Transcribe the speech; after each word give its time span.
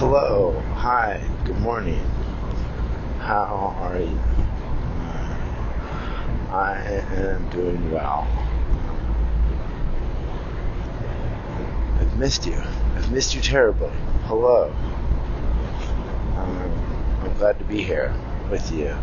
Hello, 0.00 0.58
hi, 0.76 1.20
good 1.44 1.58
morning. 1.58 2.02
How 3.18 3.76
are 3.80 3.98
you? 3.98 4.18
I 6.50 7.04
am 7.12 7.46
doing 7.50 7.92
well. 7.92 8.26
I've 11.98 12.16
missed 12.18 12.46
you. 12.46 12.56
I've 12.96 13.12
missed 13.12 13.34
you 13.34 13.42
terribly. 13.42 13.92
Hello. 14.24 14.72
Um, 16.38 16.72
I'm 17.20 17.34
glad 17.34 17.58
to 17.58 17.66
be 17.66 17.82
here 17.82 18.14
with 18.50 18.72
you. 18.72 18.96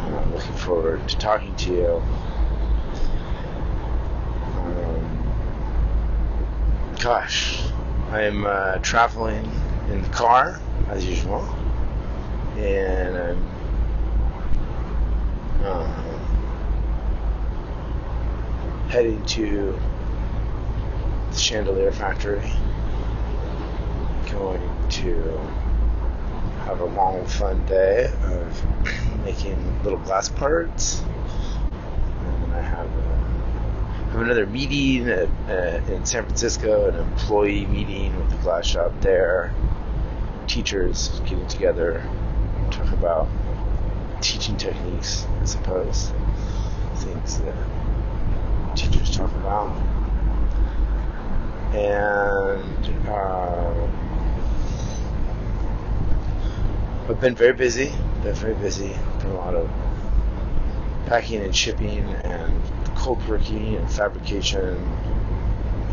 I'm 0.00 0.34
looking 0.34 0.56
forward 0.56 1.08
to 1.08 1.16
talking 1.16 1.54
to 1.58 1.72
you. 1.72 2.02
Um, 4.56 5.32
gosh, 7.00 7.62
I'm 8.12 8.44
uh, 8.44 8.76
traveling 8.80 9.50
in 9.88 10.02
the 10.02 10.08
car 10.10 10.60
as 10.88 11.02
usual, 11.02 11.40
and 12.58 13.16
I'm 13.16 13.38
um, 15.64 16.20
heading 18.90 19.24
to 19.24 19.80
the 21.30 21.38
chandelier 21.38 21.90
factory. 21.90 22.52
Going 24.30 24.60
to 24.90 25.40
have 26.66 26.80
a 26.80 26.84
long, 26.84 27.24
fun 27.24 27.64
day 27.64 28.12
of 28.24 28.62
making 29.24 29.82
little 29.84 30.00
glass 30.00 30.28
parts, 30.28 31.00
and 31.00 32.52
I 32.52 32.60
have. 32.60 32.86
A, 32.88 33.21
have 34.12 34.20
another 34.20 34.46
meeting 34.46 35.08
at, 35.08 35.28
uh, 35.48 35.80
in 35.90 36.04
San 36.04 36.24
Francisco, 36.24 36.90
an 36.90 36.96
employee 36.96 37.64
meeting 37.64 38.14
with 38.18 38.28
the 38.28 38.36
glass 38.36 38.66
shop 38.66 38.92
there. 39.00 39.54
Teachers 40.46 41.20
getting 41.20 41.46
together, 41.46 42.06
talk 42.70 42.92
about 42.92 43.26
teaching 44.20 44.58
techniques, 44.58 45.24
I 45.40 45.44
suppose, 45.46 46.12
things 46.96 47.40
that 47.40 47.56
teachers 48.76 49.16
talk 49.16 49.30
about. 49.36 49.74
And 51.74 53.08
uh, 53.08 53.88
I've 57.08 57.18
been 57.18 57.34
very 57.34 57.54
busy, 57.54 57.94
been 58.22 58.34
very 58.34 58.54
busy, 58.54 58.92
done 59.20 59.30
a 59.30 59.34
lot 59.36 59.54
of 59.54 59.70
packing 61.06 61.40
and 61.40 61.56
shipping 61.56 62.04
and 62.04 62.81
cold 63.02 63.28
working 63.28 63.74
and 63.74 63.90
fabrication 63.90 64.80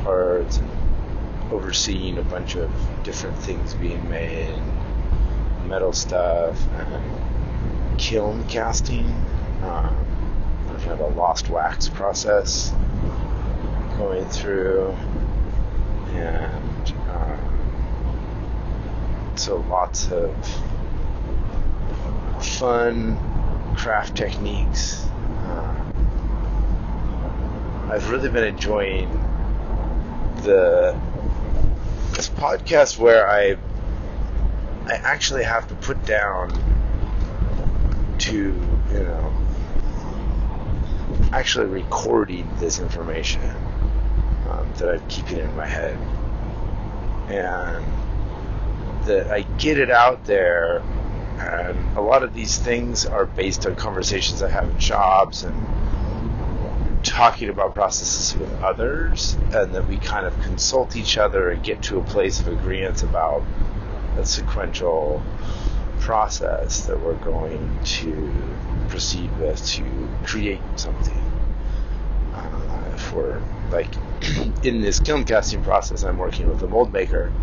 parts 0.03 0.57
and 0.57 0.69
overseeing 1.51 2.19
a 2.19 2.21
bunch 2.21 2.55
of 2.55 2.69
different 3.03 3.35
things 3.39 3.73
being 3.73 4.07
made, 4.07 4.53
metal 5.65 5.91
stuff 5.91 6.55
and 6.75 7.99
kiln 7.99 8.47
casting. 8.47 9.07
Um, 9.63 10.05
I've 10.69 10.99
a 10.99 11.07
lost 11.07 11.49
wax 11.49 11.89
process 11.89 12.71
going 13.97 14.25
through, 14.25 14.95
and 16.09 16.93
um, 17.09 17.59
so 19.35 19.65
lots 19.67 20.11
of 20.11 20.31
fun 22.39 23.17
craft 23.75 24.15
techniques. 24.15 25.08
I've 27.89 28.09
really 28.11 28.29
been 28.29 28.43
enjoying 28.43 29.09
the 30.43 30.99
this 32.13 32.29
podcast 32.29 32.97
where 32.97 33.27
I 33.27 33.57
I 34.85 34.93
actually 34.93 35.43
have 35.43 35.67
to 35.69 35.75
put 35.75 36.05
down 36.05 36.51
to 38.19 38.31
you 38.31 39.03
know 39.03 39.33
actually 41.31 41.65
recording 41.65 42.47
this 42.59 42.79
information 42.79 43.41
um, 44.49 44.71
that 44.77 44.89
I'm 44.89 45.07
keeping 45.07 45.39
in 45.39 45.55
my 45.55 45.67
head. 45.67 45.97
And 47.29 47.85
that 49.05 49.31
I 49.31 49.41
get 49.57 49.79
it 49.79 49.91
out 49.91 50.25
there 50.25 50.83
and 51.39 51.97
a 51.97 52.01
lot 52.01 52.23
of 52.23 52.33
these 52.33 52.57
things 52.57 53.05
are 53.05 53.25
based 53.25 53.65
on 53.65 53.75
conversations 53.75 54.43
I 54.43 54.49
have 54.49 54.69
in 54.69 54.79
jobs 54.79 55.43
and 55.43 55.55
talking 57.19 57.49
about 57.49 57.75
processes 57.75 58.33
with 58.39 58.49
others, 58.61 59.33
and 59.51 59.75
then 59.75 59.85
we 59.89 59.97
kind 59.97 60.25
of 60.25 60.33
consult 60.39 60.95
each 60.95 61.17
other 61.17 61.49
and 61.49 61.61
get 61.61 61.83
to 61.83 61.97
a 61.97 62.03
place 62.05 62.39
of 62.39 62.47
agreement 62.47 63.03
about 63.03 63.43
a 64.17 64.25
sequential 64.25 65.21
process 65.99 66.85
that 66.85 66.97
we're 66.97 67.15
going 67.15 67.77
to 67.83 68.31
proceed 68.87 69.29
with 69.37 69.61
to 69.67 69.83
create 70.23 70.61
something. 70.77 71.21
Uh, 72.33 73.41
like 73.69 73.93
in 74.63 74.79
this 74.79 75.01
kiln 75.01 75.25
casting 75.25 75.61
process, 75.61 76.03
I'm 76.03 76.17
working 76.17 76.47
with 76.47 76.63
a 76.63 76.67
mold 76.67 76.93
maker, 76.93 77.33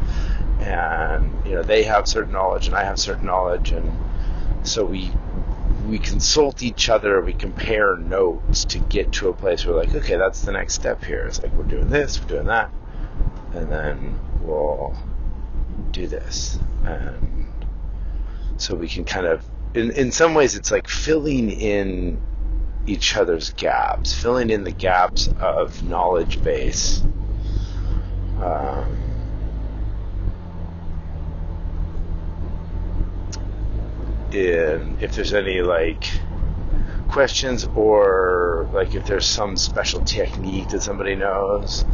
and 0.58 1.30
you 1.44 1.54
know 1.54 1.62
they 1.62 1.82
have 1.82 2.08
certain 2.08 2.32
knowledge 2.32 2.66
and 2.66 2.74
I 2.74 2.84
have 2.84 2.98
certain 2.98 3.26
knowledge, 3.26 3.72
and 3.72 3.92
so 4.62 4.86
we 4.86 5.12
we 5.86 5.98
consult 5.98 6.62
each 6.62 6.88
other, 6.88 7.20
we 7.20 7.32
compare 7.32 7.96
notes 7.96 8.64
to 8.66 8.78
get 8.78 9.12
to 9.12 9.28
a 9.28 9.32
place 9.32 9.64
where 9.64 9.76
like, 9.76 9.94
okay, 9.94 10.16
that's 10.16 10.42
the 10.42 10.52
next 10.52 10.74
step 10.74 11.04
here. 11.04 11.26
It's 11.26 11.42
like 11.42 11.52
we're 11.52 11.64
doing 11.64 11.88
this, 11.88 12.20
we're 12.20 12.28
doing 12.28 12.46
that, 12.46 12.70
and 13.54 13.70
then 13.70 14.18
we'll 14.42 14.96
do 15.92 16.06
this. 16.06 16.58
And 16.84 17.46
so 18.56 18.74
we 18.74 18.88
can 18.88 19.04
kind 19.04 19.26
of 19.26 19.44
in 19.74 19.90
in 19.92 20.12
some 20.12 20.34
ways 20.34 20.56
it's 20.56 20.70
like 20.70 20.88
filling 20.88 21.50
in 21.50 22.20
each 22.86 23.16
other's 23.16 23.50
gaps, 23.50 24.12
filling 24.12 24.50
in 24.50 24.64
the 24.64 24.70
gaps 24.70 25.28
of 25.40 25.82
knowledge 25.82 26.42
base. 26.42 27.02
Um, 28.40 29.05
if 34.38 35.14
there's 35.14 35.32
any 35.32 35.60
like 35.60 36.04
questions 37.08 37.66
or 37.74 38.68
like 38.72 38.94
if 38.94 39.06
there's 39.06 39.26
some 39.26 39.56
special 39.56 40.00
technique 40.02 40.68
that 40.68 40.82
somebody 40.82 41.14
knows. 41.14 41.84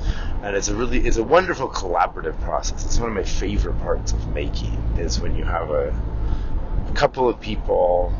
And 0.42 0.56
it's 0.56 0.68
a 0.68 0.74
really 0.74 0.98
it's 0.98 1.16
a 1.16 1.22
wonderful 1.22 1.68
collaborative 1.68 2.40
process. 2.40 2.84
It's 2.84 2.98
one 2.98 3.08
of 3.10 3.14
my 3.14 3.24
favorite 3.24 3.78
parts 3.80 4.12
of 4.12 4.28
making 4.34 4.74
is 4.98 5.20
when 5.20 5.36
you 5.36 5.44
have 5.44 5.70
a, 5.70 5.94
a 6.88 6.92
couple 6.94 7.28
of 7.28 7.40
people 7.40 8.12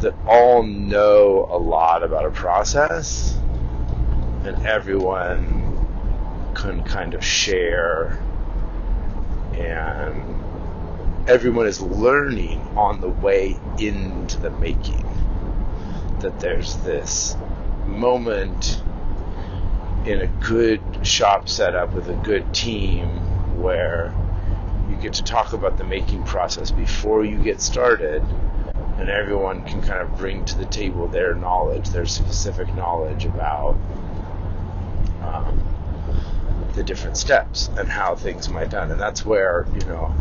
that 0.00 0.14
all 0.26 0.62
know 0.62 1.46
a 1.50 1.58
lot 1.58 2.02
about 2.02 2.24
a 2.24 2.30
process 2.30 3.38
and 4.44 4.66
everyone 4.66 5.60
can 6.54 6.82
kind 6.82 7.14
of 7.14 7.24
share 7.24 8.18
and 9.54 10.41
everyone 11.26 11.66
is 11.66 11.80
learning 11.80 12.60
on 12.76 13.00
the 13.00 13.08
way 13.08 13.56
into 13.78 14.38
the 14.38 14.50
making. 14.50 15.06
That 16.20 16.40
there's 16.40 16.76
this 16.78 17.36
moment 17.86 18.82
in 20.04 20.20
a 20.20 20.26
good 20.26 20.80
shop 21.06 21.48
setup 21.48 21.92
with 21.92 22.08
a 22.08 22.14
good 22.14 22.52
team 22.52 23.06
where 23.60 24.14
you 24.90 24.96
get 24.96 25.14
to 25.14 25.22
talk 25.22 25.52
about 25.52 25.78
the 25.78 25.84
making 25.84 26.24
process 26.24 26.70
before 26.70 27.24
you 27.24 27.38
get 27.38 27.60
started 27.60 28.22
and 28.98 29.08
everyone 29.08 29.64
can 29.64 29.80
kind 29.80 30.00
of 30.00 30.16
bring 30.18 30.44
to 30.44 30.58
the 30.58 30.66
table 30.66 31.06
their 31.08 31.34
knowledge, 31.34 31.88
their 31.90 32.06
specific 32.06 32.72
knowledge 32.74 33.24
about 33.24 33.76
um, 35.22 35.62
the 36.74 36.82
different 36.82 37.16
steps 37.16 37.70
and 37.78 37.88
how 37.88 38.14
things 38.14 38.48
might 38.48 38.70
done. 38.70 38.90
And 38.90 39.00
that's 39.00 39.24
where, 39.24 39.66
you 39.72 39.86
know, 39.86 40.14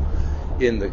in 0.62 0.80
the 0.80 0.92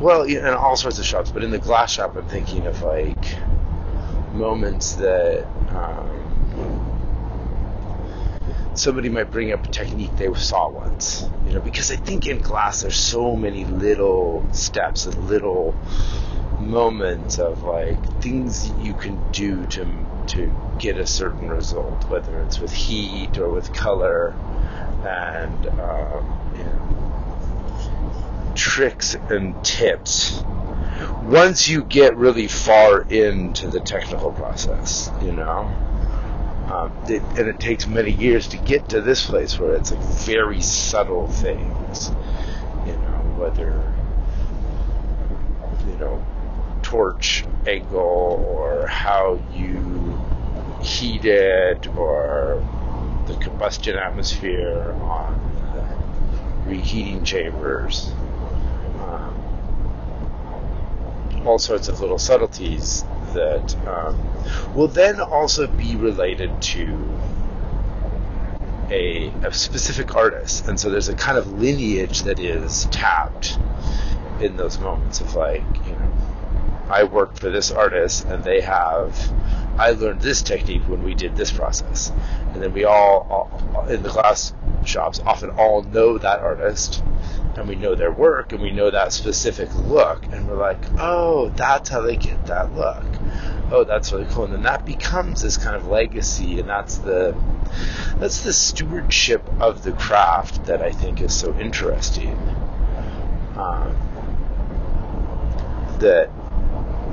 well, 0.00 0.22
in 0.22 0.44
all 0.44 0.76
sorts 0.76 0.98
of 0.98 1.04
shops, 1.04 1.30
but 1.30 1.42
in 1.44 1.50
the 1.50 1.58
glass 1.58 1.92
shop, 1.92 2.16
I'm 2.16 2.28
thinking 2.28 2.66
of 2.66 2.82
like 2.82 3.24
moments 4.32 4.94
that 4.94 5.46
um, 5.70 6.14
somebody 8.74 9.08
might 9.08 9.30
bring 9.30 9.52
up 9.52 9.64
a 9.64 9.68
technique 9.68 10.14
they 10.16 10.32
saw 10.34 10.68
once, 10.68 11.24
you 11.46 11.54
know, 11.54 11.60
because 11.60 11.90
I 11.90 11.96
think 11.96 12.26
in 12.26 12.40
glass 12.40 12.82
there's 12.82 12.96
so 12.96 13.36
many 13.36 13.64
little 13.64 14.46
steps 14.52 15.06
and 15.06 15.28
little 15.28 15.74
moments 16.58 17.38
of 17.38 17.62
like 17.62 18.20
things 18.20 18.70
you 18.80 18.94
can 18.94 19.30
do 19.30 19.64
to 19.66 19.86
to 20.26 20.52
get 20.78 20.98
a 20.98 21.06
certain 21.06 21.48
result, 21.48 22.08
whether 22.10 22.40
it's 22.40 22.58
with 22.58 22.72
heat 22.72 23.38
or 23.38 23.48
with 23.48 23.72
color, 23.72 24.34
and 25.04 25.66
um, 25.66 26.43
tricks 28.54 29.14
and 29.14 29.62
tips 29.64 30.42
once 31.22 31.68
you 31.68 31.82
get 31.82 32.16
really 32.16 32.46
far 32.46 33.02
into 33.02 33.68
the 33.68 33.80
technical 33.80 34.32
process, 34.32 35.10
you 35.22 35.32
know. 35.32 35.70
Um, 36.70 36.92
it, 37.08 37.22
and 37.38 37.48
it 37.48 37.60
takes 37.60 37.86
many 37.86 38.10
years 38.10 38.48
to 38.48 38.56
get 38.56 38.88
to 38.90 39.00
this 39.02 39.26
place 39.26 39.58
where 39.58 39.74
it's 39.74 39.92
like 39.92 40.00
very 40.00 40.62
subtle 40.62 41.28
things, 41.28 42.08
you 42.86 42.92
know, 42.92 43.34
whether 43.36 43.92
you 45.86 45.96
know 45.98 46.24
torch 46.82 47.44
angle 47.66 48.46
or 48.48 48.86
how 48.86 49.38
you 49.52 50.18
heat 50.82 51.24
it 51.24 51.86
or 51.96 52.62
the 53.26 53.34
combustion 53.36 53.96
atmosphere 53.96 54.92
on 55.02 55.38
the 55.74 56.70
reheating 56.70 57.24
chambers. 57.24 58.10
Um, 59.00 59.34
all 61.46 61.58
sorts 61.58 61.88
of 61.88 62.00
little 62.00 62.18
subtleties 62.18 63.04
that 63.34 63.76
um, 63.86 64.74
will 64.74 64.88
then 64.88 65.20
also 65.20 65.66
be 65.66 65.96
related 65.96 66.62
to 66.62 67.18
a, 68.90 69.28
a, 69.42 69.52
specific 69.52 70.14
artist. 70.14 70.68
And 70.68 70.78
so 70.78 70.90
there's 70.90 71.08
a 71.08 71.14
kind 71.14 71.38
of 71.38 71.60
lineage 71.60 72.22
that 72.22 72.38
is 72.38 72.86
tapped 72.86 73.58
in 74.40 74.56
those 74.56 74.78
moments 74.78 75.20
of 75.20 75.34
like, 75.34 75.62
you 75.86 75.92
know, 75.92 76.12
I 76.88 77.04
worked 77.04 77.38
for 77.38 77.50
this 77.50 77.70
artist 77.70 78.26
and 78.26 78.44
they 78.44 78.60
have, 78.60 79.18
I 79.78 79.92
learned 79.92 80.20
this 80.20 80.42
technique 80.42 80.82
when 80.86 81.02
we 81.02 81.14
did 81.14 81.34
this 81.36 81.50
process. 81.50 82.12
And 82.52 82.62
then 82.62 82.72
we 82.72 82.84
all, 82.84 83.26
all 83.74 83.86
in 83.88 84.02
the 84.02 84.10
glass 84.10 84.52
shops 84.84 85.20
often 85.20 85.50
all 85.50 85.82
know 85.82 86.18
that 86.18 86.40
artist 86.40 87.02
and 87.56 87.68
we 87.68 87.76
know 87.76 87.94
their 87.94 88.10
work 88.10 88.52
and 88.52 88.60
we 88.60 88.70
know 88.70 88.90
that 88.90 89.12
specific 89.12 89.72
look 89.74 90.24
and 90.26 90.48
we're 90.48 90.58
like, 90.58 90.78
oh, 90.98 91.50
that's 91.50 91.88
how 91.88 92.00
they 92.00 92.16
get 92.16 92.46
that 92.46 92.74
look. 92.74 93.04
Oh, 93.70 93.84
that's 93.84 94.12
really 94.12 94.26
cool. 94.30 94.44
And 94.44 94.54
then 94.54 94.62
that 94.62 94.84
becomes 94.84 95.42
this 95.42 95.56
kind 95.56 95.76
of 95.76 95.86
legacy 95.86 96.58
and 96.60 96.68
that's 96.68 96.98
the 96.98 97.34
that's 98.18 98.40
the 98.40 98.52
stewardship 98.52 99.48
of 99.60 99.82
the 99.82 99.92
craft 99.92 100.66
that 100.66 100.82
I 100.82 100.92
think 100.92 101.20
is 101.20 101.34
so 101.34 101.56
interesting. 101.58 102.36
Um, 103.56 103.96
that 106.00 106.30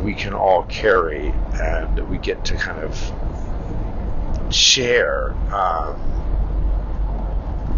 we 0.04 0.14
can 0.14 0.34
all 0.34 0.64
carry 0.64 1.34
and 1.54 2.10
we 2.10 2.18
get 2.18 2.46
to 2.46 2.56
kind 2.56 2.84
of 2.84 4.54
share. 4.54 5.34
Um, 5.54 6.00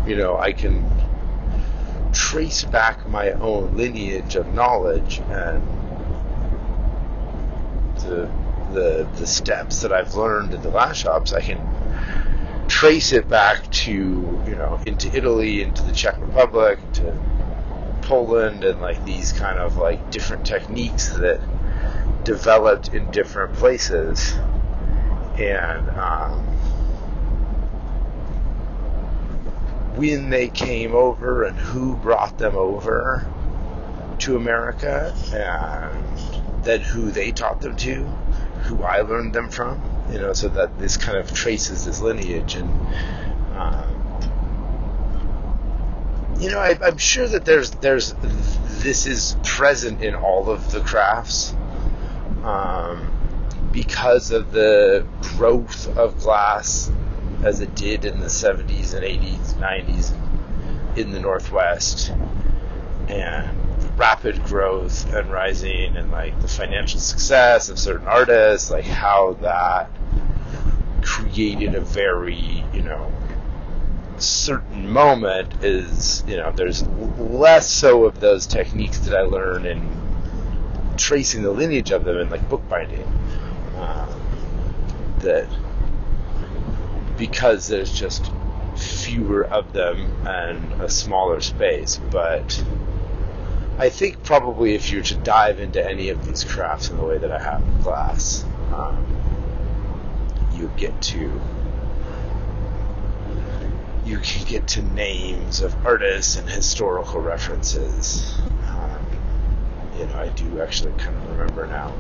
you 0.07 0.15
know, 0.15 0.37
I 0.37 0.53
can 0.53 0.89
trace 2.13 2.63
back 2.63 3.07
my 3.09 3.31
own 3.31 3.75
lineage 3.75 4.35
of 4.35 4.53
knowledge 4.53 5.19
and 5.29 5.61
the 8.01 8.29
the 8.71 9.07
the 9.17 9.27
steps 9.27 9.81
that 9.81 9.91
I've 9.91 10.15
learned 10.15 10.53
in 10.53 10.61
the 10.61 10.69
glass 10.69 10.97
shops. 10.97 11.33
I 11.33 11.41
can 11.41 11.59
trace 12.67 13.11
it 13.11 13.27
back 13.27 13.69
to 13.71 13.91
you 13.91 14.55
know 14.55 14.79
into 14.85 15.15
Italy, 15.15 15.61
into 15.61 15.83
the 15.83 15.91
Czech 15.91 16.19
Republic, 16.19 16.79
to 16.93 17.17
Poland, 18.03 18.63
and 18.63 18.81
like 18.81 19.03
these 19.05 19.31
kind 19.31 19.59
of 19.59 19.77
like 19.77 20.11
different 20.11 20.45
techniques 20.45 21.09
that 21.09 21.41
developed 22.23 22.89
in 22.89 23.09
different 23.11 23.53
places, 23.55 24.33
and 25.37 25.89
um, 25.89 26.52
when 29.95 30.29
they 30.29 30.47
came 30.47 30.93
over 30.93 31.43
and 31.43 31.57
who 31.57 31.95
brought 31.95 32.37
them 32.37 32.55
over 32.55 33.31
to 34.19 34.35
America, 34.35 35.13
and 35.33 36.63
then 36.63 36.81
who 36.81 37.11
they 37.11 37.31
taught 37.31 37.61
them 37.61 37.75
to, 37.75 38.03
who 38.63 38.83
I 38.83 39.01
learned 39.01 39.33
them 39.33 39.49
from, 39.49 39.81
you 40.11 40.19
know, 40.19 40.33
so 40.33 40.49
that 40.49 40.79
this 40.79 40.97
kind 40.97 41.17
of 41.17 41.33
traces 41.33 41.85
this 41.85 42.01
lineage 42.01 42.55
and. 42.55 42.69
Um, 43.55 43.93
you 46.39 46.49
know, 46.49 46.59
I, 46.59 46.77
I'm 46.83 46.97
sure 46.97 47.27
that 47.27 47.45
there's 47.45 47.71
there's 47.71 48.13
this 48.83 49.05
is 49.05 49.37
present 49.43 50.01
in 50.03 50.15
all 50.15 50.49
of 50.49 50.71
the 50.71 50.81
crafts 50.81 51.55
um, 52.43 53.11
because 53.71 54.31
of 54.31 54.51
the 54.51 55.05
growth 55.21 55.95
of 55.95 56.19
glass 56.19 56.91
as 57.43 57.59
it 57.59 57.75
did 57.75 58.05
in 58.05 58.19
the 58.19 58.27
70s 58.27 58.93
and 58.93 59.03
80s, 59.03 59.53
90s 59.55 60.97
in 60.97 61.11
the 61.11 61.19
Northwest, 61.19 62.11
and 63.07 63.57
rapid 63.97 64.43
growth 64.43 65.11
and 65.13 65.31
rising, 65.31 65.95
and 65.95 66.11
like 66.11 66.39
the 66.41 66.47
financial 66.47 66.99
success 66.99 67.69
of 67.69 67.77
certain 67.77 68.07
artists, 68.07 68.71
like 68.71 68.85
how 68.85 69.33
that 69.41 69.89
created 71.01 71.75
a 71.75 71.81
very, 71.81 72.63
you 72.73 72.81
know, 72.81 73.11
certain 74.17 74.89
moment 74.89 75.63
is, 75.63 76.23
you 76.27 76.37
know, 76.37 76.51
there's 76.51 76.83
less 77.17 77.69
so 77.69 78.05
of 78.05 78.19
those 78.19 78.47
techniques 78.47 78.99
that 78.99 79.15
I 79.15 79.21
learn 79.21 79.65
in 79.65 79.89
tracing 80.97 81.41
the 81.41 81.51
lineage 81.51 81.91
of 81.91 82.05
them 82.05 82.17
in 82.17 82.29
like 82.29 82.47
bookbinding. 82.49 83.03
Uh, 83.75 84.07
that 85.19 85.47
because 87.17 87.67
there's 87.67 87.91
just 87.91 88.31
fewer 88.75 89.45
of 89.45 89.71
them 89.73 90.27
and 90.27 90.81
a 90.81 90.89
smaller 90.89 91.41
space, 91.41 91.99
but 92.11 92.63
I 93.77 93.89
think 93.89 94.23
probably 94.23 94.75
if 94.75 94.91
you 94.91 94.99
were 94.99 95.03
to 95.05 95.15
dive 95.15 95.59
into 95.59 95.83
any 95.83 96.09
of 96.09 96.25
these 96.25 96.43
crafts 96.43 96.89
in 96.89 96.97
the 96.97 97.03
way 97.03 97.17
that 97.17 97.31
I 97.31 97.41
have 97.41 97.61
in 97.61 97.81
glass, 97.81 98.43
um, 98.71 99.05
you 100.53 100.71
get 100.77 101.01
to 101.01 101.41
you 104.05 104.17
can 104.19 104.45
get 104.45 104.67
to 104.67 104.81
names 104.81 105.61
of 105.61 105.85
artists 105.85 106.35
and 106.35 106.49
historical 106.49 107.21
references. 107.21 108.37
You 109.97 110.05
know, 110.07 110.15
I 110.15 110.29
do 110.29 110.59
actually 110.61 110.91
kind 110.97 111.15
of 111.15 111.29
remember 111.29 111.67
now 111.67 111.93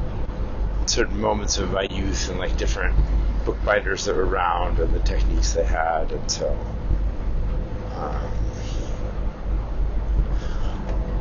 certain 0.87 1.19
moments 1.19 1.57
of 1.57 1.71
my 1.71 1.83
youth 1.83 2.29
and 2.29 2.39
like 2.39 2.57
different 2.57 2.95
bookbinders 3.45 4.05
that 4.05 4.15
were 4.15 4.25
around 4.25 4.79
and 4.79 4.93
the 4.93 4.99
techniques 4.99 5.53
they 5.53 5.63
had, 5.63 6.11
and 6.11 6.31
so. 6.31 6.57
Um, 7.95 8.31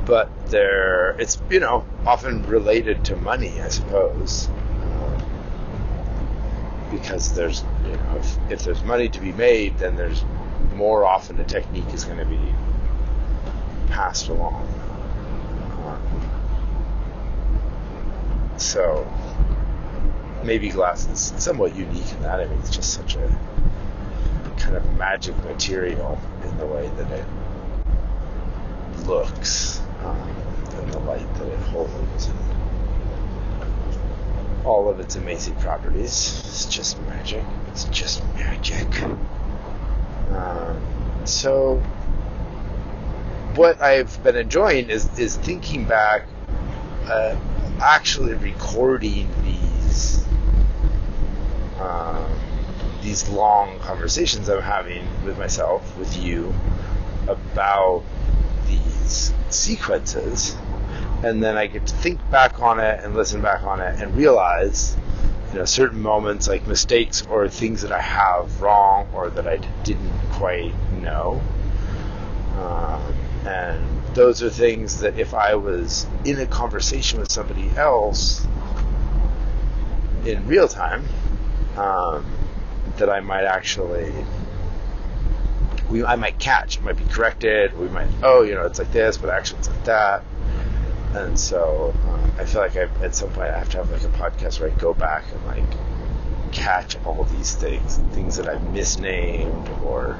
but 0.05 0.31
there, 0.47 1.11
it's 1.19 1.41
you 1.51 1.61
know 1.61 1.85
often 2.07 2.45
related 2.47 3.05
to 3.07 3.17
money, 3.17 3.61
I 3.61 3.69
suppose, 3.69 4.49
um, 4.49 5.23
because 6.91 7.35
there's 7.35 7.63
you 7.85 7.97
know 7.97 8.17
if, 8.17 8.51
if 8.51 8.65
there's 8.65 8.83
money 8.83 9.09
to 9.09 9.21
be 9.21 9.33
made, 9.33 9.79
then 9.79 9.97
there's 9.97 10.25
more 10.75 11.05
often 11.05 11.39
a 11.41 11.45
technique 11.45 11.93
is 11.93 12.05
going 12.05 12.19
to 12.19 12.25
be 12.25 12.55
passed 13.89 14.29
along. 14.29 14.67
So 18.57 19.07
maybe 20.45 20.69
glass 20.69 21.07
is 21.09 21.33
somewhat 21.43 21.75
unique 21.75 22.11
in 22.13 22.23
that. 22.23 22.41
I 22.41 22.47
mean, 22.47 22.59
it's 22.59 22.71
just 22.71 22.95
such 22.95 23.17
a 23.17 23.39
kind 24.59 24.77
of 24.77 24.97
magic 24.97 25.37
material 25.45 26.19
in 26.45 26.57
the 26.59 26.67
way 26.67 26.89
that 26.97 27.11
it 27.11 27.25
looks 29.07 29.81
um, 30.05 30.17
and 30.77 30.93
the 30.93 30.99
light 31.01 31.35
that 31.35 31.49
it 31.49 31.59
holds 31.59 32.27
and 32.27 32.39
all 34.65 34.89
of 34.89 35.01
its 35.01 35.17
amazing 35.17 35.57
properties. 35.57 36.43
It's 36.47 36.67
just 36.67 37.01
magic. 37.03 37.45
It's 37.69 37.85
just 37.85 38.25
magic. 38.35 38.87
Um, 40.31 40.81
so 41.25 41.83
what 43.55 43.83
I've 43.83 44.23
been 44.23 44.37
enjoying 44.37 44.89
is 44.91 45.19
is 45.19 45.37
thinking 45.37 45.85
back. 45.85 46.27
Uh, 47.05 47.37
actually 47.81 48.35
recording 48.35 49.29
these 49.93 50.25
um, 51.79 52.25
these 53.03 53.29
long 53.29 53.79
conversations 53.81 54.49
I'm 54.49 54.63
having 54.63 55.05
with 55.25 55.39
myself, 55.39 55.99
with 55.99 56.17
you, 56.17 56.55
about 57.27 58.05
these 58.69 59.35
sequences, 59.51 60.57
and 61.23 61.43
then 61.43 61.57
I 61.57 61.67
get 61.67 61.87
to 61.87 61.95
think 61.97 62.19
back 62.31 62.61
on 62.61 62.79
it 62.79 63.01
and 63.03 63.15
listen 63.15 63.43
back 63.43 63.65
on 63.65 63.81
it 63.81 64.01
and 64.01 64.15
realize, 64.17 64.97
you 65.53 65.59
know, 65.59 65.65
certain 65.65 66.01
moments 66.01 66.49
like 66.49 66.67
mistakes 66.67 67.27
or 67.27 67.49
things 67.49 67.83
that 67.83 67.93
I 67.93 68.01
have 68.01 68.63
wrong 68.63 69.09
or 69.13 69.31
that 69.31 69.49
I 69.49 69.57
didn't 69.83 70.13
quite 70.33 70.73
know, 71.03 71.43
um, 72.57 73.15
and 73.47 73.85
those 74.15 74.43
are 74.43 74.51
things 74.51 75.01
that 75.01 75.19
if 75.19 75.35
I 75.35 75.57
was 75.57 76.07
in 76.25 76.39
a 76.39 76.47
conversation 76.47 77.19
with 77.19 77.33
somebody 77.33 77.69
else 77.77 78.47
in 80.25 80.47
real 80.47 80.69
time, 80.69 81.05
um, 81.77 82.25
that 82.97 83.09
I 83.09 83.21
might 83.21 83.45
actually, 83.45 84.13
we, 85.91 86.05
I 86.05 86.17
might 86.17 86.39
catch, 86.39 86.79
it 86.79 86.83
might 86.83 86.97
be 86.97 87.05
corrected. 87.05 87.79
We 87.79 87.89
might, 87.89 88.09
oh, 88.23 88.43
you 88.43 88.55
know, 88.55 88.65
it's 88.65 88.79
like 88.79 88.93
this, 88.93 89.17
but 89.17 89.31
actually 89.31 89.59
it's 89.61 89.69
like 89.69 89.85
that. 89.85 90.25
And 91.15 91.39
so 91.39 91.95
um, 92.09 92.33
I 92.39 92.45
feel 92.45 92.61
like 92.61 92.77
I, 92.77 92.89
at 93.05 93.15
some 93.15 93.31
point 93.31 93.51
I 93.51 93.59
have 93.59 93.69
to 93.71 93.79
have 93.79 93.91
like 93.91 94.03
a 94.03 94.09
podcast 94.09 94.61
where 94.61 94.71
I 94.71 94.75
go 94.75 94.95
back 94.95 95.25
and 95.33 95.45
like 95.47 96.53
catch 96.53 96.97
all 97.05 97.25
these 97.25 97.55
things, 97.55 97.97
things 98.13 98.37
that 98.37 98.49
I've 98.49 98.63
misnamed, 98.73 99.69
or 99.85 100.19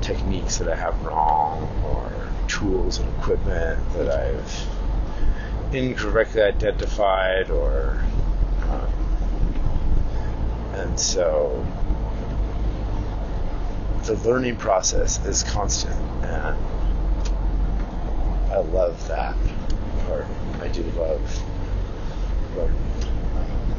techniques 0.00 0.58
that 0.58 0.68
I 0.68 0.76
have 0.76 1.00
wrong, 1.02 1.68
or 1.84 2.12
tools 2.48 2.98
and 2.98 3.08
equipment 3.16 3.80
that 3.94 4.08
I've 4.08 5.74
incorrectly 5.74 6.42
identified, 6.42 7.50
or 7.50 8.02
and 10.74 10.98
so 10.98 11.64
the 14.04 14.14
learning 14.28 14.56
process 14.56 15.24
is 15.24 15.42
constant, 15.44 15.96
and 16.24 16.56
I 18.50 18.58
love 18.58 19.06
that 19.08 19.36
part. 20.06 20.26
I 20.60 20.68
do 20.68 20.82
love 20.96 21.42
learning. 22.56 22.78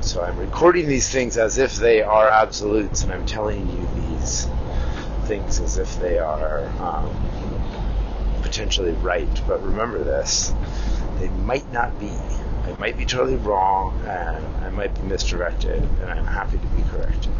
So 0.01 0.23
I'm 0.23 0.37
recording 0.37 0.87
these 0.87 1.09
things 1.09 1.37
as 1.37 1.57
if 1.57 1.75
they 1.75 2.01
are 2.01 2.27
absolutes, 2.29 3.03
and 3.03 3.11
I'm 3.11 3.25
telling 3.25 3.69
you 3.69 3.87
these 3.95 4.47
things 5.25 5.59
as 5.59 5.77
if 5.77 5.99
they 5.99 6.19
are 6.19 6.65
um, 6.81 7.09
potentially 8.41 8.93
right. 8.93 9.29
But 9.47 9.63
remember 9.63 10.03
this: 10.03 10.53
they 11.19 11.29
might 11.29 11.69
not 11.71 11.97
be. 11.99 12.11
I 12.73 12.79
might 12.79 12.97
be 12.97 13.05
totally 13.05 13.35
wrong, 13.37 14.01
and 14.07 14.65
I 14.65 14.69
might 14.71 14.95
be 14.95 15.01
misdirected, 15.01 15.83
and 16.01 16.09
I'm 16.09 16.25
happy 16.25 16.57
to 16.57 16.67
be 16.67 16.81
corrected. 16.89 17.31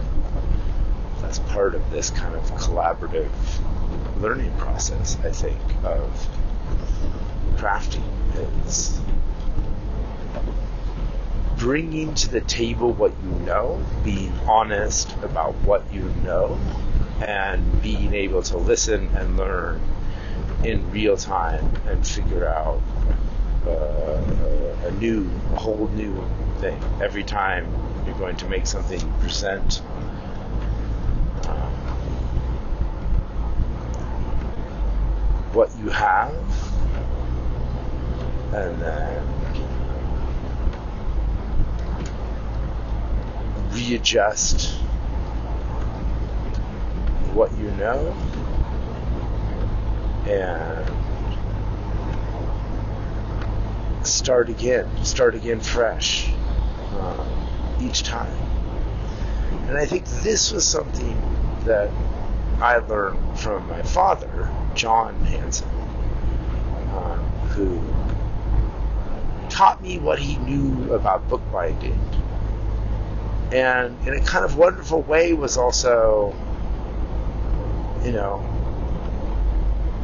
That's 1.22 1.40
part 1.40 1.74
of 1.74 1.90
this 1.90 2.12
kind 2.12 2.36
of 2.36 2.44
collaborative 2.52 3.32
learning 4.22 4.56
process, 4.58 5.18
I 5.24 5.32
think, 5.32 5.60
of 5.84 6.30
crafting. 7.56 8.04
It's 8.64 9.02
bringing 11.58 12.14
to 12.14 12.30
the 12.30 12.42
table 12.42 12.94
what 12.94 13.14
you 13.24 13.32
know, 13.46 13.84
being 14.04 14.34
honest 14.48 15.12
about 15.24 15.56
what 15.64 15.92
you 15.92 16.04
know, 16.24 16.60
and 17.22 17.82
being 17.82 18.14
able 18.14 18.44
to 18.44 18.58
listen 18.58 19.10
and 19.16 19.36
learn 19.38 19.82
in 20.64 20.92
real 20.92 21.18
time 21.18 21.74
and 21.88 22.06
figure 22.06 22.48
out 22.48 22.82
uh, 23.68 24.88
a 24.88 24.92
new, 24.92 25.30
a 25.54 25.58
whole 25.58 25.88
new 25.90 26.14
thing 26.60 26.82
every 27.02 27.24
time 27.24 27.68
you're 28.06 28.18
going 28.18 28.36
to 28.38 28.48
make 28.48 28.66
something 28.68 29.00
present. 29.20 29.82
Um, 31.48 31.74
what 35.54 35.76
you 35.78 35.90
have, 35.90 36.34
and 38.54 38.82
then 38.82 39.34
readjust 43.74 44.72
what 47.34 47.52
you 47.58 47.72
know 47.72 48.16
and 50.28 50.88
start 54.04 54.50
again, 54.50 54.88
start 55.04 55.36
again 55.36 55.60
fresh 55.60 56.32
um, 57.00 57.78
each 57.82 58.04
time. 58.04 58.38
And 59.68 59.78
I 59.78 59.86
think 59.86 60.06
this 60.06 60.52
was 60.52 60.66
something 60.66 61.20
that 61.66 61.90
I 62.60 62.78
learned 62.78 63.40
from 63.40 63.68
my 63.68 63.82
father, 63.82 64.50
John 64.76 65.16
Hanson, 65.26 65.70
um, 66.94 67.20
who 67.50 67.82
taught 69.50 69.82
me 69.82 70.00
what 70.00 70.20
he 70.20 70.38
knew 70.38 70.94
about 70.94 71.28
bookbinding 71.30 72.00
and 73.54 74.08
in 74.08 74.16
a 74.16 74.22
kind 74.22 74.44
of 74.44 74.58
wonderful 74.58 75.04
way 75.04 75.34
was 75.34 75.58
also 75.58 76.36
you 78.04 78.12
know 78.12 78.42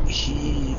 he 0.07 0.77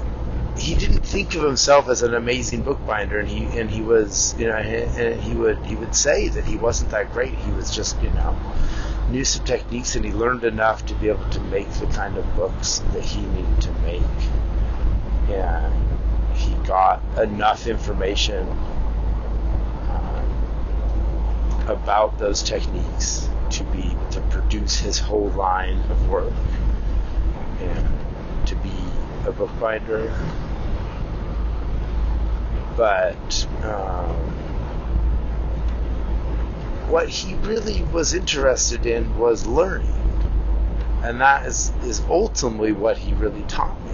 he 0.61 0.75
didn't 0.75 1.07
think 1.07 1.35
of 1.35 1.43
himself 1.43 1.89
as 1.89 2.03
an 2.03 2.15
amazing 2.15 2.61
bookbinder 2.61 3.19
and 3.19 3.29
he 3.29 3.45
and 3.59 3.71
he 3.71 3.81
was 3.81 4.39
you 4.39 4.47
know 4.47 4.57
and 4.57 5.21
he 5.21 5.35
would 5.35 5.59
he 5.65 5.75
would 5.75 5.95
say 5.95 6.29
that 6.29 6.45
he 6.45 6.57
wasn't 6.57 6.91
that 6.91 7.11
great 7.13 7.35
he 7.35 7.51
was 7.53 7.75
just 7.75 8.01
you 8.03 8.11
know 8.11 8.37
knew 9.09 9.25
some 9.25 9.45
techniques 9.45 9.97
and 9.97 10.05
he 10.05 10.13
learned 10.13 10.45
enough 10.45 10.85
to 10.85 10.95
be 10.95 11.09
able 11.09 11.29
to 11.31 11.41
make 11.45 11.69
the 11.75 11.87
kind 11.87 12.17
of 12.19 12.37
books 12.37 12.81
that 12.93 13.03
he 13.03 13.23
needed 13.23 13.61
to 13.61 13.73
make 13.81 14.03
and 15.31 16.37
he 16.37 16.55
got 16.67 17.03
enough 17.19 17.67
information 17.67 18.47
um, 19.89 21.65
about 21.69 22.19
those 22.19 22.43
techniques 22.43 23.29
to 23.51 23.65
be 23.65 23.97
to 24.11 24.21
produce 24.29 24.79
his 24.79 24.99
whole 24.99 25.31
line 25.31 25.79
of 25.91 26.09
work 26.09 26.33
and 27.61 28.47
to 28.47 28.55
be 28.57 28.73
a 29.27 29.33
bookbinder. 29.33 30.13
But 32.81 33.47
um, 33.63 34.17
what 36.89 37.11
he 37.11 37.35
really 37.35 37.83
was 37.83 38.15
interested 38.15 38.87
in 38.87 39.19
was 39.19 39.47
learning, 39.47 39.93
and 41.03 41.21
that 41.21 41.45
is 41.45 41.75
is 41.83 42.01
ultimately 42.09 42.73
what 42.73 42.97
he 42.97 43.13
really 43.13 43.43
taught 43.43 43.79
me. 43.85 43.93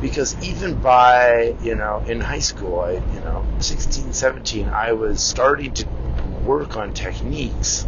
Because 0.00 0.42
even 0.42 0.76
by 0.76 1.54
you 1.62 1.74
know 1.74 2.02
in 2.06 2.22
high 2.22 2.38
school, 2.38 2.80
I 2.80 2.92
you 2.92 3.20
know 3.20 3.44
16, 3.58 4.14
17, 4.14 4.70
I 4.70 4.92
was 4.92 5.20
starting 5.20 5.74
to 5.74 5.86
work 6.46 6.78
on 6.78 6.94
techniques 6.94 7.86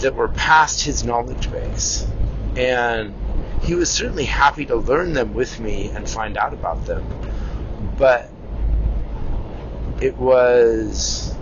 that 0.00 0.16
were 0.16 0.30
past 0.30 0.82
his 0.82 1.04
knowledge 1.04 1.48
base. 1.52 2.08
And 2.56 3.14
he 3.62 3.76
was 3.76 3.88
certainly 3.88 4.24
happy 4.24 4.66
to 4.66 4.74
learn 4.74 5.12
them 5.12 5.32
with 5.32 5.60
me 5.60 5.90
and 5.94 6.10
find 6.10 6.36
out 6.36 6.52
about 6.52 6.86
them. 6.86 7.06
But 7.96 8.28
it 10.00 10.16
was 10.16 11.34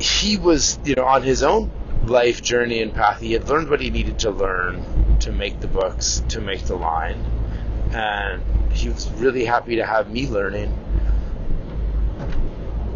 he 0.00 0.36
was, 0.38 0.78
you 0.84 0.94
know, 0.94 1.04
on 1.04 1.22
his 1.22 1.42
own 1.42 1.70
life 2.04 2.42
journey 2.42 2.80
and 2.80 2.94
path. 2.94 3.20
He 3.20 3.32
had 3.32 3.48
learned 3.48 3.68
what 3.68 3.80
he 3.80 3.90
needed 3.90 4.20
to 4.20 4.30
learn 4.30 5.18
to 5.20 5.32
make 5.32 5.60
the 5.60 5.68
books, 5.68 6.22
to 6.28 6.40
make 6.40 6.64
the 6.64 6.76
line. 6.76 7.24
And 7.92 8.42
he 8.72 8.88
was 8.88 9.10
really 9.12 9.44
happy 9.44 9.76
to 9.76 9.84
have 9.84 10.10
me 10.10 10.26
learning 10.28 10.74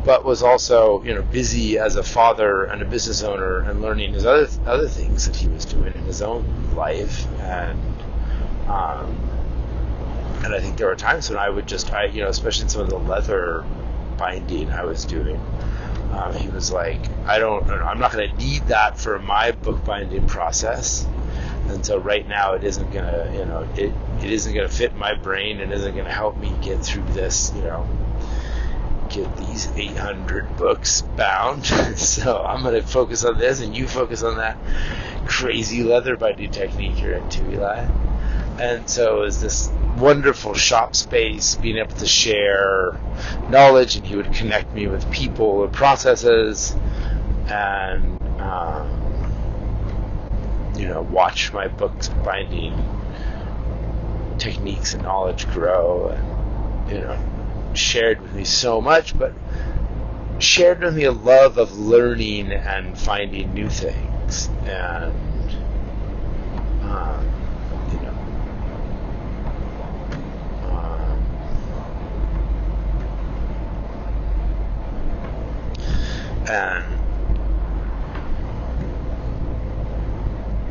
but 0.05 0.25
was 0.25 0.43
also 0.43 1.03
you 1.03 1.15
know 1.15 1.23
busy 1.23 1.79
as 1.79 1.97
a 1.97 2.03
father 2.03 2.65
and 2.65 2.83
a 2.83 2.85
business 2.85 3.23
owner 3.23 3.61
and 3.61 3.81
learning 3.81 4.13
his 4.13 4.27
other 4.27 4.47
other 4.67 4.87
things 4.87 5.27
that 5.27 5.35
he 5.35 5.49
was 5.49 5.65
doing 5.65 5.95
in 5.95 6.05
his 6.05 6.21
own 6.21 6.45
life 6.75 7.27
and 7.41 7.81
um, 8.69 9.34
and 10.45 10.55
I 10.55 10.61
think 10.61 10.77
there 10.77 10.87
were 10.87 10.97
times 10.97 11.31
when 11.31 11.39
I 11.39 11.49
would 11.49 11.67
just 11.67 11.93
I 11.93 12.05
you 12.05 12.23
know 12.23 12.29
especially 12.29 12.65
in 12.65 12.69
some 12.69 12.83
of 12.83 12.91
the 12.91 12.99
leather 12.99 13.65
binding 14.19 14.71
I 14.71 14.85
was 14.85 15.05
doing 15.05 15.41
um, 16.13 16.35
he 16.35 16.49
was 16.49 16.71
like 16.71 17.01
I 17.27 17.39
don't 17.39 17.69
I'm 17.69 17.99
not 17.99 18.13
going 18.13 18.31
to 18.31 18.37
need 18.37 18.67
that 18.67 18.99
for 18.99 19.19
my 19.19 19.53
book 19.53 19.85
binding 19.85 20.27
process 20.27 21.07
and 21.69 21.85
so 21.85 21.99
right 21.99 22.29
now 22.29 22.53
it 22.53 22.63
isn't 22.63 22.93
gonna 22.93 23.31
you 23.33 23.45
know 23.47 23.67
it 23.75 23.93
it 24.23 24.31
isn't 24.31 24.55
gonna 24.55 24.69
fit 24.69 24.95
my 24.95 25.15
brain 25.15 25.61
and 25.61 25.73
isn't 25.73 25.97
gonna 25.97 26.13
help 26.13 26.37
me 26.37 26.55
get 26.61 26.85
through 26.85 27.05
this 27.15 27.53
you 27.57 27.63
know 27.63 27.89
get 29.15 29.37
these 29.37 29.71
800 29.75 30.57
books 30.57 31.03
bound. 31.03 31.65
so 31.97 32.43
I'm 32.43 32.63
going 32.63 32.75
to 32.75 32.87
focus 32.87 33.25
on 33.25 33.39
this, 33.39 33.61
and 33.61 33.77
you 33.77 33.87
focus 33.87 34.23
on 34.23 34.39
that 34.39 34.59
crazy 35.27 35.85
leather 35.85 36.17
binding 36.17 36.51
technique 36.51 37.01
you're 37.01 37.15
into, 37.15 37.51
Eli. 37.53 37.87
And 38.59 38.89
so 38.89 39.19
it 39.19 39.21
was 39.27 39.41
this 39.41 39.71
wonderful 39.99 40.55
shop 40.55 40.95
space, 40.97 41.57
being 41.57 41.79
able 41.79 41.97
to 41.97 42.07
share 42.07 43.01
knowledge, 43.49 43.97
and 43.97 44.07
he 44.07 44.17
would 44.17 44.33
connect 44.33 44.73
me 44.73 44.87
with 44.87 45.11
people 45.11 45.65
and 45.65 45.73
processes, 45.73 46.75
and 47.47 48.21
um, 48.41 49.01
you 50.77 50.87
know, 50.89 51.03
watch 51.03 51.53
my 51.53 51.69
books 51.69 52.09
binding 52.09 52.75
techniques 54.39 54.95
and 54.95 55.03
knowledge 55.03 55.49
grow, 55.49 56.09
and 56.09 56.91
you 56.91 57.01
know, 57.01 57.19
shared 57.75 58.21
with 58.21 58.35
me 58.35 58.45
so 58.45 58.81
much, 58.81 59.19
but 59.19 59.33
shared 60.39 60.81
with 60.81 60.97
me 60.97 61.05
a 61.05 61.13
love 61.13 61.59
of 61.59 61.79
learning 61.79 62.53
and 62.53 62.99
finding 62.99 63.53
new 63.55 63.69
things. 63.69 64.49
And, 64.65 65.15
um, 66.83 67.31
you 67.93 67.99
know, 68.01 68.15
um, 70.65 71.19
and, 76.49 76.85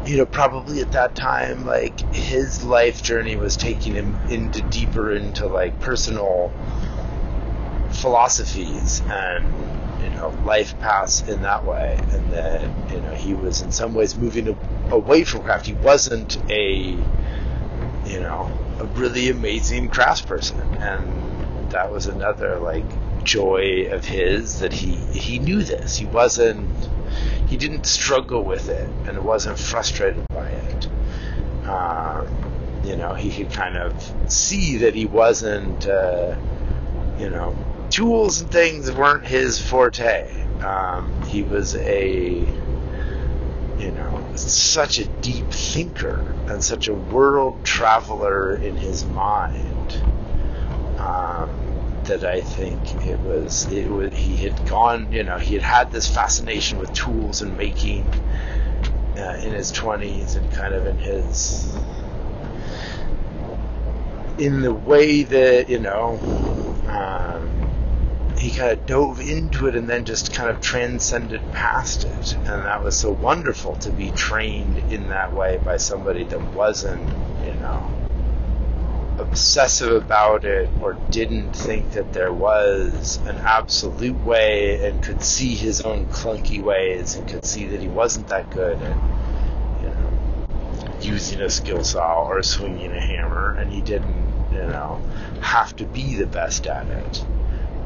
you 0.07 0.17
know, 0.17 0.25
probably 0.25 0.81
at 0.81 0.91
that 0.91 1.15
time, 1.15 1.65
like 1.65 1.99
his 2.13 2.63
life 2.63 3.01
journey 3.01 3.35
was 3.35 3.55
taking 3.57 3.93
him 3.93 4.19
into 4.29 4.61
deeper 4.63 5.11
into 5.11 5.47
like 5.47 5.79
personal 5.79 6.51
philosophies 7.91 9.01
and 9.05 10.03
you 10.03 10.09
know 10.09 10.29
life 10.43 10.77
paths 10.79 11.21
in 11.21 11.41
that 11.43 11.65
way, 11.65 11.97
and 12.11 12.31
that 12.31 12.61
you 12.91 12.99
know 13.01 13.13
he 13.13 13.33
was 13.33 13.61
in 13.61 13.71
some 13.71 13.93
ways 13.93 14.17
moving 14.17 14.57
away 14.91 15.23
from 15.23 15.43
craft. 15.43 15.65
He 15.65 15.73
wasn't 15.73 16.37
a 16.51 16.97
you 18.05 18.19
know 18.19 18.51
a 18.79 18.85
really 18.85 19.29
amazing 19.29 19.89
craftsperson, 19.89 20.59
and 20.81 21.71
that 21.71 21.91
was 21.91 22.07
another 22.07 22.59
like 22.59 22.85
joy 23.23 23.87
of 23.91 24.05
his 24.05 24.59
that 24.59 24.73
he 24.73 24.95
he 24.95 25.39
knew 25.39 25.63
this. 25.63 25.97
He 25.97 26.05
wasn't 26.05 26.69
he 27.47 27.57
didn't 27.57 27.85
struggle 27.85 28.43
with 28.43 28.69
it 28.69 28.89
and 29.07 29.23
wasn't 29.23 29.59
frustrated 29.59 30.27
by 30.29 30.47
it. 30.47 30.87
Um, 31.67 32.27
you 32.83 32.95
know, 32.97 33.13
he 33.13 33.31
could 33.31 33.51
kind 33.51 33.77
of 33.77 34.31
see 34.31 34.77
that 34.77 34.93
he 34.93 35.05
wasn't, 35.05 35.87
uh, 35.87 36.35
you 37.17 37.29
know, 37.29 37.55
tools 37.89 38.41
and 38.41 38.51
things 38.51 38.91
weren't 38.91 39.25
his 39.25 39.61
forte. 39.61 40.29
Um, 40.61 41.23
he 41.23 41.43
was 41.43 41.75
a, 41.75 42.39
you 43.79 43.91
know, 43.91 44.31
such 44.35 44.99
a 44.99 45.05
deep 45.05 45.49
thinker 45.51 46.35
and 46.47 46.63
such 46.63 46.87
a 46.87 46.93
world 46.93 47.63
traveler 47.63 48.55
in 48.55 48.75
his 48.75 49.05
mind. 49.05 49.93
Um, 50.97 51.49
that 52.05 52.23
I 52.23 52.41
think 52.41 53.05
it 53.05 53.19
was, 53.19 53.71
it 53.71 53.89
was, 53.89 54.13
he 54.13 54.35
had 54.37 54.67
gone, 54.67 55.11
you 55.11 55.23
know, 55.23 55.37
he 55.37 55.53
had 55.55 55.63
had 55.63 55.91
this 55.91 56.07
fascination 56.07 56.79
with 56.79 56.93
tools 56.93 57.41
and 57.41 57.57
making 57.57 58.05
uh, 59.17 59.39
in 59.43 59.53
his 59.53 59.71
20s 59.71 60.35
and 60.35 60.51
kind 60.51 60.73
of 60.73 60.85
in 60.87 60.97
his, 60.97 61.73
in 64.37 64.61
the 64.61 64.73
way 64.73 65.23
that, 65.23 65.69
you 65.69 65.79
know, 65.79 66.19
um, 66.87 68.37
he 68.37 68.51
kind 68.51 68.71
of 68.71 68.85
dove 68.85 69.21
into 69.21 69.67
it 69.67 69.75
and 69.75 69.87
then 69.87 70.03
just 70.05 70.33
kind 70.33 70.49
of 70.49 70.59
transcended 70.61 71.41
past 71.51 72.03
it. 72.03 72.33
And 72.35 72.65
that 72.65 72.83
was 72.83 72.95
so 72.95 73.11
wonderful 73.11 73.75
to 73.77 73.91
be 73.91 74.11
trained 74.11 74.77
in 74.91 75.09
that 75.09 75.33
way 75.33 75.59
by 75.63 75.77
somebody 75.77 76.23
that 76.25 76.41
wasn't, 76.53 77.07
you 77.45 77.53
know, 77.53 77.92
obsessive 79.19 80.03
about 80.03 80.43
it 80.43 80.69
or 80.81 80.93
didn't 81.09 81.53
think 81.53 81.91
that 81.91 82.13
there 82.13 82.33
was 82.33 83.19
an 83.25 83.37
absolute 83.37 84.19
way 84.23 84.87
and 84.87 85.03
could 85.03 85.21
see 85.21 85.55
his 85.55 85.81
own 85.81 86.05
clunky 86.07 86.61
ways 86.61 87.15
and 87.15 87.27
could 87.27 87.45
see 87.45 87.67
that 87.67 87.79
he 87.79 87.87
wasn't 87.87 88.27
that 88.27 88.49
good 88.49 88.81
at 88.81 88.97
you 89.81 89.89
know 89.89 90.99
using 91.01 91.41
a 91.41 91.49
skill 91.49 91.83
saw 91.83 92.23
or 92.23 92.41
swinging 92.41 92.91
a 92.91 92.99
hammer 92.99 93.55
and 93.59 93.71
he 93.71 93.81
didn't 93.81 94.33
you 94.51 94.59
know 94.59 95.01
have 95.41 95.75
to 95.75 95.85
be 95.85 96.15
the 96.15 96.25
best 96.27 96.65
at 96.67 96.87
it. 96.87 97.25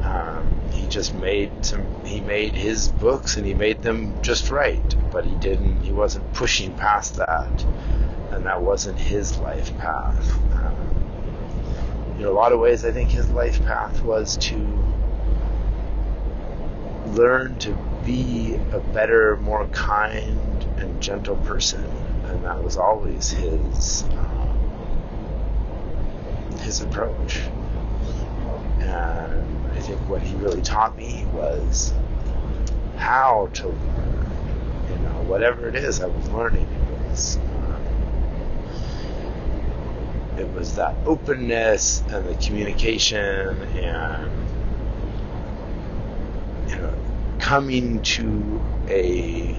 Um, 0.02 0.70
he 0.72 0.86
just 0.86 1.12
made 1.14 1.64
some 1.64 2.04
he 2.04 2.20
made 2.20 2.54
his 2.54 2.88
books 2.88 3.36
and 3.36 3.44
he 3.44 3.52
made 3.52 3.82
them 3.82 4.22
just 4.22 4.50
right 4.50 4.94
but 5.10 5.26
he 5.26 5.34
didn't 5.36 5.82
he 5.82 5.92
wasn't 5.92 6.32
pushing 6.32 6.72
past 6.74 7.16
that 7.16 7.64
and 8.30 8.46
that 8.46 8.62
wasn't 8.62 8.98
his 8.98 9.38
life 9.38 9.76
path. 9.78 10.32
Um, 10.52 10.97
in 12.18 12.24
a 12.24 12.30
lot 12.30 12.52
of 12.52 12.58
ways, 12.58 12.84
I 12.84 12.90
think 12.90 13.10
his 13.10 13.30
life 13.30 13.64
path 13.64 14.02
was 14.02 14.36
to 14.38 14.56
learn 17.06 17.56
to 17.60 17.72
be 18.04 18.56
a 18.72 18.80
better, 18.80 19.36
more 19.36 19.66
kind 19.68 20.64
and 20.78 21.00
gentle 21.00 21.36
person, 21.36 21.84
and 22.24 22.44
that 22.44 22.62
was 22.62 22.76
always 22.76 23.30
his 23.30 24.02
um, 24.16 24.58
his 26.60 26.80
approach. 26.80 27.38
And 28.80 29.68
I 29.72 29.80
think 29.80 30.00
what 30.08 30.20
he 30.22 30.34
really 30.36 30.62
taught 30.62 30.96
me 30.96 31.24
was 31.32 31.92
how 32.96 33.48
to 33.54 33.68
learn. 33.68 34.32
You 34.90 34.96
know, 34.98 35.22
whatever 35.26 35.68
it 35.68 35.76
is 35.76 36.00
I 36.00 36.06
was 36.06 36.28
learning, 36.30 36.66
it 36.66 37.08
was 37.08 37.38
it 40.38 40.52
was 40.52 40.76
that 40.76 40.94
openness 41.04 42.02
and 42.10 42.26
the 42.26 42.34
communication 42.34 43.62
and 43.76 44.30
you 46.70 46.76
know 46.76 46.94
coming 47.38 48.00
to 48.02 48.62
a 48.88 49.56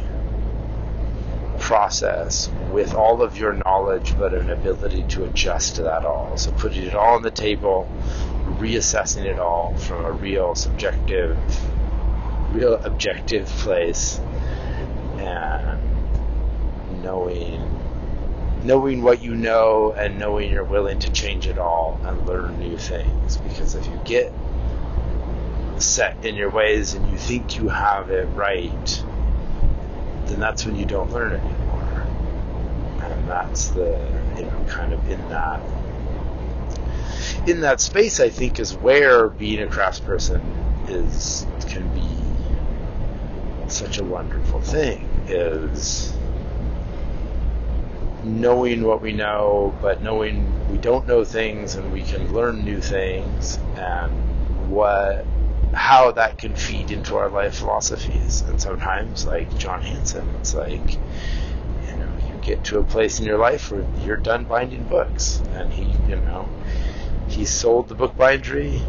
process 1.59 2.49
with 2.71 2.93
all 2.95 3.21
of 3.21 3.37
your 3.37 3.53
knowledge 3.53 4.17
but 4.17 4.33
an 4.33 4.49
ability 4.49 5.03
to 5.03 5.25
adjust 5.25 5.75
to 5.75 5.83
that 5.83 6.05
all. 6.05 6.35
So 6.37 6.51
putting 6.51 6.83
it 6.83 6.95
all 6.95 7.15
on 7.15 7.21
the 7.21 7.31
table 7.31 7.87
reassessing 8.57 9.25
it 9.25 9.39
all 9.39 9.75
from 9.75 10.05
a 10.05 10.11
real 10.11 10.55
subjective 10.55 11.37
real 12.51 12.75
objective 12.75 13.45
place 13.47 14.19
and 15.17 15.79
knowing 17.03 17.78
knowing 18.63 19.01
what 19.01 19.21
you 19.21 19.35
know 19.35 19.93
and 19.93 20.19
knowing 20.19 20.51
you're 20.51 20.63
willing 20.63 20.99
to 20.99 21.11
change 21.11 21.47
it 21.47 21.57
all 21.57 21.99
and 22.03 22.27
learn 22.27 22.59
new 22.59 22.77
things. 22.77 23.37
Because 23.37 23.75
if 23.75 23.85
you 23.87 23.99
get 24.03 24.33
set 25.77 26.25
in 26.25 26.35
your 26.35 26.49
ways 26.49 26.93
and 26.93 27.09
you 27.09 27.17
think 27.17 27.57
you 27.57 27.69
have 27.69 28.09
it 28.09 28.25
right, 28.35 29.03
then 30.25 30.39
that's 30.39 30.65
when 30.65 30.75
you 30.75 30.85
don't 30.85 31.11
learn 31.11 31.33
anymore. 31.33 32.07
And 33.01 33.27
that's 33.27 33.69
the, 33.69 33.97
you 34.37 34.43
know, 34.43 34.65
kind 34.67 34.93
of 34.93 35.09
in 35.09 35.19
that 35.29 35.61
in 37.47 37.61
that 37.61 37.79
space 37.79 38.19
I 38.19 38.29
think 38.29 38.59
is 38.59 38.75
where 38.75 39.29
being 39.29 39.61
a 39.61 39.67
craftsperson 39.67 40.41
is 40.89 41.45
can 41.67 41.87
be 41.93 42.07
such 43.69 43.99
a 43.99 44.03
wonderful 44.03 44.59
thing 44.59 45.07
is 45.27 46.13
knowing 48.23 48.83
what 48.83 49.01
we 49.01 49.13
know, 49.13 49.75
but 49.81 50.01
knowing 50.01 50.67
we 50.69 50.77
don't 50.77 51.07
know 51.07 51.23
things 51.23 51.75
and 51.75 51.91
we 51.91 52.01
can 52.03 52.33
learn 52.33 52.63
new 52.63 52.81
things 52.81 53.59
and 53.75 54.69
what 54.69 55.25
how 55.73 56.11
that 56.11 56.37
can 56.37 56.55
feed 56.55 56.91
into 56.91 57.15
our 57.15 57.29
life 57.29 57.55
philosophies. 57.55 58.41
And 58.41 58.59
sometimes, 58.59 59.25
like 59.25 59.55
John 59.57 59.81
Hanson, 59.81 60.27
it's 60.39 60.53
like 60.53 60.93
you 60.93 61.95
know 61.97 62.11
you 62.27 62.35
get 62.41 62.63
to 62.65 62.79
a 62.79 62.83
place 62.83 63.19
in 63.19 63.25
your 63.25 63.37
life 63.37 63.71
where 63.71 63.85
you're 64.03 64.17
done 64.17 64.45
binding 64.45 64.83
books, 64.83 65.41
and 65.53 65.71
he 65.71 65.83
you 66.09 66.17
know 66.17 66.49
he 67.27 67.45
sold 67.45 67.87
the 67.87 67.95
book 67.95 68.17
bindery 68.17 68.81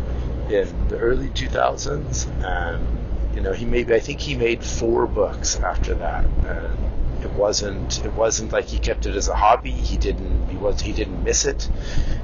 in 0.49 0.89
the 0.89 0.99
early 0.99 1.29
2000s, 1.29 2.27
and 2.43 3.37
you 3.37 3.43
know 3.43 3.53
he 3.53 3.65
made 3.65 3.93
I 3.93 4.01
think 4.01 4.21
he 4.21 4.35
made 4.35 4.65
four 4.65 5.07
books 5.07 5.57
after 5.61 5.95
that. 5.95 6.25
And, 6.25 6.90
it 7.23 7.33
wasn't 7.33 8.05
it 8.05 8.15
wasn't 8.15 8.53
like 8.53 8.67
he 8.67 8.79
kept 8.79 9.07
it 9.07 9.15
as 9.15 9.29
a 9.29 9.35
hobby. 9.35 9.71
He 9.71 9.97
didn't 9.97 10.49
he 10.49 10.57
was 10.57 10.81
he 10.81 10.93
didn't 10.93 11.23
miss 11.23 11.45
it. 11.45 11.69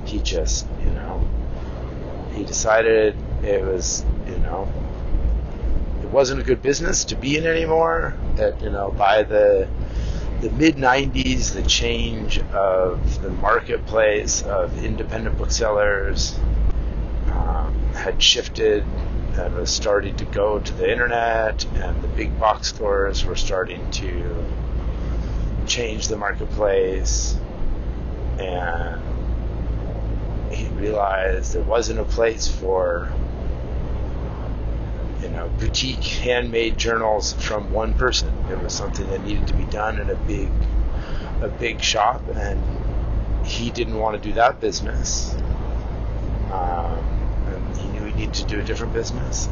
He 0.04 0.20
just 0.20 0.66
you 0.80 0.90
know 0.90 1.26
he 2.32 2.44
decided 2.44 3.16
it 3.42 3.64
was 3.64 4.04
you 4.26 4.38
know 4.38 4.72
it 6.02 6.08
wasn't 6.10 6.40
a 6.40 6.44
good 6.44 6.62
business 6.62 7.04
to 7.06 7.16
be 7.16 7.36
in 7.36 7.46
anymore. 7.46 8.14
That 8.36 8.60
you 8.62 8.70
know 8.70 8.90
by 8.90 9.22
the 9.22 9.68
the 10.40 10.50
mid 10.50 10.76
90s, 10.76 11.54
the 11.54 11.62
change 11.62 12.38
of 12.52 13.22
the 13.22 13.30
marketplace 13.30 14.42
of 14.42 14.84
independent 14.84 15.38
booksellers 15.38 16.38
um, 17.28 17.74
had 17.94 18.22
shifted 18.22 18.84
and 19.38 19.54
was 19.54 19.70
starting 19.70 20.14
to 20.16 20.24
go 20.26 20.58
to 20.58 20.72
the 20.74 20.90
internet, 20.90 21.64
and 21.76 22.02
the 22.02 22.08
big 22.08 22.38
box 22.38 22.68
stores 22.68 23.24
were 23.24 23.36
starting 23.36 23.90
to 23.90 24.46
change 25.66 26.08
the 26.08 26.16
marketplace 26.16 27.36
and 28.38 29.02
he 30.50 30.66
realized 30.68 31.52
there 31.52 31.62
wasn't 31.62 31.98
a 31.98 32.04
place 32.04 32.48
for 32.48 33.12
you 35.22 35.28
know 35.28 35.48
boutique 35.58 36.02
handmade 36.02 36.78
journals 36.78 37.32
from 37.34 37.72
one 37.72 37.94
person. 37.94 38.32
It 38.50 38.60
was 38.60 38.74
something 38.74 39.08
that 39.08 39.22
needed 39.24 39.48
to 39.48 39.54
be 39.54 39.64
done 39.64 39.98
in 39.98 40.10
a 40.10 40.14
big 40.14 40.50
a 41.40 41.48
big 41.48 41.80
shop 41.80 42.22
and 42.34 42.62
he 43.46 43.70
didn't 43.70 43.98
want 43.98 44.20
to 44.20 44.28
do 44.28 44.34
that 44.34 44.60
business. 44.60 45.34
Um, 46.50 46.98
and 47.48 47.76
he 47.76 47.88
knew 47.88 48.04
he 48.04 48.12
needed 48.12 48.34
to 48.34 48.44
do 48.44 48.60
a 48.60 48.62
different 48.62 48.92
business 48.92 49.48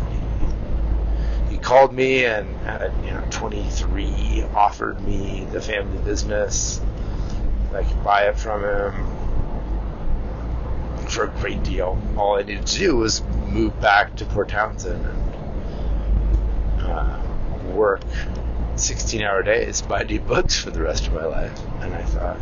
called 1.64 1.92
me 1.94 2.26
and 2.26 2.46
at 2.66 2.92
you 3.02 3.10
know 3.10 3.24
23 3.30 4.44
offered 4.54 5.00
me 5.00 5.46
the 5.50 5.60
family 5.60 5.98
business. 6.04 6.80
I 7.74 7.82
could 7.82 8.04
buy 8.04 8.28
it 8.28 8.38
from 8.38 8.62
him 8.62 8.92
for 11.08 11.24
a 11.24 11.28
great 11.40 11.62
deal. 11.64 11.98
All 12.16 12.36
I 12.36 12.42
needed 12.42 12.66
to 12.66 12.78
do 12.78 12.96
was 12.96 13.22
move 13.48 13.80
back 13.80 14.14
to 14.16 14.26
Port 14.26 14.50
Townsend 14.50 15.04
and 15.04 16.82
uh, 16.82 17.20
work 17.72 18.02
16 18.76 19.22
hour 19.22 19.42
days 19.42 19.80
binding 19.82 20.24
books 20.26 20.56
for 20.58 20.70
the 20.70 20.82
rest 20.82 21.06
of 21.06 21.14
my 21.14 21.24
life. 21.24 21.58
And 21.80 21.94
I 21.94 22.02
thought, 22.02 22.38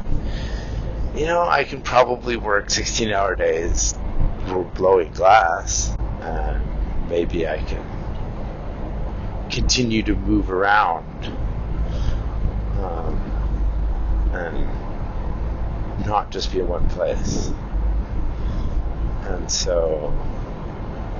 you 1.15 1.27
know, 1.27 1.47
I 1.49 1.63
can 1.65 1.81
probably 1.81 2.37
work 2.37 2.71
16 2.71 3.13
hour 3.13 3.37
days 3.37 3.95
blowing 4.75 5.13
glass 5.13 5.97
maybe 7.13 7.47
I 7.47 7.59
can 7.59 7.92
continue 9.53 10.03
to 10.03 10.17
move 10.17 10.51
around 10.51 11.27
um, 12.81 13.15
and 14.33 16.07
not 16.07 16.31
just 16.31 16.51
be 16.51 16.61
in 16.61 16.67
one 16.67 16.89
place. 16.89 17.53
And 19.23 19.51
so, 19.51 20.13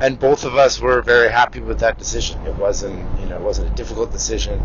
and 0.01 0.19
both 0.19 0.45
of 0.45 0.57
us 0.57 0.81
were 0.81 1.03
very 1.03 1.31
happy 1.31 1.61
with 1.61 1.81
that 1.81 1.99
decision. 1.99 2.45
It 2.47 2.57
wasn't, 2.57 2.99
you 3.21 3.27
know, 3.27 3.37
it 3.37 3.43
wasn't 3.43 3.71
a 3.71 3.75
difficult 3.75 4.11
decision. 4.11 4.61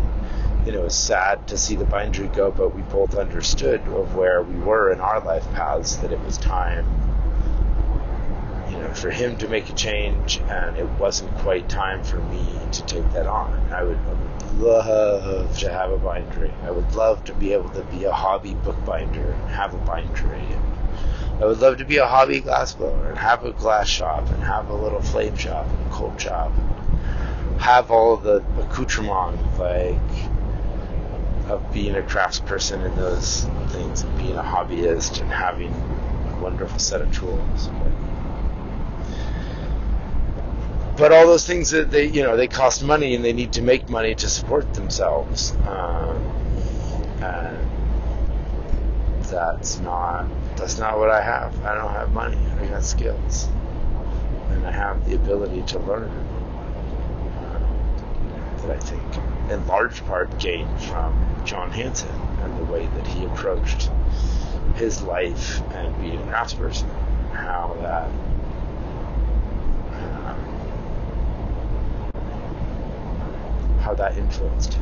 You 0.64 0.72
know, 0.72 0.80
it 0.80 0.84
was 0.84 0.96
sad 0.96 1.46
to 1.48 1.56
see 1.56 1.76
the 1.76 1.84
bindery 1.84 2.28
go, 2.28 2.50
but 2.50 2.74
we 2.74 2.82
both 2.82 3.14
understood 3.14 3.80
of 3.82 4.16
where 4.16 4.42
we 4.42 4.58
were 4.58 4.92
in 4.92 5.00
our 5.00 5.20
life 5.20 5.48
paths 5.52 5.96
that 5.96 6.10
it 6.10 6.20
was 6.20 6.38
time 6.38 7.07
for 8.94 9.10
him 9.10 9.36
to 9.38 9.48
make 9.48 9.68
a 9.68 9.74
change, 9.74 10.38
and 10.48 10.76
it 10.76 10.88
wasn't 10.98 11.34
quite 11.38 11.68
time 11.68 12.02
for 12.02 12.18
me 12.18 12.46
to 12.72 12.82
take 12.84 13.10
that 13.12 13.26
on. 13.26 13.72
I 13.72 13.82
would, 13.82 13.98
I 13.98 14.12
would 14.12 14.58
love 14.58 15.58
to 15.58 15.70
have 15.70 15.90
a 15.90 15.98
bindery. 15.98 16.52
I 16.64 16.70
would 16.70 16.94
love 16.94 17.24
to 17.24 17.34
be 17.34 17.52
able 17.52 17.70
to 17.70 17.82
be 17.84 18.04
a 18.04 18.12
hobby 18.12 18.54
bookbinder 18.54 19.32
and 19.32 19.50
have 19.50 19.74
a 19.74 19.78
bindery. 19.78 20.40
And 20.40 21.42
I 21.42 21.46
would 21.46 21.60
love 21.60 21.78
to 21.78 21.84
be 21.84 21.98
a 21.98 22.06
hobby 22.06 22.40
glassblower 22.40 23.08
and 23.08 23.18
have 23.18 23.44
a 23.44 23.52
glass 23.52 23.88
shop 23.88 24.28
and 24.30 24.42
have 24.42 24.68
a 24.70 24.74
little 24.74 25.00
flame 25.00 25.36
shop 25.36 25.66
and 25.66 25.86
a 25.86 25.90
cold 25.90 26.20
shop. 26.20 26.52
And 26.56 27.60
have 27.60 27.90
all 27.90 28.16
the 28.16 28.44
accoutrement 28.60 29.58
like 29.58 29.98
of 31.48 31.72
being 31.72 31.96
a 31.96 32.02
craftsperson 32.02 32.84
and 32.84 32.96
those 32.96 33.44
things 33.68 34.02
and 34.02 34.18
being 34.18 34.36
a 34.36 34.42
hobbyist 34.42 35.20
and 35.20 35.30
having 35.30 35.72
a 35.72 36.38
wonderful 36.42 36.78
set 36.78 37.00
of 37.00 37.12
tools. 37.12 37.70
But 40.98 41.12
all 41.12 41.26
those 41.26 41.46
things 41.46 41.70
that 41.70 41.90
they 41.90 42.06
you 42.06 42.22
know 42.22 42.36
they 42.36 42.48
cost 42.48 42.82
money 42.82 43.14
and 43.14 43.24
they 43.24 43.32
need 43.32 43.52
to 43.52 43.62
make 43.62 43.88
money 43.88 44.14
to 44.16 44.28
support 44.28 44.74
themselves. 44.74 45.52
Um, 45.66 46.38
that's 49.30 49.78
not 49.80 50.26
that's 50.56 50.78
not 50.78 50.98
what 50.98 51.10
I 51.10 51.22
have. 51.22 51.64
I 51.64 51.74
don't 51.74 51.92
have 51.92 52.12
money. 52.12 52.38
I 52.60 52.66
got 52.66 52.82
skills. 52.82 53.48
And 54.50 54.66
I 54.66 54.72
have 54.72 55.08
the 55.08 55.14
ability 55.14 55.62
to 55.62 55.78
learn 55.80 56.10
uh, 57.38 58.62
that 58.62 58.70
I 58.70 58.78
think 58.78 59.02
in 59.50 59.66
large 59.66 60.04
part 60.06 60.38
gained 60.38 60.82
from 60.82 61.42
John 61.44 61.70
Hanson 61.70 62.10
and 62.42 62.58
the 62.58 62.64
way 62.64 62.86
that 62.86 63.06
he 63.06 63.24
approached 63.24 63.90
his 64.74 65.02
life 65.02 65.60
and 65.72 65.96
being 66.00 66.18
a 66.18 66.26
craftsperson 66.26 66.88
how 67.32 67.76
that 67.80 68.10
how 73.88 73.94
that 73.94 74.18
influenced 74.18 74.78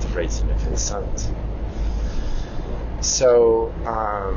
the 0.00 0.08
raising 0.08 0.50
of 0.50 0.60
his 0.60 0.78
sons. 0.78 1.32
So, 3.00 3.72
um, 3.86 4.36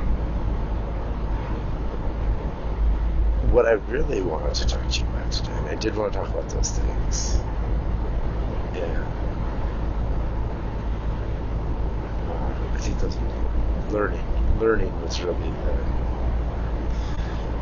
what 3.51 3.65
I 3.65 3.73
really 3.73 4.21
wanted 4.21 4.53
to 4.55 4.67
talk 4.67 4.87
to 4.87 5.01
you 5.01 5.05
about 5.07 5.29
today, 5.33 5.51
and 5.51 5.67
I 5.67 5.75
did 5.75 5.97
want 5.97 6.13
to 6.13 6.19
talk 6.19 6.29
about 6.29 6.47
those 6.47 6.69
things. 6.69 7.41
Yeah. 8.73 9.05
I 12.73 12.77
think 12.79 12.99
those 12.99 13.17
learning, 13.91 14.23
learning 14.61 15.01
was 15.01 15.19
really 15.19 15.51
the 15.65 15.75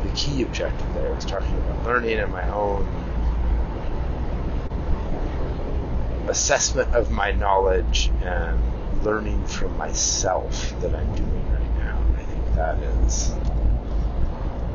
the 0.04 0.14
key 0.14 0.42
objective 0.42 0.94
there. 0.94 1.10
I 1.10 1.14
was 1.16 1.24
talking 1.24 1.56
about 1.56 1.84
learning 1.84 2.20
and 2.20 2.30
my 2.30 2.48
own 2.52 3.03
assessment 6.28 6.94
of 6.94 7.10
my 7.10 7.32
knowledge 7.32 8.10
and 8.22 8.58
learning 9.04 9.44
from 9.46 9.76
myself 9.76 10.74
that 10.80 10.94
I'm 10.94 11.14
doing 11.14 11.52
right 11.52 11.76
now. 11.76 12.02
I 12.16 12.22
think 12.22 12.54
that 12.54 12.78
is 12.78 13.30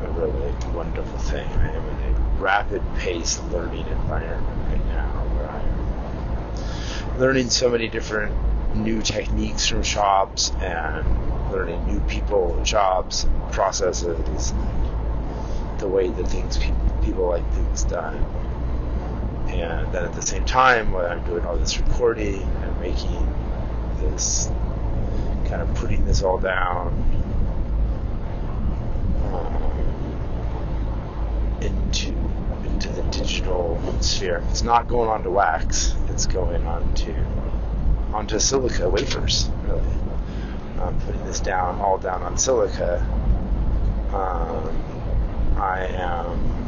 a 0.04 0.12
really 0.12 0.54
wonderful 0.74 1.18
thing. 1.20 1.48
I 1.48 1.72
am 1.72 1.86
in 1.86 2.16
a 2.16 2.20
rapid 2.40 2.84
pace 2.98 3.40
learning 3.52 3.88
environment 3.88 4.70
right 4.70 4.86
now 4.88 5.10
where 5.36 5.50
I'm 5.50 7.20
learning 7.20 7.50
so 7.50 7.70
many 7.70 7.88
different 7.88 8.36
new 8.76 9.02
techniques 9.02 9.68
from 9.68 9.82
shops 9.82 10.52
and 10.62 11.52
learning 11.52 11.86
new 11.88 12.00
people, 12.02 12.62
jobs, 12.64 13.26
processes, 13.52 14.54
the 15.80 15.88
way 15.88 16.10
that 16.10 16.28
things 16.28 16.60
people 17.02 17.28
like 17.30 17.54
things 17.54 17.84
done 17.86 18.24
and 19.54 19.92
then 19.94 20.06
at 20.06 20.14
the 20.14 20.22
same 20.22 20.46
time, 20.46 20.92
while 20.92 21.06
I'm 21.06 21.24
doing 21.26 21.46
all 21.46 21.58
this 21.58 21.80
recording 21.80 22.42
and 22.42 22.80
making 22.80 23.28
this, 24.00 24.50
kind 25.46 25.62
of 25.62 25.74
putting 25.76 26.06
this 26.06 26.22
all 26.22 26.38
down 26.38 26.88
um, 29.26 29.62
into 31.62 32.14
into 32.66 32.90
the 32.90 33.02
digital 33.04 33.82
sphere. 34.02 34.44
It's 34.50 34.64
not 34.64 34.88
going 34.88 35.10
onto 35.10 35.30
wax. 35.32 35.96
It's 36.10 36.26
going 36.26 36.66
onto 36.66 37.14
onto 38.14 38.40
silica 38.40 38.90
wafers. 38.90 39.50
Really, 39.66 39.82
I'm 40.80 41.00
putting 41.02 41.26
this 41.26 41.40
down 41.40 41.80
all 41.82 41.98
down 41.98 42.22
on 42.24 42.38
silica. 42.38 43.00
Um, 44.14 45.60
I 45.60 45.86
am 45.88 46.59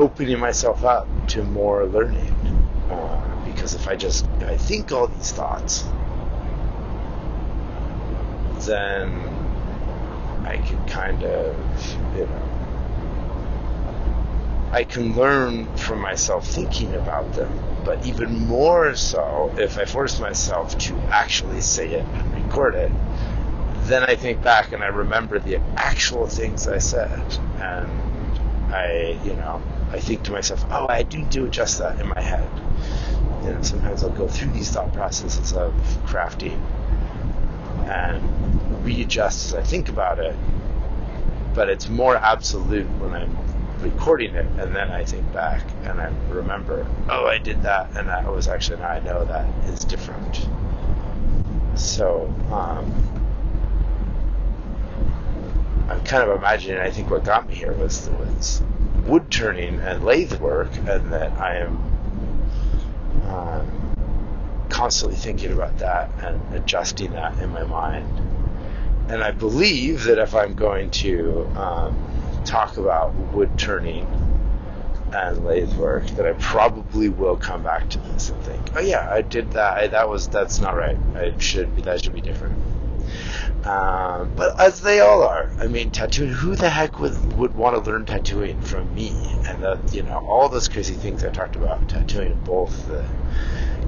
opening 0.00 0.38
myself 0.38 0.84
up 0.84 1.06
to 1.28 1.44
more 1.44 1.86
learning. 1.86 2.34
Uh, 2.90 3.44
because 3.44 3.74
if 3.74 3.86
I 3.86 3.96
just 3.96 4.26
I 4.42 4.56
think 4.56 4.90
all 4.92 5.06
these 5.06 5.32
thoughts, 5.32 5.84
then 8.66 9.12
I 10.44 10.56
can 10.56 10.84
kind 10.86 11.22
of, 11.22 12.16
you 12.16 12.26
know, 12.26 12.50
I 14.72 14.84
can 14.84 15.14
learn 15.14 15.76
from 15.76 16.00
myself 16.00 16.46
thinking 16.46 16.94
about 16.94 17.32
them. 17.34 17.52
But 17.84 18.06
even 18.06 18.46
more 18.46 18.94
so, 18.94 19.52
if 19.58 19.78
I 19.78 19.84
force 19.84 20.20
myself 20.20 20.78
to 20.78 20.94
actually 21.10 21.60
say 21.60 21.92
it 21.92 22.04
and 22.06 22.44
record 22.44 22.74
it, 22.74 22.92
then 23.88 24.04
I 24.04 24.14
think 24.16 24.42
back 24.42 24.72
and 24.72 24.82
I 24.82 24.88
remember 24.88 25.38
the 25.38 25.60
actual 25.76 26.26
things 26.26 26.68
I 26.68 26.78
said. 26.78 27.22
And 27.58 27.90
I, 28.72 29.18
you 29.24 29.34
know, 29.34 29.60
I 29.90 29.98
think 29.98 30.22
to 30.24 30.32
myself, 30.32 30.64
oh, 30.70 30.86
I 30.88 31.02
do 31.02 31.24
do 31.24 31.48
just 31.48 31.78
that 31.78 32.00
in 32.00 32.08
my 32.08 32.20
head. 32.20 32.48
You 33.42 33.52
know, 33.52 33.62
sometimes 33.62 34.04
I'll 34.04 34.10
go 34.10 34.28
through 34.28 34.52
these 34.52 34.70
thought 34.70 34.92
processes 34.92 35.52
of 35.52 35.72
crafting 36.06 36.60
and 37.88 38.84
readjust 38.84 39.46
as 39.46 39.54
I 39.54 39.62
think 39.62 39.88
about 39.88 40.18
it. 40.18 40.36
But 41.54 41.68
it's 41.68 41.88
more 41.88 42.16
absolute 42.16 42.86
when 43.00 43.12
I'm 43.14 43.36
recording 43.80 44.34
it, 44.34 44.46
and 44.58 44.74
then 44.74 44.90
I 44.90 45.04
think 45.04 45.32
back 45.32 45.62
and 45.84 46.00
I 46.00 46.12
remember, 46.28 46.86
oh, 47.08 47.26
I 47.26 47.38
did 47.38 47.62
that, 47.62 47.96
and 47.96 48.08
that 48.08 48.30
was 48.30 48.46
actually 48.46 48.78
now 48.78 48.88
I 48.88 49.00
know 49.00 49.24
that 49.24 49.48
is 49.64 49.84
different. 49.84 50.48
So 51.74 52.32
um, 52.52 52.92
I'm 55.88 56.04
kind 56.04 56.28
of 56.28 56.36
imagining. 56.36 56.78
I 56.80 56.90
think 56.90 57.10
what 57.10 57.24
got 57.24 57.48
me 57.48 57.54
here 57.54 57.72
was 57.72 58.06
the 58.06 58.12
was 58.12 58.62
wood 59.10 59.28
turning 59.28 59.80
and 59.80 60.04
lathe 60.04 60.38
work, 60.40 60.70
and 60.86 61.12
that 61.12 61.32
I 61.32 61.56
am 61.56 61.76
um, 63.26 64.66
constantly 64.68 65.16
thinking 65.16 65.52
about 65.52 65.78
that 65.78 66.10
and 66.22 66.54
adjusting 66.54 67.10
that 67.12 67.36
in 67.40 67.50
my 67.50 67.64
mind. 67.64 68.06
And 69.10 69.24
I 69.24 69.32
believe 69.32 70.04
that 70.04 70.18
if 70.18 70.36
I'm 70.36 70.54
going 70.54 70.90
to 70.92 71.44
um, 71.56 72.42
talk 72.44 72.76
about 72.76 73.12
wood 73.32 73.58
turning 73.58 74.06
and 75.12 75.44
lathe 75.44 75.74
work, 75.74 76.06
that 76.10 76.24
I 76.24 76.34
probably 76.34 77.08
will 77.08 77.36
come 77.36 77.64
back 77.64 77.90
to 77.90 77.98
this 77.98 78.30
and 78.30 78.40
think, 78.44 78.60
oh 78.76 78.80
yeah, 78.80 79.10
I 79.10 79.22
did 79.22 79.50
that. 79.52 79.76
I, 79.76 79.86
that 79.88 80.08
was 80.08 80.28
that's 80.28 80.60
not 80.60 80.76
right. 80.76 80.96
I 81.16 81.36
should 81.38 81.74
be 81.74 81.82
that 81.82 82.04
should 82.04 82.14
be 82.14 82.20
different. 82.20 82.56
Um, 83.64 84.32
but 84.36 84.58
as 84.58 84.80
they 84.80 85.00
all 85.00 85.22
are, 85.22 85.50
I 85.58 85.66
mean, 85.66 85.90
tattooing. 85.90 86.30
Who 86.30 86.56
the 86.56 86.70
heck 86.70 86.98
would 86.98 87.36
would 87.36 87.54
want 87.54 87.76
to 87.76 87.90
learn 87.90 88.06
tattooing 88.06 88.60
from 88.62 88.94
me? 88.94 89.10
And 89.46 89.62
the, 89.62 89.78
you 89.92 90.02
know, 90.02 90.16
all 90.26 90.48
those 90.48 90.68
crazy 90.68 90.94
things 90.94 91.22
I 91.24 91.28
talked 91.28 91.56
about 91.56 91.86
tattooing, 91.86 92.40
both 92.44 92.86
the 92.88 93.04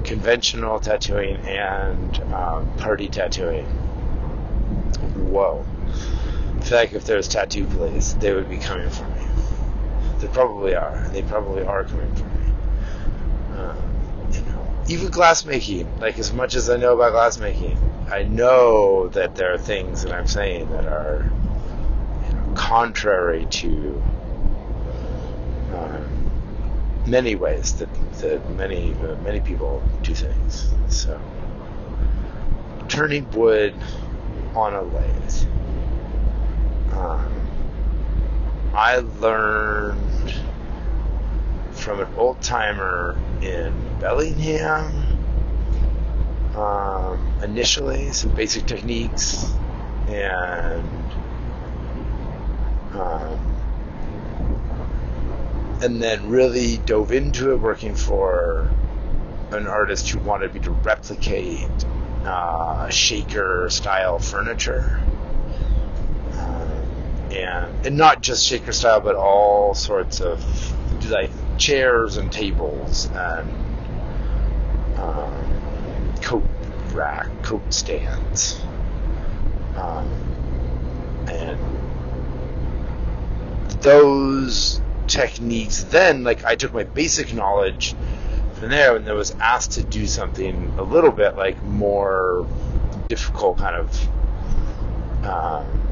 conventional 0.03 0.79
tattooing 0.79 1.37
and 1.37 2.19
um, 2.33 2.71
party 2.77 3.09
tattooing. 3.09 3.65
Whoa! 5.15 5.65
I 5.87 6.61
feel 6.61 6.77
like 6.77 6.93
if 6.93 7.07
was 7.09 7.27
tattoo 7.27 7.65
plays, 7.65 8.13
they 8.15 8.31
would 8.31 8.49
be 8.49 8.57
coming 8.57 8.89
for 8.91 9.05
me. 9.05 9.25
They 10.19 10.27
probably 10.27 10.75
are. 10.75 11.09
They 11.11 11.23
probably 11.23 11.63
are 11.63 11.83
coming 11.83 12.13
for 12.15 12.25
me. 12.25 12.32
Even 14.87 15.09
glassmaking. 15.09 15.99
Like 15.99 16.19
as 16.19 16.33
much 16.33 16.55
as 16.55 16.69
I 16.69 16.77
know 16.77 16.93
about 16.99 17.13
glassmaking, 17.13 17.77
I 18.11 18.23
know 18.23 19.07
that 19.09 19.35
there 19.35 19.53
are 19.53 19.57
things 19.57 20.03
that 20.03 20.11
I'm 20.11 20.27
saying 20.27 20.69
that 20.71 20.85
are 20.85 21.31
you 22.27 22.33
know, 22.35 22.53
contrary 22.55 23.45
to 23.45 24.03
um, 25.73 26.31
many 27.07 27.35
ways 27.35 27.73
that, 27.75 27.93
that 28.19 28.49
many 28.51 28.93
uh, 28.93 29.15
many 29.23 29.39
people 29.39 29.81
do 30.01 30.13
things. 30.13 30.73
So 30.89 31.19
turning 32.89 33.29
wood 33.31 33.73
on 34.53 34.73
a 34.73 34.83
lathe. 34.83 35.47
Um, 36.93 37.33
I 38.75 38.97
learned 38.97 40.33
from 41.71 41.99
an 41.99 42.07
old 42.15 42.41
timer 42.41 43.17
in 43.41 43.73
Bellingham 44.03 44.91
um, 46.57 47.33
initially 47.41 48.11
some 48.11 48.31
basic 48.31 48.65
techniques 48.65 49.45
and 50.09 50.85
um, 52.95 53.39
and 55.81 56.03
then 56.03 56.27
really 56.27 56.79
dove 56.79 57.13
into 57.13 57.53
it 57.53 57.61
working 57.61 57.95
for 57.95 58.69
an 59.51 59.67
artist 59.67 60.09
who 60.09 60.19
wanted 60.19 60.53
me 60.53 60.59
to 60.59 60.71
replicate 60.71 61.69
uh, 62.25 62.89
shaker 62.89 63.69
style 63.69 64.19
furniture. 64.19 65.01
Um, 66.33 67.31
and, 67.31 67.85
and 67.85 67.95
not 67.95 68.21
just 68.21 68.45
shaker 68.45 68.73
style, 68.73 68.99
but 68.99 69.15
all 69.15 69.73
sorts 69.73 70.19
of 70.19 70.43
like 71.09 71.31
chairs 71.57 72.17
and 72.17 72.29
tables 72.29 73.09
and 73.13 73.62
um, 74.97 76.13
coat 76.21 76.43
rack, 76.93 77.27
coat 77.43 77.73
stands. 77.73 78.61
Um, 79.75 80.07
and 81.27 81.59
those 83.81 84.81
techniques 85.07 85.83
then 85.85 86.23
like 86.23 86.45
I 86.45 86.55
took 86.55 86.73
my 86.73 86.85
basic 86.85 87.33
knowledge 87.33 87.95
from 88.53 88.69
there 88.69 88.95
and 88.95 89.05
then 89.05 89.15
was 89.15 89.31
asked 89.31 89.73
to 89.73 89.83
do 89.83 90.07
something 90.07 90.73
a 90.77 90.83
little 90.83 91.11
bit 91.11 91.35
like 91.35 91.61
more 91.63 92.47
difficult 93.09 93.57
kind 93.57 93.75
of 93.75 94.07
um, 95.25 95.83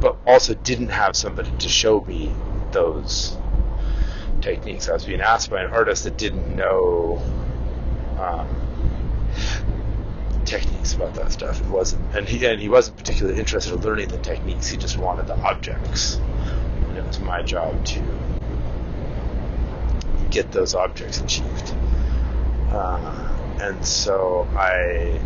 but 0.00 0.16
also 0.26 0.54
didn't 0.54 0.88
have 0.88 1.16
somebody 1.16 1.50
to 1.58 1.68
show 1.68 2.00
me 2.02 2.34
those 2.72 3.36
techniques. 4.40 4.88
I 4.88 4.94
was 4.94 5.04
being 5.04 5.20
asked 5.20 5.50
by 5.50 5.62
an 5.62 5.70
artist 5.70 6.04
that 6.04 6.18
didn't 6.18 6.56
know 6.56 7.22
um, 8.22 8.48
techniques 10.44 10.94
about 10.94 11.14
that 11.14 11.32
stuff. 11.32 11.60
It 11.60 11.66
wasn't, 11.66 12.14
and 12.14 12.28
he 12.28 12.44
and 12.46 12.60
he 12.60 12.68
wasn't 12.68 12.96
particularly 12.96 13.38
interested 13.38 13.74
in 13.74 13.80
learning 13.80 14.08
the 14.08 14.18
techniques. 14.18 14.68
He 14.68 14.76
just 14.76 14.98
wanted 14.98 15.26
the 15.26 15.38
objects 15.38 16.20
and 16.92 16.98
it 16.98 17.06
was 17.06 17.20
my 17.20 17.42
job 17.42 17.84
to 17.86 18.02
get 20.30 20.52
those 20.52 20.74
objects 20.74 21.20
achieved. 21.20 21.74
Uh, 22.70 23.56
and 23.60 23.84
so 23.84 24.46
I, 24.54 25.20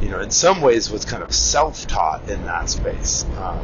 you 0.00 0.08
know, 0.08 0.20
in 0.20 0.30
some 0.30 0.62
ways 0.62 0.90
was 0.90 1.04
kind 1.04 1.22
of 1.22 1.32
self-taught 1.32 2.28
in 2.30 2.44
that 2.46 2.68
space, 2.70 3.24
um, 3.36 3.58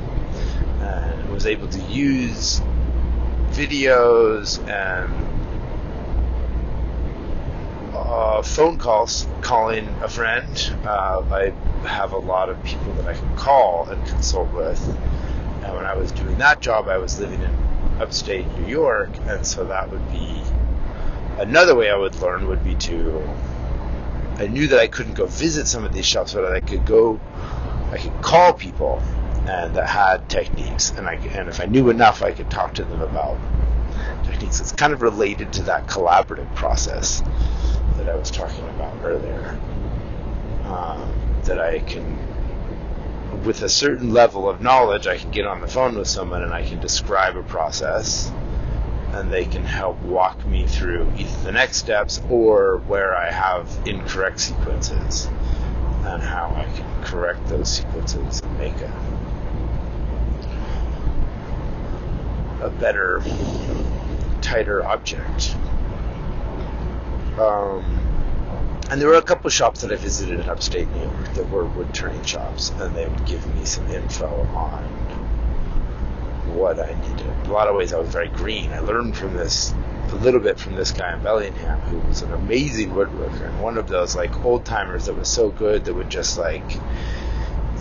and 0.81 1.31
was 1.31 1.47
able 1.47 1.69
to 1.69 1.81
use 1.83 2.61
videos 3.51 4.59
and 4.69 5.36
uh, 8.07 8.43
phone 8.43 8.79
calls, 8.79 9.27
calling 9.41 9.89
a 10.03 10.09
friend. 10.09 10.47
Uh, 10.85 11.23
I 11.31 11.53
have 11.87 12.13
a 12.13 12.19
lot 12.19 12.49
of 12.49 12.63
people 12.65 12.93
that 12.95 13.07
I 13.07 13.15
can 13.15 13.37
call 13.37 13.89
and 13.89 14.07
consult 14.07 14.53
with 14.53 14.81
and 15.67 15.75
when 15.75 15.85
I 15.85 15.95
was 15.95 16.13
doing 16.13 16.39
that 16.39 16.61
job, 16.61 16.89
I 16.89 16.99
was 16.99 17.19
living 17.19 17.43
in 17.43 17.53
upstate 18.01 18.47
New 18.59 18.69
York, 18.69 19.11
and 19.27 19.45
so 19.45 19.65
that 19.65 19.91
would 19.91 20.13
be 20.13 20.43
another 21.39 21.75
way 21.75 21.91
I 21.91 21.97
would 21.97 22.15
learn 22.17 22.47
would 22.47 22.63
be 22.63 22.77
to. 22.77 23.21
I 24.37 24.47
knew 24.47 24.69
that 24.69 24.79
I 24.79 24.87
couldn't 24.87 25.15
go 25.15 25.27
visit 25.27 25.67
some 25.67 25.85
of 25.85 25.93
these 25.93 26.07
shops, 26.07 26.35
but 26.35 26.45
I 26.45 26.61
could 26.61 26.85
go, 26.85 27.21
I 27.91 27.99
could 27.99 28.21
call 28.23 28.53
people 28.53 29.03
and 29.49 29.75
that 29.75 29.89
had 29.89 30.29
techniques, 30.29 30.91
and 30.91 31.09
I 31.09 31.15
and 31.15 31.49
if 31.49 31.61
I 31.61 31.67
knew 31.67 31.91
enough, 31.91 32.23
I 32.23 32.33
could 32.33 32.51
talk 32.51 32.75
to 32.75 32.85
them 32.85 33.01
about 33.01 33.39
techniques. 34.27 34.61
It's 34.61 34.73
kind 34.73 34.93
of 34.93 35.03
related 35.03 35.53
to 35.55 35.63
that 35.65 35.87
collaborative 35.87 36.53
process 36.55 37.23
that 37.97 38.09
I 38.09 38.17
was 38.17 38.31
talking 38.31 38.65
about 38.71 38.95
earlier. 39.05 39.59
Um, 40.65 41.13
that 41.45 41.61
I 41.61 41.79
can 41.79 42.19
with 43.45 43.63
a 43.63 43.69
certain 43.69 44.13
level 44.13 44.49
of 44.49 44.61
knowledge, 44.61 45.07
I 45.07 45.17
can 45.19 45.31
get 45.31 45.47
on 45.47 45.61
the 45.61 45.69
phone 45.69 45.97
with 45.97 46.09
someone 46.09 46.43
and 46.43 46.53
I 46.53 46.65
can 46.65 46.81
describe 46.81 47.37
a 47.37 47.43
process, 47.43 48.33
and 49.13 49.31
they 49.31 49.45
can 49.45 49.65
help 49.65 50.01
walk 50.03 50.45
me 50.47 50.67
through 50.67 51.13
either 51.17 51.45
the 51.45 51.53
next 51.53 51.77
steps 51.77 52.21
or 52.29 52.79
where 52.87 53.15
I 53.15 53.31
have 53.31 53.71
incorrect 53.87 54.41
sequences 54.41 55.27
and 55.27 56.23
how 56.23 56.53
I 56.57 56.65
can 56.77 57.05
correct 57.05 57.47
those 57.47 57.69
sequences 57.69 58.41
and 58.41 58.59
make 58.59 58.77
a 58.81 59.17
a 62.63 62.71
better, 62.71 63.21
tighter 64.47 64.87
object. 64.87 65.57
Um, 67.37 67.85
and 68.91 69.01
there 69.01 69.09
were 69.09 69.17
a 69.17 69.23
couple 69.23 69.51
shops 69.51 69.81
that 69.81 69.93
I 69.93 69.97
visited 69.97 70.39
in 70.39 70.49
upstate 70.49 70.89
New 70.89 71.03
York 71.03 71.35
that 71.35 71.51
were 71.51 71.65
wood 71.65 71.93
turning 71.93 72.23
shops, 72.23 72.71
and 72.79 72.95
they 72.95 73.09
would 73.09 73.27
give 73.27 73.45
me 73.57 73.65
some 73.65 73.89
info 73.89 74.29
on 74.55 74.85
what 76.55 76.79
I 76.79 76.95
needed. 77.09 77.27
In 77.27 77.51
a 77.51 77.53
lot 77.53 77.67
of 77.67 77.75
ways, 77.75 77.93
I 77.93 77.99
was 77.99 78.09
very 78.09 78.29
green. 78.29 78.71
I 78.73 78.79
learned 78.79 79.17
from 79.17 79.35
this 79.35 79.75
a 80.11 80.15
little 80.15 80.39
bit 80.39 80.61
from 80.61 80.77
this 80.77 80.93
guy 80.93 81.15
in 81.17 81.23
Bellingham 81.25 81.81
who 81.81 81.99
was 82.07 82.23
an 82.23 82.33
amazing 82.33 82.91
woodworker 82.91 83.49
and 83.49 83.61
one 83.61 83.77
of 83.77 83.89
those 83.89 84.15
like 84.15 84.45
old 84.45 84.65
timers 84.65 85.07
that 85.07 85.15
was 85.15 85.29
so 85.29 85.51
good 85.51 85.85
that 85.85 85.95
would 85.95 86.09
just 86.09 86.39
like, 86.39 86.79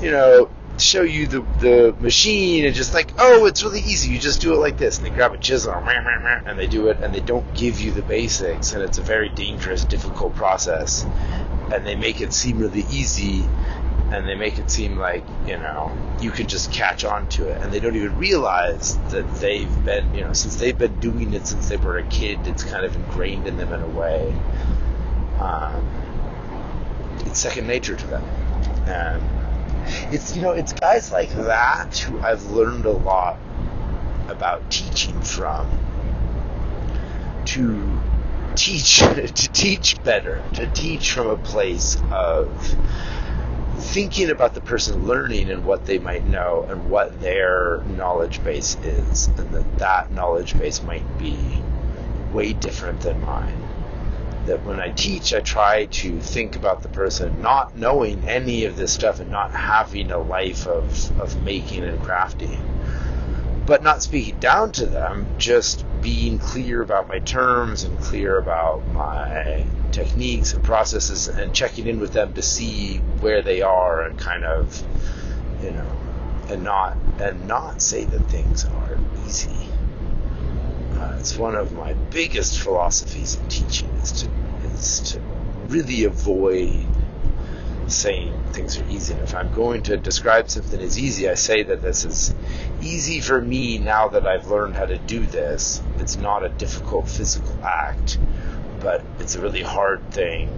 you 0.02 0.10
know, 0.10 0.50
show 0.84 1.02
you 1.02 1.28
the, 1.28 1.42
the 1.60 1.96
machine 2.00 2.66
and 2.66 2.76
just 2.76 2.94
like, 2.94 3.12
oh, 3.18 3.46
it's 3.46 3.64
really 3.64 3.80
easy. 3.80 4.12
You 4.12 4.20
just 4.20 4.42
do 4.42 4.54
it 4.54 4.58
like 4.58 4.78
this. 4.78 4.98
And 4.98 5.06
they 5.06 5.10
grab 5.10 5.34
a 5.34 5.38
chisel 5.38 5.74
and 5.74 6.60
they 6.60 6.68
do 6.68 6.88
it 6.90 6.98
and 7.02 7.14
they 7.14 7.20
don't 7.20 7.54
give 7.54 7.80
you 7.80 7.92
the 7.92 8.02
basics. 8.02 8.74
And 8.74 8.84
it's 8.84 8.98
a 8.98 9.02
very 9.02 9.30
dangerous, 9.30 9.86
difficult 9.86 10.36
process. 10.36 11.06
And 11.72 11.86
they 11.86 11.96
make 11.96 12.22
it 12.22 12.34
seem 12.34 12.60
really 12.60 12.86
easy 12.92 13.46
and 14.12 14.28
they 14.28 14.36
make 14.36 14.60
it 14.60 14.70
seem 14.70 14.98
like, 14.98 15.24
you 15.48 15.58
know, 15.58 15.92
you 16.22 16.32
can 16.32 16.48
just 16.48 16.72
catch 16.72 17.04
on 17.04 17.28
to 17.30 17.48
it. 17.48 17.62
And 17.62 17.74
they 17.74 17.80
don't 17.80 17.96
even 17.96 18.18
realize 18.18 18.98
that 19.10 19.36
they've 19.36 19.86
been, 19.86 20.14
you 20.14 20.22
know, 20.22 20.34
since 20.34 20.58
they've 20.58 20.78
been 20.78 21.00
doing 21.00 21.34
it 21.34 21.48
since 21.48 21.70
they 21.70 21.78
were 21.78 21.98
a 21.98 22.08
kid, 22.08 22.40
it's 22.46 22.64
kind 22.64 22.86
of 22.86 22.96
ingrained 22.96 23.48
in 23.48 23.58
them 23.58 23.74
in 23.74 23.82
a 23.82 23.88
way. 23.88 24.34
Um, 25.40 25.88
it's 27.26 27.40
second 27.40 27.68
nature 27.68 27.96
to 27.96 28.08
them. 28.08 28.24
And 28.88 29.45
it's 30.12 30.36
you 30.36 30.42
know 30.42 30.52
it's 30.52 30.74
guys 30.74 31.12
like 31.12 31.30
that 31.30 31.98
who 31.98 32.20
I've 32.20 32.46
learned 32.52 32.86
a 32.86 32.92
lot 32.92 33.38
about 34.28 34.70
teaching 34.72 35.22
from 35.22 35.68
to 37.46 38.00
teach 38.56 38.98
to 39.00 39.28
teach 39.28 40.04
better 40.04 40.44
to 40.54 40.68
teach 40.68 41.12
from 41.12 41.28
a 41.28 41.38
place 41.38 41.98
of 42.12 42.76
thinking 43.78 44.30
about 44.30 44.54
the 44.54 44.62
person 44.62 45.06
learning 45.06 45.50
and 45.50 45.66
what 45.66 45.86
they 45.86 46.00
might 46.00 46.26
know 46.26 46.66
and 46.70 46.90
what 46.90 47.20
their 47.22 47.82
knowledge 47.98 48.44
base 48.44 48.76
is 48.84 49.28
and 49.28 49.52
that 49.52 49.78
that 49.80 50.12
knowledge 50.12 50.58
base 50.58 50.82
might 50.82 51.18
be 51.20 51.38
way 52.34 52.54
different 52.54 53.02
than 53.02 53.20
mine 53.22 53.65
that 54.46 54.64
when 54.66 54.80
I 54.80 54.90
teach, 54.90 55.34
I 55.34 55.40
try 55.40 55.86
to 55.86 56.20
think 56.20 56.56
about 56.56 56.82
the 56.82 56.90
person 56.90 57.42
not 57.42 57.76
knowing 57.76 58.28
any 58.28 58.66
of 58.66 58.78
this 58.78 58.94
stuff 58.94 59.20
and 59.20 59.32
not 59.32 59.52
having 59.52 60.12
a 60.12 60.18
life 60.18 60.68
of, 60.68 61.20
of 61.20 61.44
making 61.44 61.84
and 61.84 62.00
crafting, 62.00 62.60
but 63.66 63.84
not 63.84 64.04
speaking 64.04 64.40
down 64.40 64.72
to 64.74 64.86
them, 64.86 65.28
just 65.38 65.86
being 66.02 66.38
clear 66.38 66.82
about 66.82 67.08
my 67.08 67.20
terms 67.20 67.84
and 67.84 68.00
clear 68.00 68.38
about 68.38 68.88
my 68.94 69.66
techniques 69.92 70.54
and 70.54 70.64
processes 70.64 71.28
and 71.28 71.54
checking 71.54 71.88
in 71.88 72.00
with 72.00 72.14
them 72.14 72.34
to 72.34 72.42
see 72.42 72.98
where 73.22 73.42
they 73.42 73.62
are 73.62 74.04
and 74.04 74.20
kind 74.20 74.44
of, 74.44 74.84
you 75.64 75.72
know, 75.72 75.92
and 76.50 76.64
not 76.64 76.98
and 77.20 77.48
not 77.48 77.82
say 77.82 78.04
that 78.04 78.22
things 78.30 78.66
are 78.66 78.98
easy. 79.26 79.70
Uh, 81.06 81.18
it's 81.20 81.38
one 81.38 81.56
of 81.56 81.72
my 81.74 81.94
biggest 81.94 82.60
philosophies 82.60 83.36
in 83.36 83.48
teaching 83.48 83.90
is 84.02 84.12
to 84.12 84.30
is 84.74 85.00
to 85.12 85.20
really 85.68 86.06
avoid 86.06 86.88
saying 87.88 88.34
things 88.54 88.80
are 88.80 88.90
easy. 88.90 89.14
And 89.14 89.22
if 89.22 89.36
I'm 89.36 89.54
going 89.54 89.84
to 89.84 89.98
describe 89.98 90.50
something 90.50 90.82
as 90.82 90.98
easy, 90.98 91.30
I 91.30 91.36
say 91.36 91.62
that 91.62 91.84
this 91.84 92.06
is 92.06 92.34
easy 92.82 93.20
for 93.20 93.40
me 93.40 93.78
now 93.78 94.08
that 94.10 94.26
I've 94.26 94.48
learned 94.48 94.76
how 94.76 94.86
to 94.86 94.98
do 94.98 95.26
this. 95.26 95.84
It's 96.00 96.18
not 96.18 96.44
a 96.44 96.50
difficult 96.50 97.08
physical 97.08 97.56
act, 97.64 98.18
but 98.80 99.04
it's 99.20 99.36
a 99.36 99.42
really 99.42 99.62
hard 99.62 100.12
thing 100.12 100.50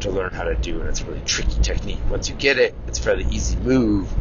to 0.00 0.10
learn 0.10 0.32
how 0.32 0.44
to 0.44 0.56
do, 0.56 0.80
and 0.80 0.88
it's 0.90 1.00
a 1.00 1.04
really 1.04 1.22
tricky 1.24 1.58
technique. 1.62 2.00
Once 2.10 2.28
you 2.28 2.34
get 2.34 2.58
it, 2.58 2.74
it's 2.86 2.98
a 2.98 3.02
fairly 3.02 3.26
easy 3.30 3.56
move, 3.56 4.12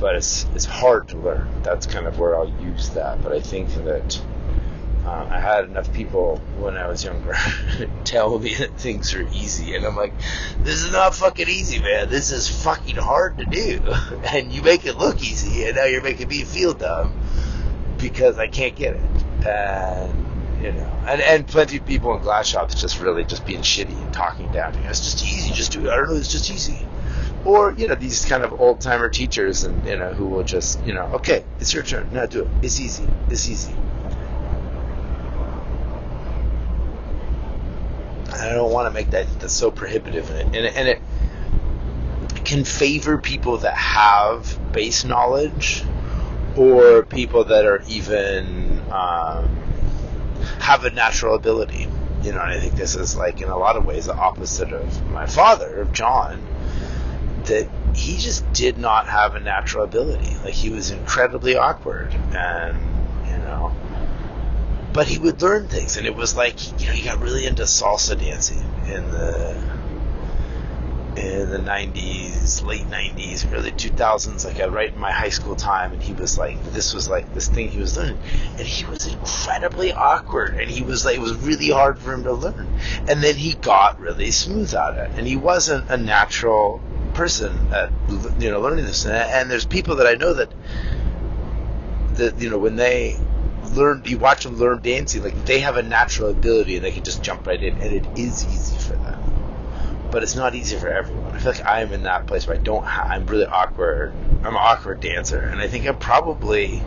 but 0.00 0.16
it's 0.16 0.46
it's 0.56 0.64
hard 0.64 1.08
to 1.10 1.18
learn. 1.18 1.46
That's 1.62 1.86
kind 1.86 2.06
of 2.06 2.18
where 2.18 2.36
I'll 2.36 2.52
use 2.60 2.90
that. 2.90 3.22
But 3.22 3.32
I 3.32 3.40
think 3.40 3.68
that 3.84 4.20
uh, 5.04 5.26
I 5.28 5.40
had 5.40 5.64
enough 5.64 5.92
people 5.92 6.36
when 6.58 6.76
I 6.76 6.86
was 6.86 7.02
younger 7.02 7.34
tell 8.04 8.38
me 8.38 8.54
that 8.54 8.78
things 8.78 9.14
are 9.14 9.26
easy, 9.32 9.74
and 9.74 9.84
I'm 9.84 9.96
like, 9.96 10.14
this 10.60 10.82
is 10.82 10.92
not 10.92 11.14
fucking 11.14 11.48
easy, 11.48 11.80
man. 11.80 12.08
This 12.08 12.30
is 12.30 12.62
fucking 12.62 12.96
hard 12.96 13.38
to 13.38 13.44
do, 13.44 13.80
and 14.32 14.52
you 14.52 14.62
make 14.62 14.86
it 14.86 14.96
look 14.96 15.20
easy, 15.20 15.64
and 15.64 15.76
now 15.76 15.84
you're 15.84 16.02
making 16.02 16.28
me 16.28 16.44
feel 16.44 16.72
dumb 16.72 17.18
because 17.98 18.38
I 18.38 18.46
can't 18.46 18.76
get 18.76 18.94
it, 18.94 19.46
and 19.46 20.62
you 20.62 20.70
know, 20.70 20.92
and 21.08 21.20
and 21.20 21.48
plenty 21.48 21.78
of 21.78 21.86
people 21.86 22.14
in 22.14 22.22
glass 22.22 22.46
shops 22.46 22.80
just 22.80 23.00
really 23.00 23.24
just 23.24 23.44
being 23.44 23.62
shitty 23.62 24.00
and 24.00 24.12
talking 24.12 24.52
down 24.52 24.72
to 24.72 24.78
me. 24.78 24.86
It's 24.86 25.00
just 25.00 25.24
easy, 25.24 25.52
just 25.52 25.72
do 25.72 25.80
it. 25.80 25.90
I 25.90 25.96
don't 25.96 26.10
know, 26.10 26.16
it's 26.16 26.30
just 26.30 26.48
easy. 26.48 26.78
Or 27.44 27.72
you 27.72 27.88
know 27.88 27.96
these 27.96 28.24
kind 28.24 28.44
of 28.44 28.60
old 28.60 28.80
timer 28.80 29.08
teachers, 29.08 29.64
and 29.64 29.84
you 29.84 29.98
know 29.98 30.12
who 30.12 30.26
will 30.26 30.44
just 30.44 30.84
you 30.84 30.94
know, 30.94 31.06
okay, 31.14 31.44
it's 31.58 31.74
your 31.74 31.82
turn, 31.82 32.08
now 32.12 32.26
do 32.26 32.42
it. 32.42 32.48
It's 32.62 32.78
easy, 32.78 33.08
it's 33.28 33.48
easy 33.48 33.74
I 38.42 38.54
don't 38.54 38.72
want 38.72 38.88
to 38.88 38.94
make 38.94 39.10
that 39.10 39.26
that's 39.40 39.52
so 39.52 39.70
prohibitive 39.70 40.30
and 40.30 40.54
it, 40.54 40.76
and 40.76 40.88
it 40.88 41.00
can 42.44 42.64
favor 42.64 43.18
people 43.18 43.58
that 43.58 43.76
have 43.76 44.72
base 44.72 45.04
knowledge 45.04 45.84
or 46.56 47.04
people 47.04 47.44
that 47.44 47.64
are 47.64 47.82
even 47.88 48.80
um, 48.90 49.56
have 50.60 50.84
a 50.84 50.90
natural 50.90 51.34
ability. 51.34 51.88
You 52.22 52.32
know, 52.32 52.40
and 52.40 52.52
I 52.52 52.58
think 52.60 52.74
this 52.74 52.94
is 52.94 53.16
like 53.16 53.40
in 53.40 53.48
a 53.48 53.56
lot 53.56 53.76
of 53.76 53.84
ways 53.84 54.06
the 54.06 54.14
opposite 54.14 54.72
of 54.72 55.10
my 55.10 55.26
father, 55.26 55.80
of 55.80 55.92
John, 55.92 56.40
that 57.44 57.68
he 57.94 58.18
just 58.18 58.50
did 58.52 58.78
not 58.78 59.06
have 59.08 59.34
a 59.34 59.40
natural 59.40 59.84
ability. 59.84 60.36
Like 60.44 60.54
he 60.54 60.70
was 60.70 60.90
incredibly 60.90 61.56
awkward 61.56 62.14
and 62.34 62.78
you 63.26 63.38
know 63.38 63.74
but 64.92 65.06
he 65.06 65.18
would 65.18 65.40
learn 65.40 65.68
things, 65.68 65.96
and 65.96 66.06
it 66.06 66.14
was 66.14 66.36
like 66.36 66.80
you 66.80 66.86
know 66.86 66.92
he 66.92 67.04
got 67.04 67.20
really 67.20 67.46
into 67.46 67.62
salsa 67.62 68.18
dancing 68.18 68.62
in 68.86 69.10
the 69.10 69.82
in 71.16 71.50
the 71.50 71.58
90s, 71.58 72.64
late 72.64 72.88
90s, 72.88 73.52
early 73.52 73.70
2000s, 73.70 74.46
like 74.46 74.72
right 74.72 74.92
in 74.92 74.98
my 74.98 75.12
high 75.12 75.28
school 75.28 75.54
time, 75.54 75.92
and 75.92 76.02
he 76.02 76.14
was 76.14 76.38
like, 76.38 76.62
this 76.72 76.94
was 76.94 77.08
like 77.08 77.32
this 77.34 77.48
thing 77.48 77.68
he 77.68 77.78
was 77.78 77.96
learning, 77.96 78.18
and 78.58 78.66
he 78.66 78.84
was 78.86 79.06
incredibly 79.06 79.92
awkward, 79.92 80.54
and 80.54 80.70
he 80.70 80.82
was 80.82 81.04
like, 81.04 81.16
it 81.16 81.20
was 81.20 81.34
really 81.36 81.70
hard 81.70 81.98
for 81.98 82.14
him 82.14 82.24
to 82.24 82.32
learn, 82.32 82.78
and 83.08 83.22
then 83.22 83.34
he 83.34 83.54
got 83.54 84.00
really 84.00 84.30
smooth 84.30 84.74
out 84.74 84.96
at 84.96 85.10
it, 85.10 85.18
and 85.18 85.26
he 85.26 85.36
wasn't 85.36 85.88
a 85.90 85.96
natural 85.96 86.80
person 87.14 87.72
at 87.72 87.92
you 88.40 88.50
know 88.50 88.60
learning 88.60 88.86
this, 88.86 89.04
and, 89.04 89.14
and 89.14 89.50
there's 89.50 89.66
people 89.66 89.96
that 89.96 90.06
I 90.06 90.14
know 90.14 90.32
that 90.34 90.50
that 92.14 92.38
you 92.38 92.48
know 92.48 92.58
when 92.58 92.76
they 92.76 93.18
learn, 93.74 94.02
you 94.04 94.18
watch 94.18 94.44
them 94.44 94.56
learn 94.56 94.80
dancing, 94.82 95.22
like 95.22 95.44
they 95.44 95.60
have 95.60 95.76
a 95.76 95.82
natural 95.82 96.30
ability 96.30 96.76
and 96.76 96.84
they 96.84 96.92
can 96.92 97.04
just 97.04 97.22
jump 97.22 97.46
right 97.46 97.62
in, 97.62 97.76
and 97.78 97.92
it 97.92 98.06
is 98.18 98.46
easy 98.46 98.78
for 98.78 98.94
them. 98.94 100.08
But 100.10 100.22
it's 100.22 100.36
not 100.36 100.54
easy 100.54 100.76
for 100.76 100.88
everyone. 100.88 101.32
I 101.32 101.38
feel 101.38 101.52
like 101.52 101.66
I'm 101.66 101.92
in 101.92 102.02
that 102.02 102.26
place 102.26 102.46
where 102.46 102.56
I 102.56 102.60
don't. 102.60 102.84
Ha- 102.84 103.06
I'm 103.08 103.26
really 103.26 103.46
awkward. 103.46 104.12
I'm 104.40 104.54
an 104.54 104.60
awkward 104.60 105.00
dancer, 105.00 105.40
and 105.40 105.60
I 105.60 105.68
think 105.68 105.86
I'm 105.86 105.98
probably 105.98 106.82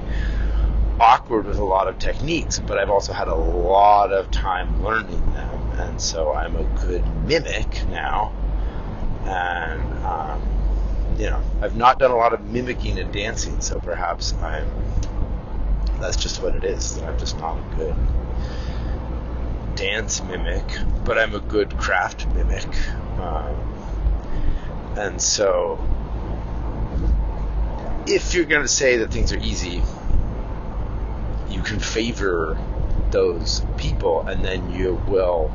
awkward 1.00 1.46
with 1.46 1.58
a 1.58 1.66
lot 1.66 1.88
of 1.88 1.98
techniques. 1.98 2.60
But 2.60 2.78
I've 2.78 2.92
also 2.92 3.14
had 3.14 3.28
a 3.28 3.36
lot 3.36 4.14
of 4.14 4.30
time 4.30 4.84
learning 4.84 5.26
them, 5.34 5.72
and 5.80 6.02
so 6.02 6.34
I'm 6.34 6.56
a 6.56 6.64
good 6.86 7.04
mimic 7.26 7.88
now. 7.90 8.32
And 9.26 10.06
um, 10.06 10.42
you 11.18 11.32
know, 11.32 11.42
I've 11.62 11.76
not 11.76 11.98
done 11.98 12.12
a 12.12 12.16
lot 12.16 12.34
of 12.34 12.44
mimicking 12.44 13.00
and 13.00 13.12
dancing, 13.12 13.60
so 13.62 13.80
perhaps 13.80 14.34
I'm 14.36 14.68
that's 16.00 16.18
just 16.18 16.42
what 16.42 16.56
it 16.56 16.64
is. 16.64 17.02
I'm 17.04 17.18
just 17.18 17.38
not 17.40 17.58
a 17.58 17.76
good 17.76 17.96
dance 19.76 20.24
mimic, 20.24 20.64
but 21.04 21.18
I'm 21.18 21.36
a 21.36 21.40
good 21.40 21.78
craft 21.78 22.28
mimic. 22.34 22.68
Um, 23.20 23.56
and 24.98 25.22
so, 25.22 25.80
if 28.08 28.34
you're 28.34 28.46
going 28.46 28.62
to 28.62 28.68
say 28.68 28.98
that 28.98 29.12
things 29.12 29.34
are 29.34 29.40
easy, 29.40 29.84
you 31.50 31.62
can 31.62 31.80
favor 31.80 32.58
those 33.12 33.62
people, 33.78 34.22
and 34.28 34.44
then 34.44 34.72
you 34.72 34.96
will 35.08 35.54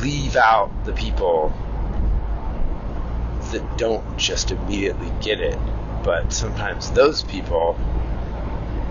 leave 0.00 0.36
out 0.36 0.84
the 0.84 0.92
people 0.92 1.52
that 3.52 3.78
don't 3.78 4.16
just 4.18 4.50
immediately 4.50 5.12
get 5.20 5.40
it. 5.40 5.58
But 6.02 6.32
sometimes 6.32 6.90
those 6.92 7.24
people 7.24 7.78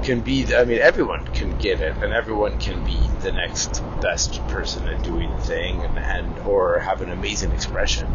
can 0.05 0.21
be 0.21 0.55
I 0.55 0.65
mean 0.65 0.79
everyone 0.79 1.25
can 1.33 1.57
get 1.57 1.81
it 1.81 1.95
and 1.97 2.13
everyone 2.13 2.59
can 2.59 2.85
be 2.85 2.99
the 3.21 3.31
next 3.31 3.81
best 4.01 4.39
person 4.49 4.87
at 4.87 5.01
doing 5.03 5.31
the 5.31 5.41
thing 5.41 5.81
and, 5.81 5.97
and 5.97 6.39
or 6.47 6.79
have 6.79 7.01
an 7.01 7.09
amazing 7.09 7.51
expression 7.51 8.05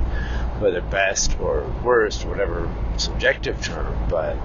whether 0.61 0.81
best 0.81 1.39
or 1.41 1.65
worst 1.83 2.25
or 2.25 2.29
whatever 2.29 2.73
subjective 2.97 3.61
term 3.61 3.99
but 4.09 4.37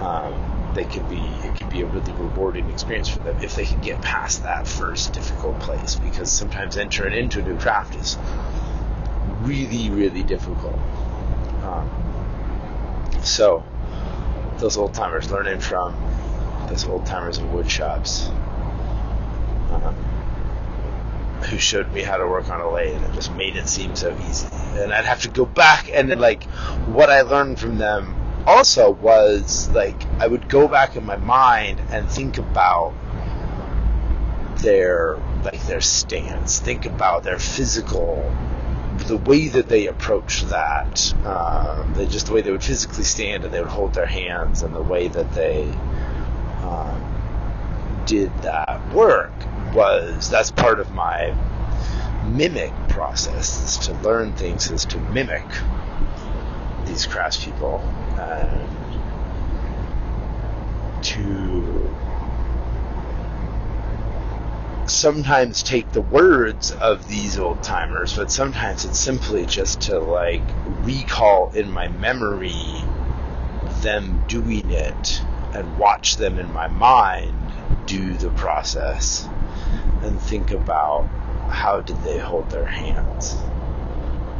um, 0.00 0.72
they 0.74 0.84
can 0.84 1.06
be 1.10 1.20
it 1.46 1.54
can 1.56 1.68
be 1.68 1.82
a 1.82 1.86
really 1.86 2.12
rewarding 2.12 2.70
experience 2.70 3.08
for 3.10 3.18
them 3.18 3.36
if 3.42 3.54
they 3.54 3.66
can 3.66 3.80
get 3.82 4.00
past 4.00 4.42
that 4.42 4.66
first 4.66 5.12
difficult 5.12 5.60
place 5.60 5.96
because 5.96 6.32
sometimes 6.32 6.78
entering 6.78 7.12
into 7.12 7.40
a 7.40 7.42
new 7.42 7.58
craft 7.58 7.94
is 7.96 8.16
really 9.42 9.90
really 9.90 10.22
difficult. 10.22 10.78
Um, 11.62 11.90
so 13.22 13.62
those 14.58 14.78
old 14.78 14.94
timers 14.94 15.30
learning 15.30 15.60
from 15.60 15.94
those 16.68 16.84
old 16.84 17.06
timers 17.06 17.38
in 17.38 17.52
wood 17.52 17.70
shops 17.70 18.28
uh, 19.70 19.92
who 21.44 21.58
showed 21.58 21.92
me 21.92 22.02
how 22.02 22.16
to 22.16 22.26
work 22.26 22.48
on 22.50 22.60
a 22.60 22.70
lathe 22.70 23.02
and 23.02 23.14
just 23.14 23.32
made 23.34 23.56
it 23.56 23.68
seem 23.68 23.94
so 23.94 24.16
easy. 24.28 24.48
And 24.78 24.92
I'd 24.92 25.04
have 25.04 25.22
to 25.22 25.28
go 25.28 25.44
back 25.44 25.90
and 25.92 26.10
then, 26.10 26.18
like, 26.18 26.44
what 26.86 27.10
I 27.10 27.22
learned 27.22 27.58
from 27.58 27.78
them 27.78 28.14
also 28.46 28.92
was 28.92 29.68
like 29.70 30.00
I 30.20 30.26
would 30.26 30.48
go 30.48 30.68
back 30.68 30.96
in 30.96 31.04
my 31.04 31.16
mind 31.16 31.80
and 31.90 32.08
think 32.08 32.38
about 32.38 32.94
their 34.58 35.20
like 35.44 35.60
their 35.66 35.80
stance, 35.80 36.60
think 36.60 36.86
about 36.86 37.22
their 37.22 37.38
physical, 37.38 38.32
the 39.06 39.16
way 39.16 39.48
that 39.48 39.68
they 39.68 39.86
approach 39.86 40.42
that, 40.44 41.14
uh, 41.24 41.92
they 41.94 42.06
just 42.06 42.26
the 42.26 42.32
way 42.32 42.40
they 42.40 42.50
would 42.50 42.64
physically 42.64 43.04
stand 43.04 43.44
and 43.44 43.52
they 43.52 43.60
would 43.60 43.68
hold 43.68 43.94
their 43.94 44.06
hands 44.06 44.62
and 44.62 44.74
the 44.74 44.82
way 44.82 45.08
that 45.08 45.32
they 45.34 45.72
um, 46.66 48.02
did 48.06 48.36
that 48.42 48.92
work 48.92 49.32
was 49.74 50.30
that's 50.30 50.50
part 50.50 50.80
of 50.80 50.92
my 50.92 51.34
mimic 52.24 52.72
process 52.88 53.62
is 53.62 53.86
to 53.86 53.92
learn 54.02 54.32
things 54.32 54.70
is 54.70 54.84
to 54.84 54.98
mimic 54.98 55.44
these 56.86 57.06
craftspeople 57.06 57.80
and 58.18 58.66
to 61.04 61.90
sometimes 64.88 65.62
take 65.62 65.90
the 65.92 66.00
words 66.00 66.70
of 66.72 67.08
these 67.08 67.38
old 67.38 67.62
timers, 67.62 68.16
but 68.16 68.30
sometimes 68.30 68.84
it's 68.84 68.98
simply 68.98 69.44
just 69.46 69.80
to 69.82 69.98
like 69.98 70.42
recall 70.82 71.50
in 71.54 71.70
my 71.70 71.88
memory 71.88 72.54
them 73.82 74.24
doing 74.28 74.70
it 74.70 75.22
and 75.56 75.78
watch 75.78 76.16
them 76.16 76.38
in 76.38 76.52
my 76.52 76.68
mind 76.68 77.34
do 77.86 78.12
the 78.14 78.30
process 78.30 79.26
and 80.02 80.20
think 80.20 80.50
about 80.50 81.06
how 81.48 81.80
did 81.80 81.96
they 82.02 82.18
hold 82.18 82.50
their 82.50 82.66
hands? 82.66 83.32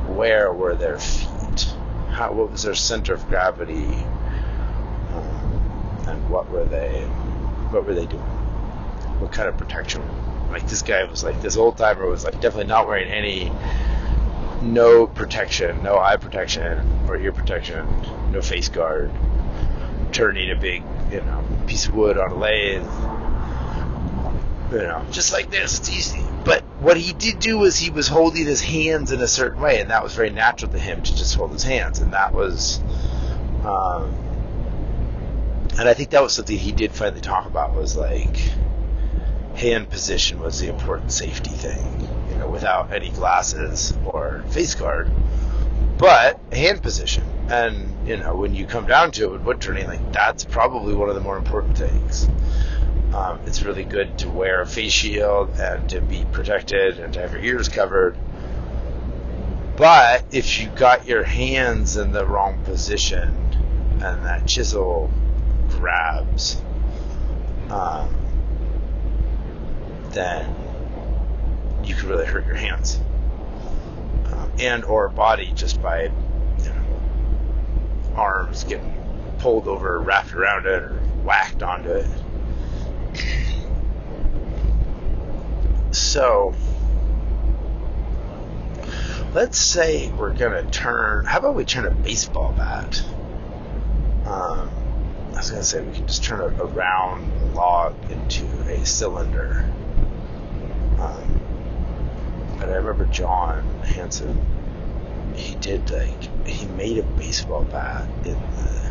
Where 0.08 0.52
were 0.52 0.74
their 0.74 0.98
feet? 0.98 1.72
How, 2.10 2.32
what 2.32 2.52
was 2.52 2.62
their 2.62 2.74
center 2.74 3.14
of 3.14 3.26
gravity? 3.28 3.86
Um, 5.12 6.04
and 6.06 6.30
what 6.30 6.50
were 6.50 6.64
they, 6.64 7.04
what 7.70 7.86
were 7.86 7.94
they 7.94 8.06
doing? 8.06 8.22
What 9.20 9.32
kind 9.32 9.48
of 9.48 9.56
protection? 9.56 10.02
Like 10.50 10.68
this 10.68 10.82
guy 10.82 11.04
was 11.04 11.24
like, 11.24 11.40
this 11.40 11.56
old 11.56 11.78
timer 11.78 12.06
was 12.06 12.24
like 12.24 12.34
definitely 12.34 12.66
not 12.66 12.86
wearing 12.86 13.10
any, 13.10 13.50
no 14.60 15.06
protection, 15.06 15.82
no 15.82 15.98
eye 15.98 16.16
protection 16.16 16.86
or 17.08 17.16
ear 17.16 17.32
protection, 17.32 17.86
no 18.32 18.42
face 18.42 18.68
guard, 18.68 19.10
turning 20.12 20.50
a 20.50 20.56
big 20.56 20.82
you 21.10 21.20
know, 21.20 21.44
piece 21.66 21.86
of 21.86 21.94
wood 21.94 22.18
on 22.18 22.32
a 22.32 22.34
lathe. 22.34 22.86
You 24.72 24.78
know, 24.78 25.06
just 25.12 25.32
like 25.32 25.50
this, 25.50 25.78
it's 25.78 25.90
easy. 25.90 26.24
But 26.44 26.62
what 26.80 26.96
he 26.96 27.12
did 27.12 27.38
do 27.38 27.58
was 27.58 27.78
he 27.78 27.90
was 27.90 28.08
holding 28.08 28.46
his 28.46 28.60
hands 28.60 29.12
in 29.12 29.20
a 29.20 29.28
certain 29.28 29.60
way, 29.60 29.80
and 29.80 29.90
that 29.90 30.02
was 30.02 30.14
very 30.14 30.30
natural 30.30 30.70
to 30.72 30.78
him 30.78 31.02
to 31.02 31.16
just 31.16 31.34
hold 31.36 31.52
his 31.52 31.62
hands, 31.62 32.00
and 32.00 32.12
that 32.12 32.34
was, 32.34 32.80
um, 33.64 34.12
and 35.78 35.88
I 35.88 35.94
think 35.94 36.10
that 36.10 36.22
was 36.22 36.32
something 36.34 36.58
he 36.58 36.72
did 36.72 36.92
finally 36.92 37.20
talk 37.20 37.46
about 37.46 37.74
was 37.74 37.96
like 37.96 38.36
hand 39.54 39.88
position 39.88 40.40
was 40.40 40.58
the 40.60 40.68
important 40.68 41.12
safety 41.12 41.50
thing, 41.50 42.08
you 42.30 42.36
know, 42.36 42.48
without 42.48 42.92
any 42.92 43.10
glasses 43.10 43.96
or 44.04 44.44
face 44.50 44.74
guard, 44.74 45.10
but 45.96 46.40
hand 46.52 46.82
position 46.82 47.24
and 47.48 48.08
you 48.08 48.16
know, 48.16 48.34
when 48.34 48.54
you 48.54 48.66
come 48.66 48.86
down 48.86 49.12
to 49.12 49.34
it 49.34 49.42
wood 49.42 49.60
turning, 49.60 49.86
like 49.86 50.12
that's 50.12 50.44
probably 50.44 50.94
one 50.94 51.08
of 51.08 51.14
the 51.14 51.20
more 51.20 51.38
important 51.38 51.78
things. 51.78 52.28
Um, 53.14 53.40
it's 53.46 53.62
really 53.62 53.84
good 53.84 54.18
to 54.18 54.28
wear 54.28 54.60
a 54.60 54.66
face 54.66 54.92
shield 54.92 55.50
and 55.58 55.88
to 55.90 56.00
be 56.00 56.24
protected 56.32 56.98
and 56.98 57.14
to 57.14 57.20
have 57.20 57.32
your 57.32 57.42
ears 57.42 57.68
covered. 57.68 58.16
But 59.76 60.24
if 60.32 60.60
you 60.60 60.68
got 60.68 61.06
your 61.06 61.22
hands 61.22 61.96
in 61.96 62.12
the 62.12 62.26
wrong 62.26 62.62
position 62.64 63.28
and 64.02 64.24
that 64.24 64.46
chisel 64.46 65.10
grabs, 65.68 66.60
um, 67.70 68.14
then 70.10 70.54
you 71.84 71.94
could 71.94 72.04
really 72.04 72.26
hurt 72.26 72.46
your 72.46 72.56
hands 72.56 72.98
um, 74.32 74.50
and 74.58 74.84
or 74.84 75.08
body 75.08 75.52
just 75.54 75.80
by 75.80 76.10
arms 78.16 78.64
getting 78.64 78.92
pulled 79.38 79.68
over, 79.68 80.00
wrapped 80.00 80.34
around 80.34 80.66
it, 80.66 80.82
or 80.82 80.94
whacked 81.24 81.62
onto 81.62 81.90
it. 81.90 82.06
So, 85.92 86.54
let's 89.34 89.58
say 89.58 90.10
we're 90.12 90.34
gonna 90.34 90.64
turn. 90.70 91.24
How 91.24 91.38
about 91.38 91.54
we 91.54 91.64
turn 91.64 91.86
a 91.86 91.90
baseball 91.90 92.52
bat? 92.52 93.02
Um, 94.26 94.70
I 95.32 95.36
was 95.36 95.50
gonna 95.50 95.62
say 95.62 95.82
we 95.82 95.92
can 95.92 96.06
just 96.06 96.24
turn 96.24 96.40
a, 96.40 96.62
a 96.62 96.66
round 96.66 97.54
log 97.54 97.94
into 98.10 98.44
a 98.68 98.84
cylinder. 98.84 99.70
Um, 100.98 101.40
but 102.58 102.68
I 102.68 102.76
remember 102.76 103.04
John 103.06 103.62
Hanson. 103.84 104.55
He 105.36 105.54
did 105.56 105.90
like 105.90 106.46
he 106.46 106.64
made 106.66 106.98
a 106.98 107.02
baseball 107.02 107.64
bat 107.64 108.08
in 108.24 108.32
the. 108.32 108.86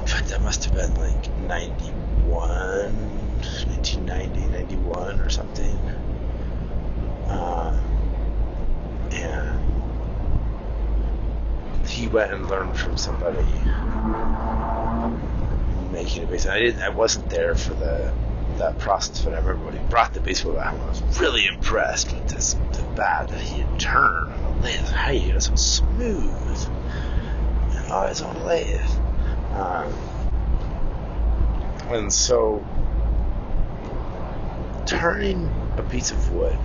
In 0.00 0.06
fact, 0.06 0.28
that 0.28 0.42
must 0.42 0.64
have 0.64 0.74
been 0.74 0.94
like 0.94 1.30
91, 1.48 2.28
1990, 2.28 4.40
91 4.48 5.20
or 5.20 5.30
something. 5.30 5.78
Uh, 7.28 7.80
and 9.12 9.58
he 11.88 12.08
went 12.08 12.32
and 12.32 12.48
learned 12.48 12.76
from 12.76 12.98
somebody 12.98 13.46
making 15.92 16.24
a 16.24 16.26
baseball. 16.26 16.52
I 16.52 16.58
didn't. 16.60 16.82
I 16.82 16.88
wasn't 16.90 17.30
there 17.30 17.54
for 17.54 17.72
the 17.74 18.12
that 18.58 18.78
process, 18.78 19.24
when 19.24 19.72
he 19.72 19.78
brought 19.88 20.14
the 20.14 20.20
baseball 20.20 20.52
bat 20.52 20.68
home, 20.68 20.80
I 20.82 20.88
was 20.88 21.20
really 21.20 21.46
impressed 21.46 22.12
with 22.12 22.28
this 22.28 22.54
the 22.72 22.82
bat 22.94 23.28
that 23.28 23.40
he 23.40 23.60
had 23.60 23.80
turned 23.80 24.32
on 24.32 24.60
the 24.60 24.68
lathe. 24.68 25.34
It 25.34 25.42
so 25.42 25.54
smooth 25.54 26.68
and 27.76 27.92
always 27.92 28.22
on 28.22 28.34
the 28.34 28.44
lathe. 28.44 28.90
Um, 29.52 29.92
and 31.88 32.12
so 32.12 32.64
turning 34.86 35.50
a 35.76 35.82
piece 35.82 36.10
of 36.10 36.32
wood. 36.32 36.58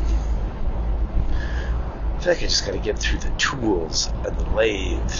I 2.17 2.23
feel 2.23 2.33
like 2.33 2.43
I 2.43 2.47
just 2.47 2.65
got 2.65 2.73
to 2.73 2.79
get 2.79 2.99
through 2.99 3.19
the 3.19 3.31
tools 3.31 4.07
and 4.25 4.37
the 4.37 4.49
lathe, 4.51 5.11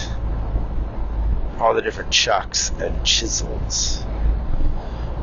all 1.58 1.74
the 1.74 1.82
different 1.82 2.10
chucks 2.10 2.70
and 2.70 3.04
chisels 3.04 4.04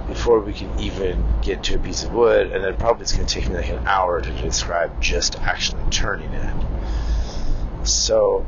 before 0.09 0.39
we 0.39 0.53
can 0.53 0.77
even 0.79 1.23
get 1.41 1.63
to 1.63 1.75
a 1.75 1.79
piece 1.79 2.03
of 2.03 2.11
wood, 2.11 2.51
and 2.51 2.63
then 2.63 2.75
probably 2.75 3.03
it's 3.03 3.13
going 3.13 3.25
to 3.25 3.33
take 3.33 3.47
me 3.47 3.55
like 3.55 3.69
an 3.69 3.87
hour 3.87 4.19
to 4.19 4.31
describe 4.41 5.01
just 5.01 5.39
actually 5.39 5.83
turning 5.91 6.31
it. 6.33 7.87
So 7.87 8.45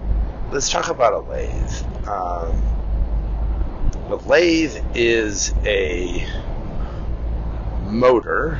let's 0.51 0.69
talk 0.69 0.89
about 0.89 1.13
a 1.13 1.19
lathe. 1.19 2.07
Um, 2.07 2.61
a 4.09 4.15
lathe 4.25 4.83
is 4.95 5.53
a 5.63 6.27
motor, 7.83 8.59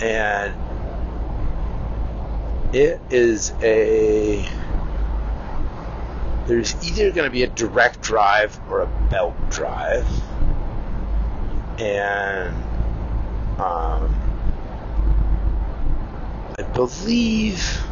and 0.00 0.54
it 2.74 3.00
is 3.10 3.52
a 3.62 4.48
there's 6.46 6.74
either 6.86 7.10
going 7.10 7.24
to 7.24 7.30
be 7.30 7.42
a 7.42 7.46
direct 7.46 8.02
drive 8.02 8.60
or 8.68 8.82
a 8.82 9.08
belt 9.08 9.34
drive 9.50 10.06
and 11.78 12.54
um, 13.58 14.14
I 16.58 16.62
believe 16.74 17.82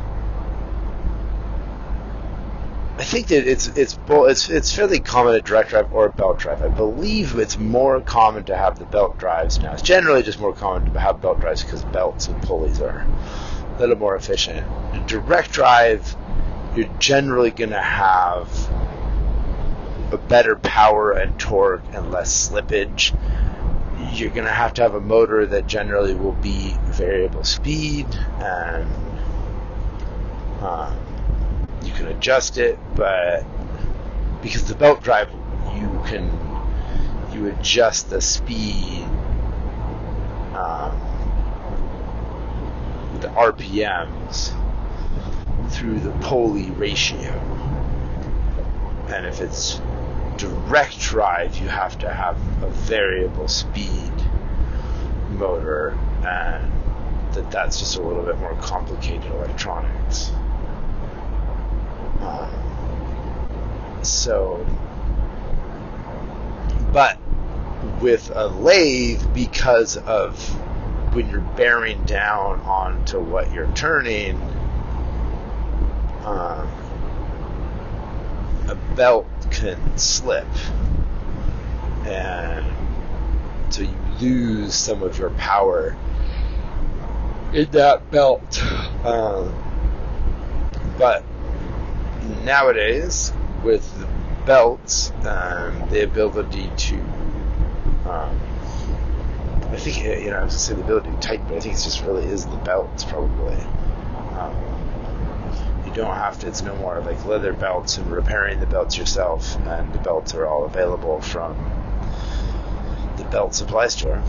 I 2.99 3.05
think 3.05 3.28
that 3.28 3.49
it's 3.49 3.68
it's 3.68 3.99
it's 4.09 4.51
it's 4.51 4.72
fairly 4.72 5.01
common 5.01 5.35
to 5.35 5.41
direct 5.41 5.70
drive 5.70 5.93
or 5.93 6.07
a 6.07 6.12
belt 6.12 6.39
drive. 6.39 6.62
I 6.62 6.68
believe 6.68 7.37
it's 7.37 7.59
more 7.59 8.01
common 8.01 8.45
to 8.45 8.57
have 8.57 8.78
the 8.78 8.85
belt 8.85 9.18
drives 9.18 9.59
now. 9.59 9.72
It's 9.72 9.83
generally 9.83 10.22
just 10.22 10.39
more 10.39 10.53
common 10.53 10.93
to 10.93 11.01
have 11.01 11.20
belt 11.20 11.41
drives 11.41 11.64
because 11.64 11.83
belts 11.85 12.28
and 12.28 12.41
pulleys 12.43 12.80
are 12.80 13.07
a 13.74 13.80
little 13.80 13.97
more 13.97 14.14
efficient. 14.14 14.66
A 14.93 15.03
direct 15.07 15.53
drive, 15.53 16.16
you're 16.76 16.93
generally 16.99 17.51
going 17.51 17.70
to 17.70 17.80
have 17.80 18.49
a 20.12 20.18
better 20.18 20.55
power 20.57 21.12
and 21.12 21.37
torque 21.41 21.83
and 21.95 22.12
less 22.12 22.51
slippage 22.51 23.16
you're 24.12 24.30
going 24.30 24.46
to 24.46 24.52
have 24.52 24.74
to 24.74 24.82
have 24.82 24.94
a 24.94 25.00
motor 25.00 25.46
that 25.46 25.66
generally 25.66 26.14
will 26.14 26.32
be 26.32 26.76
variable 26.84 27.44
speed 27.44 28.06
and 28.40 28.90
um, 30.62 30.96
you 31.82 31.92
can 31.92 32.06
adjust 32.08 32.58
it 32.58 32.78
but 32.94 33.44
because 34.42 34.64
the 34.64 34.74
belt 34.74 35.02
drive 35.02 35.28
you 35.74 35.88
can 36.06 36.30
you 37.32 37.48
adjust 37.48 38.10
the 38.10 38.20
speed 38.20 39.04
um, 40.54 41.00
the 43.20 43.28
RPMs 43.28 44.52
through 45.70 46.00
the 46.00 46.10
pulley 46.20 46.70
ratio. 46.72 47.30
And 49.08 49.26
if 49.26 49.40
it's 49.40 49.80
direct 50.43 50.99
drive, 50.99 51.57
you 51.57 51.68
have 51.68 51.97
to 52.01 52.12
have 52.12 52.36
a 52.64 52.68
variable 52.70 53.47
speed 53.47 54.12
motor, 55.30 55.97
and 56.26 56.72
that 57.32 57.49
that's 57.53 57.78
just 57.78 57.97
a 57.97 58.03
little 58.03 58.24
bit 58.24 58.36
more 58.38 58.57
complicated 58.57 59.24
electronics. 59.30 60.32
Um, 62.20 62.51
so, 64.03 64.66
but 66.93 67.18
with 68.01 68.32
a 68.34 68.49
lathe, 68.49 69.22
because 69.32 69.97
of 69.97 70.43
when 71.14 71.30
you're 71.30 71.40
bearing 71.40 72.03
down 72.05 72.59
onto 72.62 73.20
what 73.20 73.53
you're 73.53 73.70
turning, 73.74 74.40
um, 76.24 76.68
a 78.68 78.74
belt 78.97 79.28
can 79.53 79.96
slip. 79.96 80.46
And 82.05 82.64
so 83.72 83.82
you 83.82 83.96
lose 84.20 84.74
some 84.74 85.03
of 85.03 85.18
your 85.18 85.30
power 85.30 85.96
in 87.53 87.70
that 87.70 88.11
belt. 88.11 88.62
Um, 89.05 89.55
but 90.98 91.24
nowadays, 92.44 93.32
with 93.64 93.98
the 93.98 94.07
belts 94.46 95.11
and 95.24 95.90
the 95.90 96.05
ability 96.05 96.70
to, 96.76 97.00
um, 98.09 98.40
I 99.70 99.76
think, 99.76 100.05
you 100.05 100.30
know, 100.30 100.38
I 100.38 100.44
was 100.44 100.46
going 100.46 100.48
to 100.50 100.59
say 100.59 100.74
the 100.74 100.82
ability 100.82 101.11
to 101.11 101.16
tighten, 101.16 101.46
but 101.46 101.57
I 101.57 101.61
think 101.61 101.74
it 101.74 101.82
just 101.82 102.03
really 102.03 102.24
is 102.24 102.44
the 102.44 102.57
belts, 102.57 103.05
probably. 103.05 103.57
Um, 104.38 104.71
you 105.97 106.03
don't 106.03 106.16
have 106.16 106.38
to, 106.40 106.49
it's 106.49 106.62
no 106.62 106.74
more 106.76 107.01
like 107.01 107.24
leather 107.26 107.53
belts 107.53 107.99
and 107.99 108.11
repairing 108.11 108.61
the 108.61 108.66
belts 108.66 108.97
yourself, 108.97 109.57
and 109.66 109.93
the 109.93 109.99
belts 109.99 110.34
are 110.34 110.47
all 110.47 110.64
available 110.64 111.20
from 111.20 111.55
the 113.18 113.24
belt 113.24 113.55
supply 113.55 113.88
store. 113.88 114.22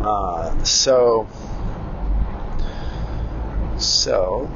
Uh, 0.00 0.62
so, 0.62 1.26
so, 3.76 4.48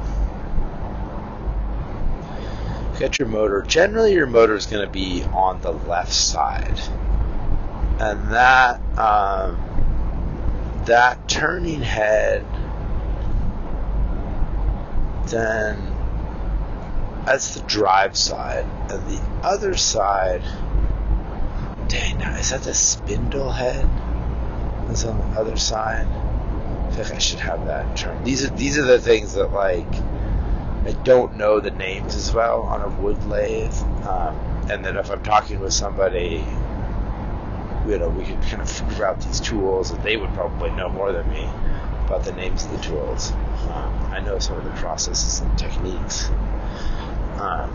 get 2.97 3.19
your 3.19 3.27
motor. 3.27 3.61
Generally, 3.63 4.13
your 4.13 4.27
motor 4.27 4.55
is 4.55 4.65
going 4.65 4.85
to 4.85 4.91
be 4.91 5.23
on 5.33 5.59
the 5.61 5.71
left 5.71 6.13
side, 6.13 6.79
and 7.99 8.31
that 8.31 8.79
um, 8.97 9.57
that 10.85 11.27
turning 11.27 11.81
head 11.81 12.45
then 15.27 15.93
that's 17.25 17.55
the 17.55 17.61
drive 17.61 18.17
side. 18.17 18.65
And 18.91 19.07
the 19.09 19.21
other 19.43 19.75
side, 19.75 20.41
dang, 21.87 22.17
now 22.17 22.35
is 22.37 22.49
that 22.49 22.63
the 22.63 22.73
spindle 22.73 23.51
head? 23.51 23.87
That's 24.87 25.05
on 25.05 25.17
the 25.17 25.39
other 25.39 25.57
side. 25.57 26.07
I 26.07 26.91
think 26.91 27.11
I 27.11 27.17
should 27.17 27.39
have 27.39 27.65
that 27.65 27.95
term. 27.95 28.23
These 28.23 28.43
are 28.43 28.49
these 28.49 28.77
are 28.77 28.83
the 28.83 28.99
things 28.99 29.33
that 29.33 29.53
like 29.53 29.91
I 30.85 30.91
don't 31.03 31.37
know 31.37 31.59
the 31.59 31.71
names 31.71 32.15
as 32.15 32.33
well 32.33 32.63
on 32.63 32.81
a 32.81 32.89
wood 33.01 33.23
lathe, 33.25 33.73
um, 34.05 34.35
and 34.69 34.83
then 34.85 34.97
if 34.97 35.09
I'm 35.09 35.23
talking 35.23 35.59
with 35.59 35.73
somebody 35.73 36.43
you 37.87 37.97
know, 37.97 38.07
we 38.07 38.23
could 38.23 38.41
kind 38.43 38.61
of 38.61 38.69
figure 38.69 39.05
out 39.05 39.19
these 39.21 39.41
tools, 39.41 39.91
and 39.91 40.01
they 40.03 40.15
would 40.15 40.33
probably 40.33 40.71
know 40.71 40.87
more 40.87 41.11
than 41.11 41.29
me 41.29 41.49
about 42.05 42.23
the 42.23 42.33
names 42.33 42.65
of 42.65 42.71
the 42.71 42.77
tools. 42.79 43.31
Um, 43.31 44.09
I 44.11 44.19
know 44.19 44.39
some 44.39 44.57
of 44.57 44.63
the 44.63 44.71
processes 44.71 45.39
and 45.39 45.57
techniques. 45.57 46.29
Um, 47.39 47.71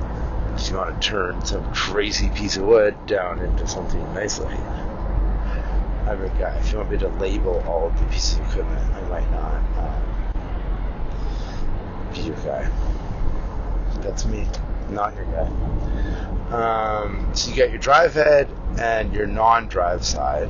if 0.57 0.70
you 0.70 0.76
want 0.76 1.01
to 1.01 1.09
turn 1.09 1.45
some 1.45 1.72
crazy 1.72 2.29
piece 2.31 2.57
of 2.57 2.64
wood 2.64 2.95
down 3.07 3.39
into 3.41 3.66
something 3.66 4.03
nice 4.14 4.41
I'm 4.41 6.22
a 6.22 6.29
guy. 6.39 6.57
If 6.59 6.72
you 6.72 6.79
want 6.79 6.91
me 6.91 6.99
to 6.99 7.09
label 7.09 7.62
all 7.66 7.89
of 7.89 7.99
the 7.99 8.07
pieces 8.07 8.39
of 8.39 8.49
equipment, 8.49 8.81
I 8.95 9.01
might 9.09 9.31
not 9.31 9.62
um, 9.79 10.03
be 12.12 12.20
your 12.20 12.37
guy. 12.37 12.70
That's 14.01 14.24
me, 14.24 14.47
not 14.89 15.14
your 15.14 15.26
guy. 15.26 15.49
Um, 16.51 17.31
so 17.35 17.51
you 17.51 17.57
got 17.57 17.68
your 17.68 17.79
drive 17.79 18.14
head 18.14 18.49
and 18.79 19.12
your 19.12 19.26
non-drive 19.26 20.03
side, 20.03 20.49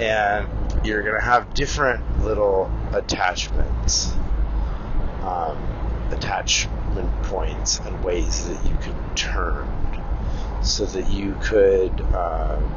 and 0.00 0.48
you're 0.84 1.02
gonna 1.02 1.20
have 1.20 1.54
different 1.54 2.24
little 2.24 2.70
attachments, 2.92 4.12
um, 5.22 5.58
attachment 6.10 7.22
points, 7.24 7.78
and 7.80 8.02
ways 8.04 8.48
that 8.48 8.64
you 8.68 8.76
can 8.76 9.14
turn, 9.14 9.68
so 10.62 10.84
that 10.86 11.08
you 11.10 11.36
could. 11.40 12.00
Um, 12.14 12.74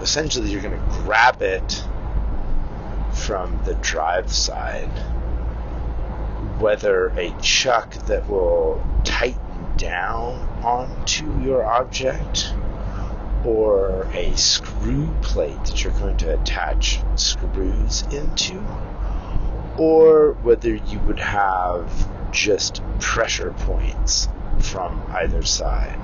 essentially, 0.00 0.50
you're 0.50 0.62
gonna 0.62 0.84
grab 1.02 1.42
it 1.42 1.84
from 3.12 3.60
the 3.64 3.74
drive 3.76 4.32
side 4.32 4.90
whether 6.58 7.08
a 7.18 7.34
chuck 7.40 7.92
that 8.06 8.28
will 8.28 8.84
tighten 9.04 9.76
down 9.76 10.34
onto 10.62 11.26
your 11.40 11.64
object 11.64 12.54
or 13.44 14.04
a 14.12 14.34
screw 14.36 15.08
plate 15.22 15.62
that 15.64 15.84
you're 15.84 15.92
going 15.94 16.16
to 16.16 16.34
attach 16.34 17.00
screws 17.16 18.02
into 18.10 18.62
or 19.76 20.32
whether 20.42 20.74
you 20.74 20.98
would 21.00 21.18
have 21.18 21.90
just 22.30 22.82
pressure 23.00 23.52
points 23.58 24.28
from 24.60 25.02
either 25.10 25.42
side. 25.42 25.98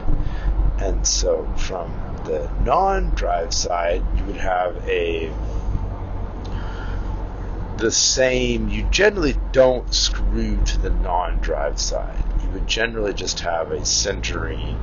And 0.78 1.06
so 1.06 1.50
from 1.56 1.92
the 2.24 2.50
non-drive 2.64 3.52
side, 3.52 4.02
you 4.16 4.24
would 4.24 4.36
have 4.36 4.76
a 4.88 5.32
the 7.76 7.90
same. 7.90 8.68
You 8.68 8.82
generally 8.90 9.36
don't 9.52 9.92
screw 9.92 10.62
to 10.62 10.78
the 10.78 10.90
non-drive 10.90 11.80
side. 11.80 12.22
You 12.42 12.50
would 12.50 12.66
generally 12.66 13.14
just 13.14 13.40
have 13.40 13.72
a 13.72 13.84
centering, 13.84 14.76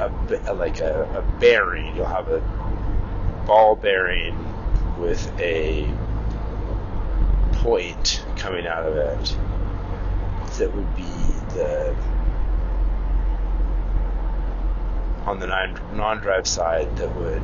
a, 0.00 0.54
like 0.54 0.80
a, 0.80 1.02
a 1.14 1.40
bearing. 1.40 1.94
You'll 1.96 2.06
have 2.06 2.28
a 2.28 2.40
ball 3.46 3.76
bearing 3.76 4.36
with 4.98 5.30
a 5.40 5.92
point 7.52 8.24
coming 8.36 8.66
out 8.66 8.86
of 8.86 8.96
it 8.96 9.36
that 10.58 10.74
would 10.74 10.96
be 10.96 11.02
the 11.54 11.94
on 15.26 15.38
the 15.38 15.46
non-drive 15.46 16.46
side 16.46 16.96
that 16.96 17.14
would 17.16 17.42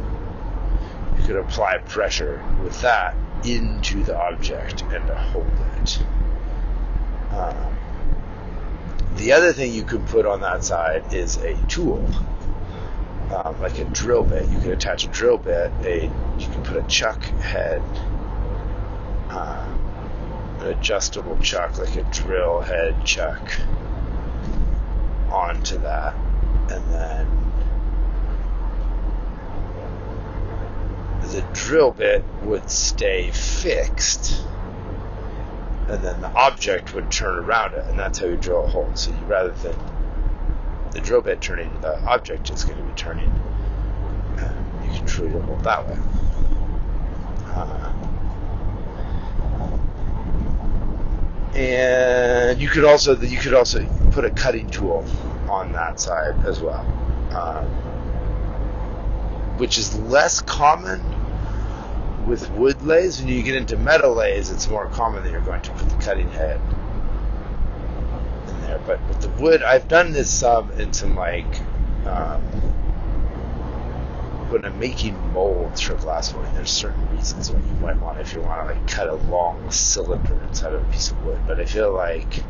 you 1.18 1.26
could 1.26 1.36
apply 1.36 1.78
pressure 1.78 2.42
with 2.62 2.80
that 2.80 3.14
into 3.44 4.02
the 4.04 4.18
object 4.18 4.82
and 4.82 5.09
hold 5.11 5.46
it. 5.82 5.98
Um, 7.30 7.76
the 9.16 9.32
other 9.32 9.52
thing 9.52 9.72
you 9.72 9.84
could 9.84 10.07
put 10.07 10.26
on 10.26 10.40
that 10.40 10.64
side 10.64 11.14
is 11.14 11.36
a 11.38 11.57
tool, 11.66 12.07
um, 13.33 13.61
like 13.61 13.79
a 13.79 13.85
drill 13.85 14.24
bit. 14.24 14.49
You 14.49 14.59
could 14.59 14.72
attach 14.72 15.05
a 15.05 15.09
drill 15.09 15.39
bit. 15.39 15.70
A 15.85 16.05
you 16.39 16.47
can 16.47 16.62
put 16.62 16.77
a 16.77 16.83
chuck 16.89 17.22
head, 17.22 17.83
um, 19.31 20.59
an 20.61 20.66
adjustable 20.68 21.39
chuck, 21.39 21.79
like 21.79 21.97
a 21.97 22.05
drill 22.05 22.61
head 22.61 23.05
chuck, 23.05 23.51
onto 25.31 25.79
that, 25.79 26.14
and 26.70 26.93
then 26.93 27.47
the 31.33 31.43
drill 31.53 31.91
bit 31.91 32.24
would 32.43 32.70
stay 32.70 33.31
fixed 33.33 34.45
and 35.89 36.03
then 36.03 36.20
the 36.20 36.33
object 36.33 36.95
would 36.95 37.11
turn 37.11 37.45
around 37.45 37.74
it 37.74 37.85
and 37.87 37.99
that's 37.99 38.18
how 38.18 38.27
you 38.27 38.37
drill 38.37 38.64
a 38.64 38.68
hole 38.68 38.91
so 38.95 39.11
you 39.11 39.16
rather 39.27 39.51
than 39.51 39.74
the 40.97 41.03
drill 41.03 41.20
bit 41.20 41.40
turning 41.40 41.70
the 41.80 42.03
object 42.05 42.51
is 42.51 42.64
going 42.64 42.78
to 42.78 42.84
be 42.84 42.92
turning 42.94 43.30
you 44.82 44.90
can 45.03 45.30
your 45.30 45.42
hole 45.42 45.57
that 45.59 45.86
way 45.86 45.97
uh, 47.49 47.92
and 51.55 52.61
you 52.61 52.68
could 52.68 52.84
also 52.84 53.16
you 53.16 53.38
could 53.38 53.55
also 53.55 53.86
put 54.11 54.24
a 54.24 54.30
cutting 54.30 54.68
tool 54.70 55.05
on 55.49 55.72
that 55.72 56.01
side 56.01 56.34
as 56.47 56.61
well 56.61 56.80
um, 57.32 57.66
which 59.59 59.78
is 59.78 59.94
less 60.01 60.40
common 60.40 61.03
with 62.26 62.51
wood 62.53 62.82
lathes. 62.82 63.20
When 63.20 63.28
you 63.28 63.42
get 63.42 63.55
into 63.55 63.76
metal 63.76 64.14
lathes, 64.14 64.51
it's 64.51 64.68
more 64.68 64.86
common 64.88 65.22
that 65.22 65.30
you're 65.30 65.40
going 65.40 65.62
to 65.62 65.70
put 65.72 65.88
the 65.88 65.97
cutting 65.97 66.28
head. 66.30 66.61
But 68.87 69.07
with 69.09 69.20
the 69.20 69.28
wood, 69.43 69.62
I've 69.62 69.89
done 69.89 70.12
this 70.12 70.30
some 70.30 70.70
in 70.72 70.93
some 70.93 71.16
like 71.16 71.61
um, 72.07 72.43
when 74.51 74.64
I'm 74.64 74.78
making 74.78 75.16
molds 75.32 75.80
for 75.80 75.95
glassware. 75.95 76.49
There's 76.55 76.70
certain 76.70 77.09
reasons 77.16 77.51
why 77.51 77.59
you 77.59 77.74
might 77.80 78.01
want 78.01 78.20
if 78.20 78.32
you 78.32 78.41
want 78.41 78.68
to 78.68 78.74
like 78.74 78.89
cut 78.89 79.09
a 79.09 79.14
long 79.14 79.70
cylinder 79.70 80.41
inside 80.49 80.72
of 80.72 80.89
a 80.89 80.93
piece 80.93 81.11
of 81.11 81.24
wood. 81.24 81.41
But 81.47 81.61
I 81.61 81.64
feel 81.64 81.93
like 81.93 82.43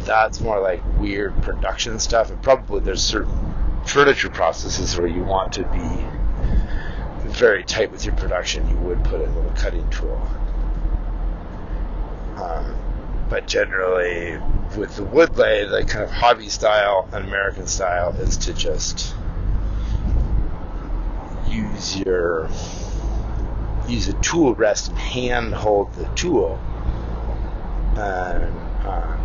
that's 0.00 0.40
more 0.40 0.60
like 0.60 0.82
weird 0.98 1.42
production 1.42 1.98
stuff, 1.98 2.30
and 2.30 2.40
probably 2.42 2.80
there's 2.80 3.02
certain 3.02 3.54
furniture 3.86 4.30
processes 4.30 4.96
where 4.96 5.08
you 5.08 5.24
want 5.24 5.52
to 5.54 5.64
be 5.64 6.08
very 7.28 7.62
tight 7.62 7.90
with 7.92 8.04
your 8.04 8.14
production, 8.16 8.68
you 8.68 8.76
would 8.76 9.02
put 9.04 9.20
a 9.20 9.30
little 9.30 9.52
cutting 9.54 9.88
tool. 9.90 10.20
Um, 12.36 12.76
but 13.28 13.46
generally, 13.46 14.38
with 14.76 14.96
the 14.96 15.04
wood 15.04 15.36
lathe, 15.36 15.70
like 15.70 15.88
kind 15.88 16.04
of 16.04 16.10
hobby 16.10 16.48
style 16.48 17.08
and 17.12 17.24
American 17.26 17.66
style, 17.66 18.14
is 18.20 18.36
to 18.38 18.54
just 18.54 19.14
use 21.46 21.98
your 21.98 22.48
use 23.86 24.08
a 24.08 24.12
tool 24.14 24.54
rest 24.54 24.88
and 24.88 24.98
hand 24.98 25.54
hold 25.54 25.92
the 25.94 26.04
tool 26.14 26.58
and 27.96 28.54
uh, 28.84 29.16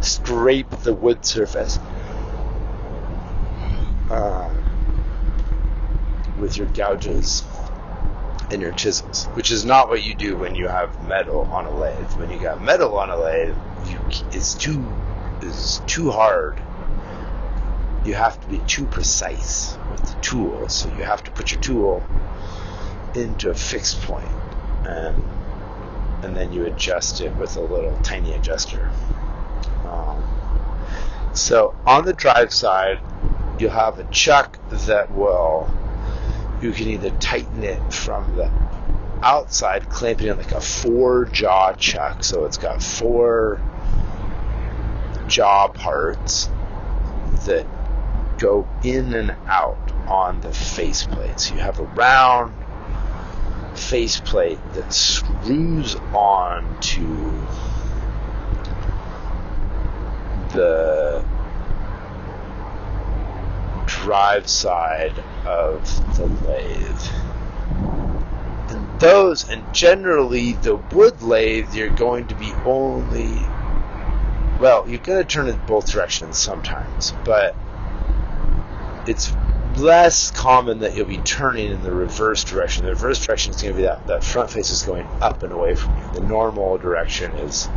scrape 0.00 0.68
the 0.82 0.92
wood 0.92 1.24
surface 1.24 1.78
uh, 4.10 4.52
with 6.38 6.56
your 6.56 6.66
gouges 6.68 7.44
and 8.52 8.60
your 8.60 8.72
chisels, 8.72 9.24
which 9.32 9.50
is 9.50 9.64
not 9.64 9.88
what 9.88 10.02
you 10.02 10.14
do 10.14 10.36
when 10.36 10.54
you 10.54 10.68
have 10.68 11.08
metal 11.08 11.40
on 11.50 11.64
a 11.64 11.74
lathe. 11.74 12.12
When 12.18 12.30
you 12.30 12.38
got 12.38 12.62
metal 12.62 12.98
on 12.98 13.08
a 13.08 13.16
lathe, 13.16 13.56
you, 13.86 13.98
it's 14.30 14.54
too 14.54 14.84
is 15.40 15.80
too 15.86 16.10
hard. 16.10 16.60
You 18.04 18.14
have 18.14 18.40
to 18.40 18.46
be 18.48 18.58
too 18.66 18.84
precise 18.84 19.76
with 19.90 20.02
the 20.02 20.20
tool, 20.20 20.68
so 20.68 20.88
you 20.96 21.02
have 21.02 21.24
to 21.24 21.30
put 21.30 21.50
your 21.52 21.60
tool 21.60 22.04
into 23.14 23.50
a 23.50 23.54
fixed 23.54 24.02
point, 24.02 24.28
and 24.84 25.24
and 26.22 26.36
then 26.36 26.52
you 26.52 26.66
adjust 26.66 27.20
it 27.20 27.34
with 27.36 27.56
a 27.56 27.60
little 27.60 27.96
tiny 28.02 28.32
adjuster. 28.34 28.90
Um, 29.84 30.22
so 31.32 31.74
on 31.86 32.04
the 32.04 32.12
drive 32.12 32.52
side, 32.52 33.00
you'll 33.58 33.70
have 33.70 33.98
a 33.98 34.04
chuck 34.04 34.58
that 34.70 35.10
will 35.12 35.70
you 36.62 36.72
can 36.72 36.88
either 36.88 37.10
tighten 37.18 37.64
it 37.64 37.92
from 37.92 38.36
the 38.36 38.50
outside, 39.22 39.88
clamping 39.88 40.28
it 40.28 40.36
like 40.36 40.52
a 40.52 40.60
four 40.60 41.24
jaw 41.26 41.72
chuck, 41.72 42.22
so 42.22 42.44
it's 42.44 42.56
got 42.56 42.82
four 42.82 43.60
jaw 45.26 45.68
parts 45.68 46.48
that 47.46 47.66
go 48.38 48.68
in 48.84 49.14
and 49.14 49.30
out 49.46 49.92
on 50.08 50.40
the 50.40 50.52
faceplate. 50.52 51.40
So 51.40 51.54
you 51.54 51.60
have 51.60 51.80
a 51.80 51.84
round 51.84 52.54
faceplate 53.74 54.58
that 54.74 54.92
screws 54.92 55.96
on 56.12 56.80
to 56.80 57.46
the 60.52 61.24
drive 63.86 64.48
side 64.48 65.22
of 65.44 66.16
the 66.16 66.26
lathe. 66.48 67.00
And 68.70 69.00
those, 69.00 69.48
and 69.48 69.74
generally 69.74 70.52
the 70.52 70.76
wood 70.76 71.22
lathe, 71.22 71.74
you're 71.74 71.90
going 71.90 72.28
to 72.28 72.34
be 72.34 72.52
only, 72.64 73.34
well, 74.60 74.88
you're 74.88 74.98
going 74.98 75.18
to 75.18 75.24
turn 75.24 75.48
it 75.48 75.66
both 75.66 75.90
directions 75.90 76.38
sometimes, 76.38 77.12
but 77.24 77.54
it's 79.06 79.32
less 79.76 80.30
common 80.30 80.80
that 80.80 80.96
you'll 80.96 81.06
be 81.06 81.18
turning 81.18 81.70
in 81.70 81.82
the 81.82 81.92
reverse 81.92 82.44
direction. 82.44 82.84
The 82.84 82.90
reverse 82.90 83.24
direction 83.24 83.52
is 83.52 83.62
going 83.62 83.74
to 83.74 83.76
be 83.78 83.84
that 83.84 84.06
that 84.06 84.24
front 84.24 84.50
face 84.50 84.70
is 84.70 84.82
going 84.82 85.06
up 85.20 85.42
and 85.42 85.52
away 85.52 85.74
from 85.74 85.96
you. 85.98 86.20
The 86.20 86.26
normal 86.26 86.78
direction 86.78 87.32
is 87.32 87.68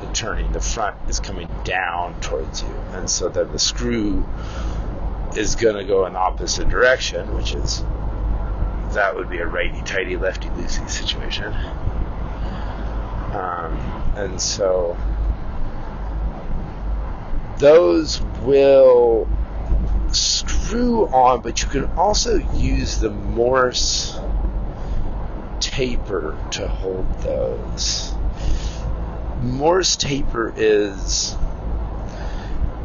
the 0.00 0.06
turning. 0.12 0.52
The 0.52 0.60
front 0.60 0.96
is 1.08 1.20
coming 1.20 1.48
down 1.64 2.20
towards 2.20 2.62
you, 2.62 2.74
and 2.92 3.08
so 3.08 3.28
then 3.28 3.50
the 3.52 3.58
screw 3.58 4.24
is 5.36 5.56
going 5.56 5.76
to 5.76 5.84
go 5.84 6.06
in 6.06 6.12
the 6.12 6.18
opposite 6.18 6.68
direction, 6.68 7.34
which 7.34 7.54
is 7.54 7.84
that 8.92 9.14
would 9.16 9.28
be 9.28 9.38
a 9.38 9.46
righty 9.46 9.82
tighty, 9.82 10.16
lefty 10.16 10.48
loosey 10.50 10.88
situation. 10.88 11.52
Um, 13.32 13.76
and 14.16 14.40
so 14.40 14.96
those 17.58 18.20
will 18.42 19.28
screw 20.12 21.06
on, 21.08 21.40
but 21.40 21.62
you 21.62 21.68
can 21.68 21.84
also 21.96 22.36
use 22.54 22.98
the 22.98 23.10
Morse 23.10 24.16
taper 25.60 26.38
to 26.52 26.68
hold 26.68 27.12
those. 27.20 28.14
Morse 29.40 29.96
taper 29.96 30.52
is 30.56 31.36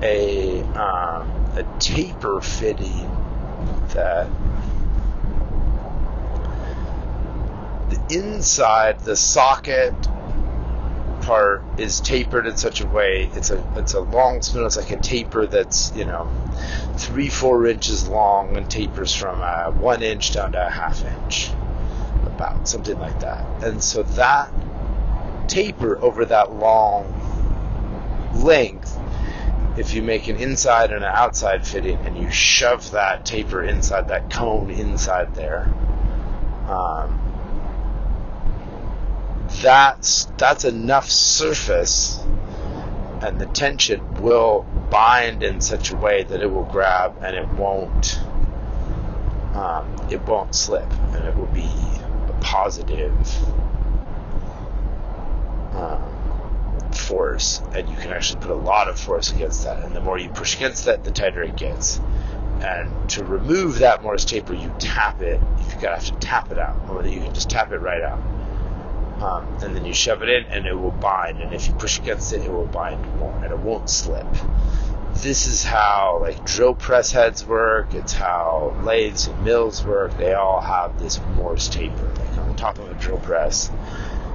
a 0.01 0.61
um, 0.61 1.29
a 1.55 1.65
taper 1.79 2.41
fitting 2.41 3.09
that 3.93 4.27
the 7.89 7.99
inside 8.11 8.99
the 9.01 9.15
socket 9.15 9.93
part 11.21 11.63
is 11.77 11.99
tapered 11.99 12.47
in 12.47 12.55
such 12.55 12.81
a 12.81 12.87
way 12.87 13.29
it's 13.33 13.49
a 13.49 13.73
it's 13.75 13.93
a 13.93 13.99
long 13.99 14.41
spoon 14.41 14.65
it's 14.65 14.77
like 14.77 14.91
a 14.91 14.97
taper 14.97 15.45
that's 15.45 15.93
you 15.95 16.05
know 16.05 16.31
three 16.97 17.27
four 17.27 17.67
inches 17.67 18.07
long 18.07 18.55
and 18.55 18.69
tapers 18.69 19.13
from 19.13 19.41
a 19.41 19.71
one 19.71 20.01
inch 20.01 20.33
down 20.33 20.53
to 20.53 20.65
a 20.65 20.69
half 20.69 21.03
inch 21.03 21.51
about 22.39 22.67
something 22.67 22.97
like 22.99 23.19
that. 23.19 23.63
And 23.63 23.83
so 23.83 24.03
that 24.03 24.51
taper 25.47 25.97
over 26.01 26.25
that 26.25 26.53
long 26.53 27.05
length 28.35 28.88
if 29.79 29.93
you 29.93 30.01
make 30.03 30.27
an 30.27 30.35
inside 30.35 30.91
and 30.91 31.05
an 31.05 31.11
outside 31.13 31.65
fitting 31.65 31.97
and 32.05 32.17
you 32.17 32.29
shove 32.29 32.91
that 32.91 33.25
taper 33.25 33.63
inside 33.63 34.09
that 34.09 34.29
cone 34.29 34.69
inside 34.69 35.33
there 35.35 35.73
um, 36.67 37.17
that's 39.61 40.25
that's 40.37 40.65
enough 40.65 41.09
surface 41.09 42.19
and 43.21 43.39
the 43.39 43.45
tension 43.45 44.15
will 44.15 44.63
bind 44.91 45.43
in 45.43 45.61
such 45.61 45.91
a 45.91 45.95
way 45.95 46.23
that 46.23 46.41
it 46.41 46.51
will 46.51 46.65
grab 46.65 47.17
and 47.21 47.35
it 47.37 47.47
won't 47.53 48.19
um, 49.53 49.95
it 50.11 50.21
won't 50.23 50.53
slip 50.53 50.91
and 51.13 51.25
it 51.25 51.35
will 51.37 51.47
be 51.47 51.71
a 52.27 52.37
positive 52.41 53.15
um, 55.73 56.18
force 56.99 57.61
and 57.73 57.89
you 57.89 57.95
can 57.95 58.11
actually 58.11 58.41
put 58.41 58.51
a 58.51 58.55
lot 58.55 58.87
of 58.87 58.99
force 58.99 59.31
against 59.31 59.63
that. 59.63 59.83
And 59.83 59.95
the 59.95 60.01
more 60.01 60.17
you 60.17 60.29
push 60.29 60.55
against 60.55 60.85
that 60.85 61.03
the 61.03 61.11
tighter 61.11 61.41
it 61.41 61.55
gets. 61.55 61.99
And 62.61 63.09
to 63.11 63.23
remove 63.23 63.79
that 63.79 64.03
Morse 64.03 64.25
taper 64.25 64.53
you 64.53 64.73
tap 64.79 65.21
it. 65.21 65.39
You 65.39 65.81
gotta 65.81 65.95
have 65.95 66.05
to 66.05 66.19
tap 66.19 66.51
it 66.51 66.59
out 66.59 66.77
or 66.89 67.05
you 67.05 67.21
can 67.21 67.33
just 67.33 67.49
tap 67.49 67.71
it 67.71 67.77
right 67.77 68.01
out. 68.01 68.19
Um, 69.21 69.47
and 69.63 69.75
then 69.75 69.85
you 69.85 69.93
shove 69.93 70.21
it 70.21 70.29
in 70.29 70.45
and 70.45 70.65
it 70.65 70.73
will 70.73 70.91
bind. 70.91 71.41
And 71.41 71.53
if 71.53 71.67
you 71.67 71.73
push 71.73 71.99
against 71.99 72.33
it 72.33 72.41
it 72.41 72.51
will 72.51 72.67
bind 72.67 73.01
more 73.17 73.33
and 73.43 73.51
it 73.51 73.57
won't 73.57 73.89
slip. 73.89 74.27
This 75.15 75.47
is 75.47 75.63
how 75.63 76.19
like 76.21 76.45
drill 76.45 76.75
press 76.75 77.11
heads 77.11 77.45
work. 77.45 77.93
It's 77.93 78.13
how 78.13 78.75
lathes 78.83 79.27
and 79.27 79.43
mills 79.43 79.83
work. 79.83 80.17
They 80.17 80.33
all 80.33 80.61
have 80.61 80.99
this 80.99 81.19
morse 81.35 81.69
taper 81.69 82.13
like 82.13 82.37
on 82.37 82.49
the 82.49 82.55
top 82.55 82.77
of 82.77 82.89
a 82.89 82.93
drill 82.95 83.19
press. 83.19 83.71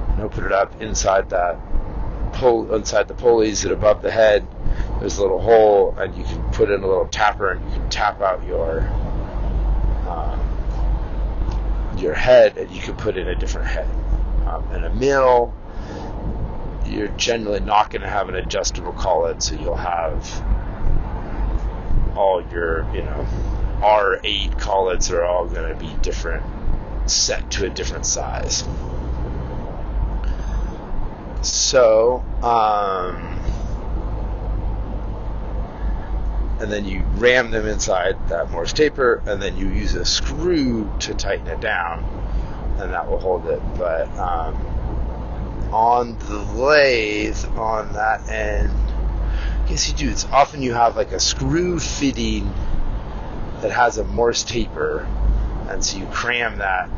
And 0.09 0.21
open 0.21 0.45
it 0.45 0.51
up 0.51 0.81
inside 0.81 1.29
that 1.29 1.59
pull 2.35 2.73
inside 2.75 3.07
the 3.07 3.13
pulleys 3.13 3.63
that 3.63 3.71
above 3.71 4.01
the 4.01 4.11
head 4.11 4.47
there's 4.99 5.17
a 5.17 5.21
little 5.21 5.41
hole 5.41 5.95
and 5.97 6.15
you 6.15 6.23
can 6.23 6.41
put 6.51 6.69
in 6.69 6.83
a 6.83 6.87
little 6.87 7.07
tapper 7.07 7.51
and 7.51 7.65
you 7.65 7.79
can 7.79 7.89
tap 7.89 8.21
out 8.21 8.45
your 8.45 8.81
um, 10.07 10.39
your 11.97 12.13
head 12.13 12.57
and 12.57 12.69
you 12.71 12.81
can 12.81 12.95
put 12.95 13.17
in 13.17 13.27
a 13.27 13.35
different 13.35 13.67
head 13.67 13.89
um, 14.45 14.71
in 14.73 14.83
a 14.83 14.93
mill, 14.93 15.53
you're 16.85 17.07
generally 17.09 17.59
not 17.59 17.89
going 17.89 18.01
to 18.01 18.09
have 18.09 18.29
an 18.29 18.35
adjustable 18.35 18.93
collet, 18.93 19.41
so 19.41 19.55
you'll 19.55 19.75
have 19.75 20.23
all 22.15 22.43
your, 22.51 22.87
you 22.93 23.01
know, 23.01 23.27
R8 23.79 24.59
collets 24.59 25.09
are 25.11 25.23
all 25.23 25.47
going 25.47 25.73
to 25.73 25.79
be 25.79 25.91
different, 26.01 26.43
set 27.09 27.49
to 27.51 27.65
a 27.65 27.69
different 27.69 28.05
size. 28.05 28.63
So, 31.45 32.23
um, 32.41 33.15
and 36.59 36.71
then 36.71 36.85
you 36.85 37.03
ram 37.15 37.51
them 37.51 37.67
inside 37.67 38.29
that 38.29 38.51
Morse 38.51 38.73
taper, 38.73 39.21
and 39.25 39.41
then 39.41 39.57
you 39.57 39.67
use 39.69 39.95
a 39.95 40.05
screw 40.05 40.91
to 40.99 41.13
tighten 41.13 41.47
it 41.47 41.59
down 41.59 42.03
and 42.77 42.91
that 42.91 43.09
will 43.09 43.19
hold 43.19 43.45
it. 43.47 43.61
But 43.77 44.09
um, 44.17 44.55
on 45.71 46.17
the 46.19 46.39
lathe, 46.39 47.43
on 47.57 47.93
that 47.93 48.27
end, 48.29 48.71
I 48.71 49.65
guess 49.67 49.87
you 49.89 49.95
do. 49.95 50.09
It's 50.09 50.25
often 50.25 50.61
you 50.61 50.73
have 50.73 50.95
like 50.95 51.11
a 51.11 51.19
screw 51.19 51.79
fitting 51.79 52.53
that 53.61 53.71
has 53.71 53.97
a 53.97 54.03
Morse 54.03 54.43
taper, 54.43 55.07
and 55.69 55.83
so 55.83 55.97
you 55.97 56.05
cram 56.07 56.57
that 56.57 56.89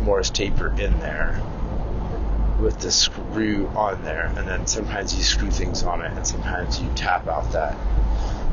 Morse 0.00 0.30
taper 0.30 0.68
in 0.78 0.98
there 0.98 1.40
with 2.62 2.78
the 2.78 2.90
screw 2.90 3.66
on 3.74 4.02
there, 4.04 4.32
and 4.36 4.46
then 4.46 4.66
sometimes 4.66 5.14
you 5.16 5.22
screw 5.22 5.50
things 5.50 5.82
on 5.82 6.00
it, 6.00 6.12
and 6.12 6.26
sometimes 6.26 6.80
you 6.80 6.88
tap 6.94 7.26
out 7.26 7.50
that 7.52 7.76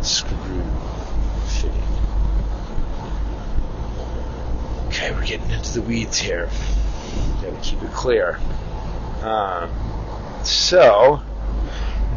screw 0.01 0.64
fitting. 1.47 1.84
Okay, 4.88 5.12
we're 5.12 5.26
getting 5.26 5.49
into 5.51 5.74
the 5.74 5.82
weeds 5.82 6.18
here. 6.18 6.49
Gotta 7.41 7.57
keep 7.62 7.82
it 7.84 7.91
clear. 7.91 8.39
Um, 9.22 9.70
so, 10.43 11.22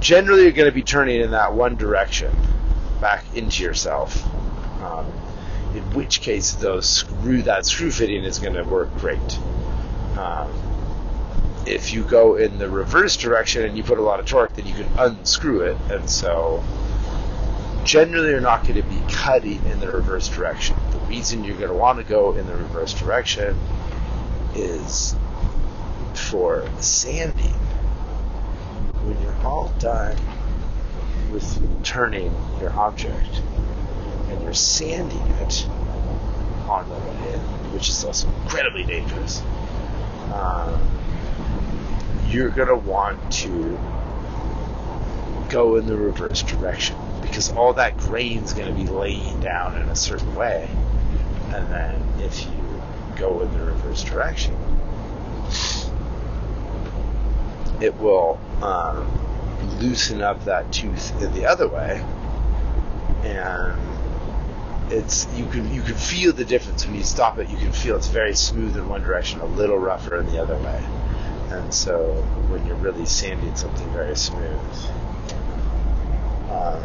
generally, 0.01 0.45
you're 0.45 0.53
going 0.53 0.70
to 0.70 0.74
be 0.74 0.82
turning 0.82 1.20
in 1.20 1.32
that 1.32 1.53
one 1.53 1.76
direction 1.76 2.34
back 3.01 3.24
into 3.34 3.64
yourself. 3.64 4.24
Um, 4.82 5.07
in 5.74 5.82
which 5.95 6.20
case, 6.20 6.53
those 6.53 6.88
screw 6.88 7.43
that 7.43 7.66
screw 7.66 7.90
fitting 7.90 8.24
is 8.24 8.38
going 8.38 8.55
to 8.55 8.62
work 8.62 8.95
great. 8.99 9.38
Um, 10.16 10.53
if 11.67 11.93
you 11.93 12.03
go 12.03 12.37
in 12.37 12.59
the 12.59 12.69
reverse 12.69 13.17
direction 13.17 13.65
and 13.65 13.77
you 13.77 13.83
put 13.83 13.99
a 13.99 14.03
lot 14.03 14.21
of 14.21 14.27
torque, 14.27 14.55
then 14.55 14.67
you 14.67 14.75
can 14.75 14.89
unscrew 14.99 15.63
it, 15.63 15.77
and 15.91 16.09
so 16.09 16.63
generally 17.85 18.31
you're 18.31 18.41
not 18.41 18.63
going 18.63 18.81
to 18.81 18.83
be 18.83 19.01
cutting 19.13 19.65
in 19.67 19.81
the 19.81 19.91
reverse 19.91 20.29
direction. 20.29 20.77
The 20.91 20.99
reason 21.01 21.45
you're 21.45 21.57
going 21.57 21.69
to 21.69 21.75
want 21.75 21.99
to 21.99 22.05
go 22.05 22.35
in 22.35 22.47
the 22.47 22.57
reverse 22.57 22.95
direction 22.95 23.57
is 24.55 25.15
for 26.15 26.69
sanding. 26.81 27.55
When 29.05 29.21
you're 29.23 29.47
all 29.47 29.73
done 29.79 30.17
with 31.33 31.85
turning 31.85 32.33
your 32.61 32.73
object 32.73 33.43
and 34.29 34.43
you're 34.43 34.55
sanding 34.55 35.19
it 35.19 35.67
on 36.69 36.89
the 36.89 36.95
way 36.95 37.33
in, 37.33 37.41
which 37.73 37.89
is 37.89 38.05
also 38.05 38.29
incredibly 38.43 38.85
dangerous, 38.85 39.43
um, 40.33 40.81
you're 42.33 42.51
going 42.51 42.68
to 42.68 42.76
want 42.76 43.33
to 43.33 43.78
go 45.49 45.76
in 45.76 45.87
the 45.87 45.97
reverse 45.97 46.43
direction 46.43 46.97
because 47.20 47.51
all 47.53 47.74
that 47.74 47.97
grain 47.99 48.43
is 48.43 48.55
going 48.55 48.68
to 48.68 48.74
be 48.74 48.89
laying 48.89 49.39
down 49.41 49.76
in 49.76 49.89
a 49.89 49.97
certain 49.97 50.35
way. 50.35 50.68
And 51.53 51.70
then 51.70 52.03
if 52.20 52.45
you 52.45 52.83
go 53.16 53.43
in 53.43 53.53
the 53.53 53.64
reverse 53.64 54.03
direction, 54.03 54.55
it 57.83 57.95
will 57.99 58.41
um, 58.62 59.78
loosen 59.80 60.22
up 60.22 60.45
that 60.45 60.72
tooth 60.72 61.20
in 61.22 61.33
the 61.35 61.47
other 61.47 61.68
way, 61.68 62.03
and 63.22 64.93
it's 64.93 65.26
you 65.35 65.47
can 65.47 65.72
you 65.74 65.83
can 65.83 65.95
feel 65.95 66.33
the 66.33 66.45
difference 66.45 66.87
when 66.87 66.95
you 66.95 67.05
stop 67.05 67.39
it. 67.39 67.49
You 67.51 67.57
can 67.57 67.72
feel 67.72 67.97
it's 67.97 68.09
very 68.09 68.35
smooth 68.35 68.76
in 68.76 68.89
one 68.89 69.03
direction, 69.03 69.41
a 69.41 69.47
little 69.47 69.78
rougher 69.78 70.16
in 70.16 70.26
the 70.26 70.41
other 70.41 70.57
way, 70.57 70.85
and 71.53 71.72
so 71.72 72.12
when 72.48 72.66
you're 72.66 72.76
really 72.76 73.07
sanding 73.07 73.55
something 73.55 73.88
very 73.90 74.16
smooth. 74.16 74.59
Um, 76.50 76.82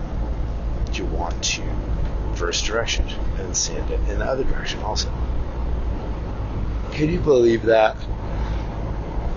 you 0.93 1.05
want 1.05 1.41
to 1.43 1.61
reverse 2.29 2.61
direction 2.61 3.07
and 3.39 3.55
sand 3.55 3.91
it 3.91 3.99
in 4.09 4.19
the 4.19 4.25
other 4.25 4.43
direction 4.43 4.81
also. 4.81 5.11
Can 6.91 7.09
you 7.09 7.19
believe 7.19 7.63
that? 7.63 7.95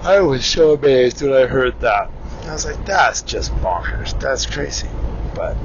I 0.02 0.20
was 0.20 0.46
so 0.46 0.72
amazed 0.72 1.20
when 1.20 1.32
I 1.32 1.46
heard 1.46 1.78
that. 1.80 2.10
I 2.44 2.52
was 2.52 2.64
like, 2.64 2.84
that's 2.86 3.22
just 3.22 3.52
bonkers. 3.56 4.18
That's 4.18 4.46
crazy. 4.46 4.88
But 5.34 5.56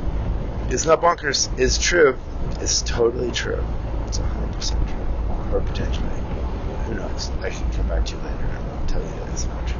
it's 0.69 0.85
not 0.85 1.01
bonkers, 1.01 1.49
it's 1.57 1.77
true. 1.77 2.17
It's 2.59 2.81
totally 2.81 3.31
true. 3.31 3.63
It's 4.07 4.19
100% 4.19 4.87
true. 4.87 5.55
Or 5.55 5.61
potentially. 5.61 6.24
Who 6.85 6.93
knows? 6.93 7.31
I 7.41 7.49
can 7.49 7.71
come 7.73 7.87
back 7.87 8.05
to 8.05 8.15
you 8.15 8.21
later 8.21 8.45
and 8.45 8.89
tell 8.89 9.01
you 9.01 9.07
that 9.07 9.47
much. 9.55 9.73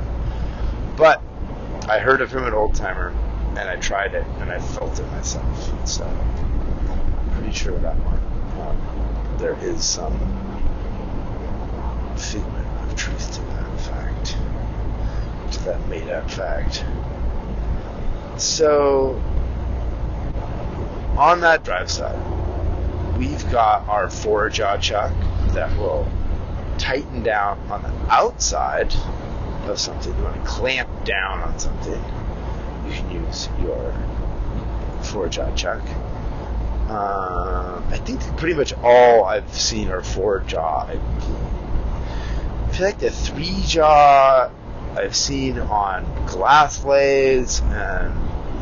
But 0.98 1.22
I 1.88 2.00
heard 2.00 2.22
of 2.22 2.32
him 2.32 2.46
an 2.46 2.54
old 2.54 2.74
timer 2.74 3.14
and 3.50 3.70
I 3.70 3.76
tried 3.78 4.16
it 4.16 4.26
and 4.40 4.52
I 4.52 4.60
felt 4.60 5.00
it 5.00 5.06
myself. 5.12 5.88
So 5.88 6.06
I'm 6.06 7.30
pretty 7.36 7.54
sure 7.54 7.78
that 7.80 7.96
one. 7.98 8.20
Um, 8.68 9.38
there 9.38 9.58
is 9.62 9.84
some 9.84 10.18
figment 12.18 12.68
of 12.84 12.96
truth 12.96 13.34
to 13.36 13.42
that 13.42 13.80
fact, 13.82 14.38
to 15.52 15.64
that 15.66 15.88
made 15.88 16.10
up 16.10 16.30
fact. 16.30 16.84
So, 18.38 19.22
on 21.18 21.42
that 21.42 21.64
drive 21.64 21.92
side, 21.92 22.20
we've 23.18 23.50
got 23.52 23.88
our 23.88 24.10
four 24.10 24.50
jaw 24.50 24.78
chuck 24.78 25.14
that 25.50 25.78
will 25.78 26.08
tighten 26.86 27.24
down 27.24 27.58
on 27.72 27.82
the 27.82 27.92
outside 28.14 28.94
of 29.64 29.80
something. 29.80 30.16
You 30.16 30.24
want 30.24 30.36
to 30.36 30.48
clamp 30.48 31.04
down 31.04 31.40
on 31.40 31.58
something, 31.58 32.00
you 32.86 32.92
can 32.94 33.10
use 33.10 33.50
your 33.60 33.92
four 35.02 35.28
jaw 35.28 35.52
chuck. 35.56 35.82
Uh, 36.88 37.82
I 37.90 37.98
think 38.06 38.22
pretty 38.38 38.54
much 38.54 38.72
all 38.84 39.26
I've 39.26 39.52
seen 39.52 39.90
are 39.90 40.04
four 40.04 40.42
jaw. 40.42 40.86
I 40.88 42.72
feel 42.72 42.86
like 42.86 43.00
the 43.00 43.10
three 43.10 43.64
jaw 43.66 44.52
I've 44.96 45.16
seen 45.16 45.58
on 45.58 46.06
glass 46.28 46.86
lathes 46.86 47.62
and 47.62 48.14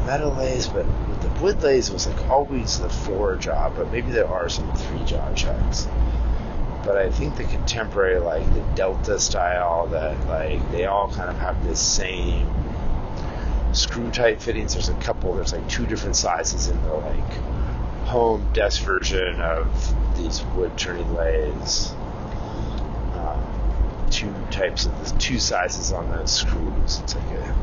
metal 0.06 0.32
lathes, 0.32 0.68
but 0.68 0.86
with 1.10 1.22
the 1.22 1.42
wood 1.42 1.62
it 1.62 1.90
was 1.92 2.08
like 2.08 2.30
always 2.30 2.80
the 2.80 2.88
four 2.88 3.36
jaw, 3.36 3.70
but 3.70 3.92
maybe 3.92 4.12
there 4.12 4.28
are 4.30 4.48
some 4.48 4.74
three 4.76 5.04
jaw 5.04 5.34
chucks. 5.34 5.90
But 6.84 6.98
I 6.98 7.10
think 7.10 7.38
the 7.38 7.46
contemporary, 7.46 8.20
like 8.20 8.46
the 8.54 8.62
Delta 8.76 9.20
style, 9.20 9.88
that 9.88 10.28
like 10.28 10.72
they 10.72 10.86
all 10.86 11.10
kind 11.10 11.30
of 11.30 11.38
have 11.38 11.64
this 11.64 11.80
same 11.80 12.54
screw 13.74 14.12
type 14.12 14.42
fittings. 14.42 14.74
There's 14.74 14.90
a 14.90 14.96
couple. 14.96 15.34
There's 15.36 15.54
like 15.54 15.68
two 15.70 15.86
different 15.86 16.16
sizes 16.16 16.68
in 16.68 16.82
the 16.84 16.94
like 16.94 17.34
home 18.06 18.52
desk 18.54 18.84
version 18.84 19.40
of 19.40 20.18
these 20.18 20.44
wood 20.56 20.78
turning 20.78 21.14
lathes 21.14 21.94
um, 23.16 24.08
two 24.10 24.34
types 24.52 24.86
of 24.86 25.14
the 25.14 25.20
two 25.20 25.40
sizes 25.40 25.92
on 25.92 26.10
those 26.12 26.32
screws. 26.32 27.00
It's 27.00 27.16
like 27.16 27.32
a, 27.32 27.56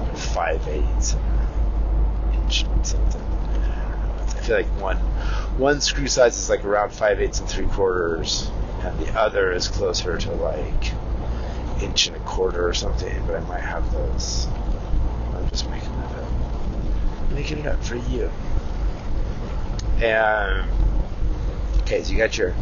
like 0.00 0.12
a 0.12 0.16
five 0.16 0.68
eighths 0.68 1.16
inch 2.32 2.64
something. 2.82 3.33
Feel 4.44 4.56
like 4.56 4.80
one 4.80 4.98
one 5.56 5.80
screw 5.80 6.06
size 6.06 6.36
is 6.36 6.50
like 6.50 6.64
around 6.66 6.92
five 6.92 7.18
eighths 7.18 7.40
and 7.40 7.48
three 7.48 7.66
quarters, 7.66 8.50
and 8.82 8.98
the 8.98 9.18
other 9.18 9.52
is 9.52 9.68
closer 9.68 10.18
to 10.18 10.32
like 10.32 10.92
inch 11.82 12.08
and 12.08 12.16
a 12.16 12.20
quarter 12.20 12.68
or 12.68 12.74
something. 12.74 13.24
But 13.26 13.36
I 13.36 13.40
might 13.40 13.62
have 13.62 13.90
those. 13.90 14.46
I'm 15.34 15.48
just 15.48 15.68
making 15.70 15.90
that 15.92 16.12
up. 16.16 17.30
making 17.30 17.58
it 17.60 17.66
up 17.66 17.82
for 17.82 17.96
you. 17.96 18.30
And 20.02 20.68
okay, 21.80 22.02
so 22.02 22.12
you 22.12 22.18
got 22.18 22.36
your 22.36 22.54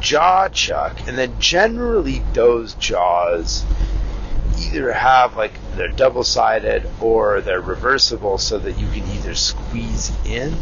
jaw 0.00 0.48
chuck, 0.48 0.98
and 1.08 1.16
then 1.16 1.40
generally 1.40 2.22
those 2.34 2.74
jaws 2.74 3.64
either 4.58 4.92
have 4.92 5.36
like 5.36 5.52
they're 5.76 5.88
double 5.88 6.24
sided 6.24 6.86
or 7.00 7.40
they're 7.40 7.60
reversible 7.60 8.36
so 8.36 8.58
that 8.58 8.78
you 8.78 8.86
can 8.88 9.08
either 9.12 9.34
squeeze 9.34 10.12
in 10.26 10.54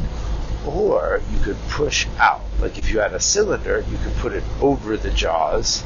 or 0.67 1.21
you 1.33 1.39
could 1.41 1.59
push 1.69 2.07
out. 2.19 2.43
Like 2.61 2.79
if 2.79 2.91
you 2.91 3.01
had 3.01 3.13
a 3.13 3.21
cylinder, 3.21 3.85
you 3.91 3.99
could 3.99 4.15
put 4.17 4.33
it 4.33 4.45
over 4.61 4.97
the 4.97 5.11
jaws 5.11 5.83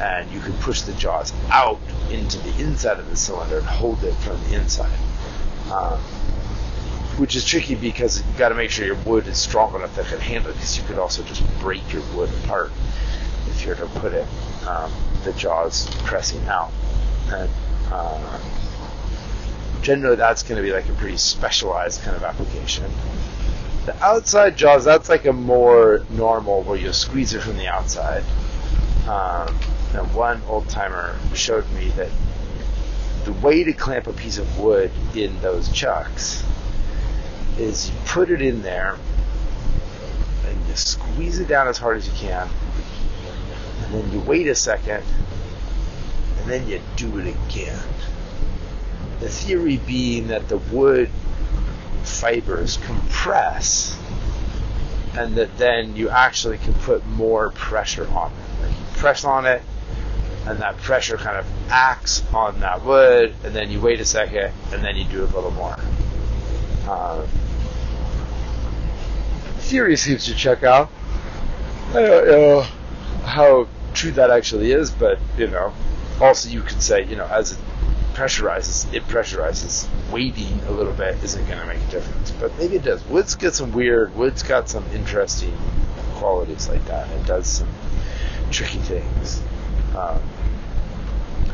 and 0.00 0.30
you 0.30 0.40
could 0.40 0.54
push 0.60 0.82
the 0.82 0.92
jaws 0.94 1.32
out 1.50 1.80
into 2.10 2.38
the 2.38 2.60
inside 2.60 2.98
of 2.98 3.08
the 3.10 3.16
cylinder 3.16 3.58
and 3.58 3.66
hold 3.66 4.02
it 4.04 4.14
from 4.14 4.42
the 4.44 4.56
inside. 4.56 4.96
Um, 5.70 5.98
which 7.18 7.34
is 7.34 7.44
tricky 7.44 7.74
because 7.74 8.18
you've 8.18 8.38
got 8.38 8.50
to 8.50 8.54
make 8.54 8.70
sure 8.70 8.86
your 8.86 8.94
wood 8.96 9.26
is 9.26 9.36
strong 9.36 9.74
enough 9.74 9.94
that 9.96 10.06
it 10.06 10.08
can 10.08 10.20
handle 10.20 10.50
it 10.50 10.54
because 10.54 10.78
you 10.78 10.84
could 10.84 10.98
also 10.98 11.22
just 11.24 11.42
break 11.58 11.92
your 11.92 12.02
wood 12.14 12.30
apart 12.44 12.70
if 13.48 13.62
you 13.62 13.68
were 13.68 13.74
to 13.74 13.86
put 13.86 14.12
it 14.12 14.26
um, 14.68 14.90
the 15.24 15.32
jaws 15.32 15.88
pressing 16.04 16.46
out 16.46 16.70
and 17.32 17.50
uh, 17.90 18.40
generally 19.82 20.14
that's 20.14 20.44
going 20.44 20.56
to 20.56 20.62
be 20.62 20.72
like 20.72 20.88
a 20.88 20.92
pretty 20.92 21.16
specialized 21.16 22.02
kind 22.02 22.16
of 22.16 22.22
application 22.22 22.84
the 23.88 24.04
outside 24.04 24.54
jaws 24.54 24.84
that's 24.84 25.08
like 25.08 25.24
a 25.24 25.32
more 25.32 26.04
normal 26.10 26.62
where 26.62 26.78
you 26.78 26.92
squeeze 26.92 27.32
it 27.32 27.40
from 27.40 27.56
the 27.56 27.66
outside 27.66 28.22
um, 29.08 29.48
and 29.94 30.14
one 30.14 30.42
old 30.46 30.68
timer 30.68 31.16
showed 31.32 31.66
me 31.72 31.88
that 31.96 32.10
the 33.24 33.32
way 33.32 33.64
to 33.64 33.72
clamp 33.72 34.06
a 34.06 34.12
piece 34.12 34.36
of 34.36 34.58
wood 34.58 34.90
in 35.14 35.40
those 35.40 35.72
chucks 35.72 36.44
is 37.56 37.90
you 37.90 37.96
put 38.04 38.30
it 38.30 38.42
in 38.42 38.60
there 38.60 38.98
and 40.46 40.68
you 40.68 40.76
squeeze 40.76 41.40
it 41.40 41.48
down 41.48 41.66
as 41.66 41.78
hard 41.78 41.96
as 41.96 42.06
you 42.06 42.14
can, 42.14 42.46
and 43.82 43.94
then 43.94 44.12
you 44.12 44.20
wait 44.20 44.46
a 44.48 44.54
second, 44.54 45.02
and 46.38 46.50
then 46.50 46.66
you 46.68 46.80
do 46.96 47.18
it 47.18 47.26
again. 47.26 47.78
The 49.20 49.28
theory 49.28 49.78
being 49.78 50.28
that 50.28 50.48
the 50.48 50.58
wood 50.58 51.10
fibers 52.08 52.78
compress, 52.78 53.96
and 55.16 55.36
that 55.36 55.56
then 55.58 55.96
you 55.96 56.08
actually 56.08 56.58
can 56.58 56.74
put 56.74 57.06
more 57.06 57.50
pressure 57.50 58.08
on 58.08 58.32
it. 58.32 58.62
Like 58.62 58.70
you 58.70 58.84
press 58.96 59.24
on 59.24 59.46
it, 59.46 59.62
and 60.46 60.58
that 60.60 60.76
pressure 60.78 61.16
kind 61.16 61.36
of 61.36 61.46
acts 61.68 62.22
on 62.32 62.60
that 62.60 62.84
wood, 62.84 63.34
and 63.44 63.54
then 63.54 63.70
you 63.70 63.80
wait 63.80 64.00
a 64.00 64.04
second, 64.04 64.52
and 64.72 64.82
then 64.82 64.96
you 64.96 65.04
do 65.04 65.22
a 65.22 65.26
little 65.26 65.50
more. 65.50 65.76
Uh, 66.86 67.26
theory 69.58 69.96
seems 69.96 70.24
to 70.24 70.34
check 70.34 70.62
out. 70.62 70.90
I 71.90 71.92
don't 71.92 72.26
know 72.26 72.62
how 73.24 73.68
true 73.94 74.12
that 74.12 74.30
actually 74.30 74.72
is, 74.72 74.90
but 74.90 75.18
you 75.36 75.48
know, 75.48 75.72
also 76.20 76.48
you 76.48 76.62
could 76.62 76.82
say, 76.82 77.04
you 77.04 77.16
know, 77.16 77.26
as 77.26 77.52
it 77.52 77.58
pressurizes, 78.18 78.92
it 78.92 79.04
pressurizes. 79.04 79.88
Waiting 80.10 80.60
a 80.66 80.72
little 80.72 80.92
bit 80.92 81.22
isn't 81.22 81.46
going 81.46 81.60
to 81.60 81.66
make 81.66 81.78
a 81.78 81.90
difference, 81.90 82.32
but 82.32 82.56
maybe 82.58 82.74
it 82.76 82.82
does. 82.82 83.04
Wood's 83.06 83.36
got 83.36 83.54
some 83.54 83.70
weird. 83.70 84.14
Wood's 84.16 84.42
got 84.42 84.68
some 84.68 84.84
interesting 84.92 85.56
qualities 86.14 86.68
like 86.68 86.84
that. 86.86 87.08
It 87.10 87.26
does 87.26 87.46
some 87.46 87.68
tricky 88.50 88.80
things. 88.80 89.40
Um, 89.96 90.20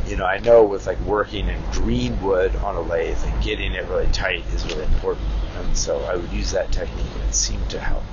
you 0.07 0.17
know, 0.17 0.25
I 0.25 0.39
know 0.39 0.65
with 0.65 0.87
like 0.87 0.99
working 1.01 1.49
in 1.49 1.61
green 1.73 2.21
wood 2.23 2.57
on 2.57 2.77
a 2.77 2.81
lathe 2.81 3.23
and 3.23 3.43
getting 3.43 3.73
it 3.73 3.87
really 3.89 4.11
tight 4.13 4.45
is 4.55 4.65
really 4.65 4.85
important. 4.85 5.27
And 5.57 5.77
so 5.77 6.01
I 6.05 6.17
would 6.17 6.33
use 6.33 6.53
that 6.53 6.73
technique 6.73 7.07
and 7.15 7.25
it 7.25 7.35
seemed 7.35 7.69
to 7.71 7.79
help. 7.79 8.05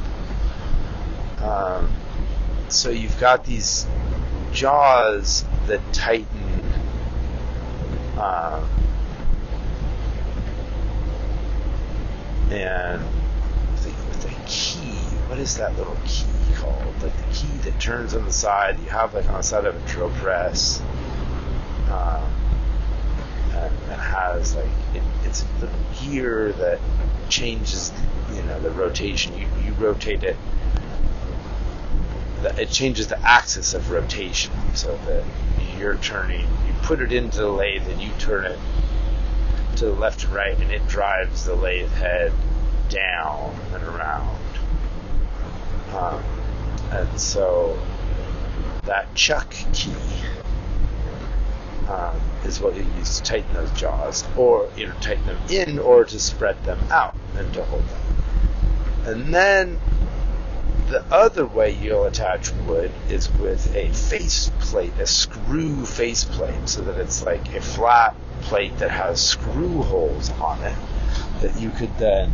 Um, 1.41 1.93
so 2.68 2.89
you've 2.89 3.20
got 3.20 3.45
these 3.45 3.88
jaws 4.52 5.45
that 5.68 5.82
tighten 5.93 6.51
um, 8.18 8.70
and 12.51 13.01
with 13.86 14.22
the 14.22 14.34
key, 14.45 14.97
what 15.28 15.39
is 15.39 15.57
that 15.57 15.76
little 15.78 15.97
key 16.05 16.26
called? 16.55 17.01
Like 17.01 17.16
the 17.16 17.34
key 17.34 17.57
that 17.64 17.80
turns 17.80 18.14
on 18.14 18.26
the 18.26 18.32
side, 18.32 18.80
you 18.80 18.89
have 18.89 19.14
like 19.14 19.28
on 19.28 19.36
the 19.36 19.43
side 19.43 19.66
of 19.66 19.76
a 19.76 19.88
drill 19.88 20.09
press 20.16 20.82
um, 21.89 22.24
and, 23.53 23.74
and, 23.89 24.01
has 24.01 24.55
like 24.55 24.66
it, 24.93 25.03
it's 25.24 25.43
the 25.59 25.70
gear 26.01 26.51
that 26.53 26.80
changes, 27.30 27.91
you 28.34 28.41
know, 28.43 28.59
the 28.59 28.72
rotation. 28.72 29.38
You 29.38 29.47
you 29.66 29.74
rotate 29.74 30.24
it. 30.24 30.36
It 32.57 32.70
changes 32.70 33.07
the 33.07 33.20
axis 33.20 33.74
of 33.74 33.91
rotation, 33.91 34.51
so 34.74 34.97
that 35.05 35.24
you're 35.82 35.97
turning. 35.97 36.41
You 36.41 36.73
put 36.84 37.01
it 37.01 37.11
into 37.11 37.39
the 37.39 37.49
lathe 37.49 37.88
and 37.88 37.99
you 37.99 38.11
turn 38.19 38.45
it 38.45 38.59
to 39.77 39.86
the 39.86 39.93
left 39.93 40.23
and 40.23 40.34
right, 40.34 40.57
and 40.59 40.71
it 40.71 40.88
drives 40.88 41.45
the 41.45 41.55
lathe 41.55 41.89
head 41.89 42.32
down 42.89 43.55
and 43.73 43.84
around. 43.84 44.38
Um, 45.93 46.23
and 46.91 47.19
so 47.19 47.82
that 48.86 49.13
chuck 49.15 49.49
key 49.73 49.93
um, 51.89 52.19
is 52.45 52.61
what 52.61 52.75
you 52.75 52.86
use 52.97 53.17
to 53.17 53.23
tighten 53.23 53.53
those 53.53 53.71
jaws, 53.71 54.23
or 54.38 54.69
you 54.77 54.88
know 54.88 54.93
tighten 55.01 55.25
them 55.25 55.39
in, 55.49 55.79
or 55.79 56.05
to 56.05 56.19
spread 56.19 56.63
them 56.63 56.79
out 56.91 57.15
and 57.36 57.51
to 57.55 57.63
hold 57.65 57.84
them. 57.88 58.01
And 59.05 59.34
then 59.34 59.79
the 60.91 61.03
other 61.09 61.45
way 61.45 61.71
you'll 61.71 62.05
attach 62.05 62.51
wood 62.67 62.91
is 63.09 63.31
with 63.33 63.73
a 63.75 63.89
face 63.93 64.51
plate, 64.59 64.93
a 64.99 65.07
screw 65.07 65.85
face 65.85 66.25
plate, 66.25 66.67
so 66.67 66.81
that 66.81 66.97
it's 66.97 67.23
like 67.23 67.55
a 67.55 67.61
flat 67.61 68.15
plate 68.41 68.77
that 68.79 68.91
has 68.91 69.21
screw 69.21 69.81
holes 69.83 70.29
on 70.31 70.61
it 70.63 70.75
that 71.41 71.57
you 71.59 71.69
could 71.71 71.95
then 71.97 72.31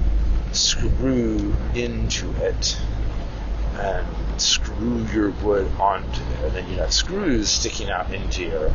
screw 0.52 1.56
into 1.76 2.30
it 2.44 2.78
and 3.76 4.08
screw 4.42 5.06
your 5.14 5.30
wood 5.44 5.70
onto 5.80 6.22
it. 6.22 6.40
And 6.46 6.56
then 6.56 6.70
you 6.70 6.78
have 6.78 6.92
screws 6.92 7.50
sticking 7.50 7.90
out 7.90 8.12
into 8.14 8.44
your 8.44 8.74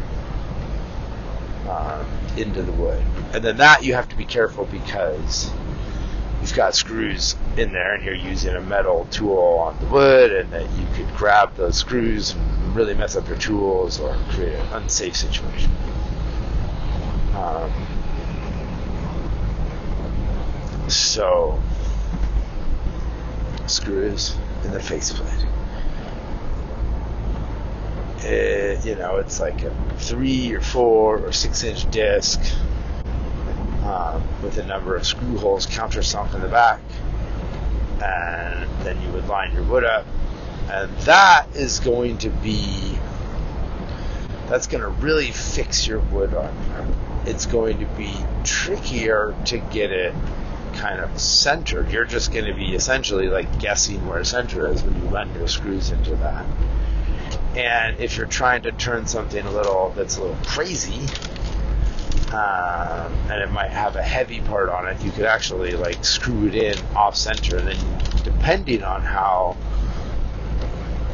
um, 1.69 2.07
into 2.37 2.63
the 2.63 2.73
wood. 2.73 3.03
And 3.33 3.43
then 3.43 3.57
that 3.57 3.85
you 3.85 3.95
have 3.95 4.09
to 4.11 4.17
be 4.17 4.25
careful 4.25 4.65
because 4.67 5.51
you've 6.43 6.55
got 6.55 6.75
screws 6.75 7.37
in 7.57 7.73
there 7.73 7.95
and 7.95 8.05
you're 8.05 8.15
using 8.15 8.55
a 8.57 8.61
metal 8.61 9.07
tool 9.13 9.59
on 9.61 9.79
the 9.79 9.87
wood 9.87 10.33
and 10.33 10.53
that 10.53 10.69
you 10.73 10.85
could 10.95 11.09
grab 11.15 11.55
those 11.55 11.77
screws 11.77 12.33
and 12.33 12.75
really 12.75 12.95
mess 12.95 13.15
up 13.15 13.29
your 13.29 13.39
tools 13.39 14.01
or 14.01 14.15
create 14.31 14.59
an 14.59 14.67
unsafe 14.73 15.17
situation. 15.17 15.71
Um, 17.35 17.71
so, 20.89 21.63
screws 23.67 24.37
in 24.65 24.73
the 24.73 24.81
faceplate. 24.81 25.47
It, 28.25 28.85
you 28.85 28.97
know, 28.97 29.17
it's 29.17 29.39
like 29.39 29.63
a 29.63 29.75
three 29.97 30.53
or 30.53 30.61
four 30.61 31.19
or 31.19 31.33
six 31.33 31.63
inch 31.63 31.89
disc 31.91 32.41
um, 33.85 34.23
with 34.43 34.59
a 34.59 34.65
number 34.65 34.97
of 34.97 35.07
screw 35.07 35.39
holes 35.39 35.67
countersunk 35.67 36.35
in 36.35 36.41
the 36.41 36.49
back, 36.49 36.81
and 38.03 38.69
then 38.85 39.01
you 39.03 39.11
would 39.13 39.29
line 39.29 39.53
your 39.53 39.65
wood 39.65 39.85
up, 39.85 40.07
and 40.71 40.91
that 40.99 41.47
is 41.55 41.81
going 41.81 42.19
to 42.19 42.31
be 42.31 42.99
that's 44.49 44.67
going 44.67 44.83
to 44.83 44.89
really 44.89 45.31
fix 45.31 45.87
your 45.87 46.01
wood 46.01 46.35
on 46.35 46.69
there. 46.69 46.87
It's 47.27 47.47
going 47.47 47.79
to 47.79 47.87
be 47.97 48.15
trickier 48.45 49.35
to 49.47 49.59
get 49.59 49.91
it 49.91 50.15
kind 50.75 51.01
of 51.01 51.21
centered. 51.21 51.91
You're 51.91 52.05
just 52.05 52.33
going 52.33 52.47
to 52.47 52.55
be 52.55 52.75
essentially 52.75 53.29
like 53.29 53.59
guessing 53.61 54.07
where 54.07 54.23
center 54.25 54.71
is 54.71 54.83
when 54.83 54.95
you 54.97 55.09
run 55.09 55.33
your 55.35 55.49
screws 55.49 55.91
into 55.91 56.17
that. 56.17 56.45
And 57.57 58.01
if 58.01 58.17
you're 58.17 58.27
trying 58.27 58.63
to 58.63 58.73
turn 58.73 59.07
something 59.07 59.45
a 59.45 59.51
little 59.51 59.93
that's 59.97 60.17
a 60.17 60.23
little 60.23 60.39
crazy, 60.47 61.07
um, 62.33 63.13
and 63.31 63.43
it 63.43 63.51
might 63.51 63.71
have 63.71 63.97
a 63.97 64.03
heavy 64.03 64.41
part 64.41 64.71
on 64.71 64.89
it, 64.89 65.03
you 65.03 65.11
could 65.11 65.27
actually 65.27 65.73
like 65.73 66.03
screw 66.05 66.47
it 66.47 66.55
in 66.55 66.79
off 66.97 67.17
center, 67.17 67.59
and 67.59 67.69
then 67.69 68.23
depending 68.25 68.83
on 68.83 69.03
how 69.03 69.57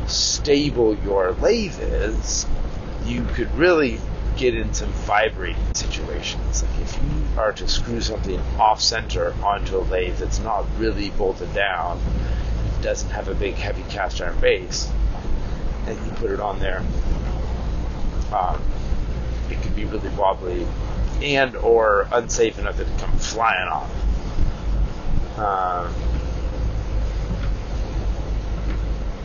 stable 0.06 0.94
your 0.98 1.32
lathe 1.32 1.78
is, 1.80 2.46
you 3.04 3.24
could 3.34 3.52
really 3.54 3.98
get 4.36 4.54
in 4.54 4.72
some 4.72 4.90
vibrating 4.90 5.74
situations. 5.74 6.62
Like 6.62 6.80
if 6.80 6.94
you 7.02 7.40
are 7.40 7.52
to 7.52 7.66
screw 7.66 8.00
something 8.00 8.38
off 8.58 8.80
center 8.80 9.34
onto 9.42 9.76
a 9.76 9.82
lathe 9.82 10.18
that's 10.18 10.38
not 10.38 10.66
really 10.78 11.10
bolted 11.10 11.52
down, 11.52 12.00
doesn't 12.80 13.10
have 13.10 13.26
a 13.28 13.34
big 13.34 13.54
heavy 13.54 13.82
cast 13.90 14.20
iron 14.20 14.38
base, 14.40 14.88
and 15.86 15.98
you 16.06 16.12
put 16.12 16.30
it 16.30 16.38
on 16.38 16.60
there, 16.60 16.84
um, 18.32 18.62
it 19.50 19.60
could 19.62 19.74
be 19.74 19.84
really 19.84 20.10
wobbly 20.10 20.64
and 21.22 21.56
or 21.56 22.06
unsafe 22.12 22.58
enough 22.58 22.76
that 22.76 22.88
it 22.88 22.98
come 22.98 23.16
flying 23.18 23.68
off. 23.68 23.90
Um, 25.38 25.94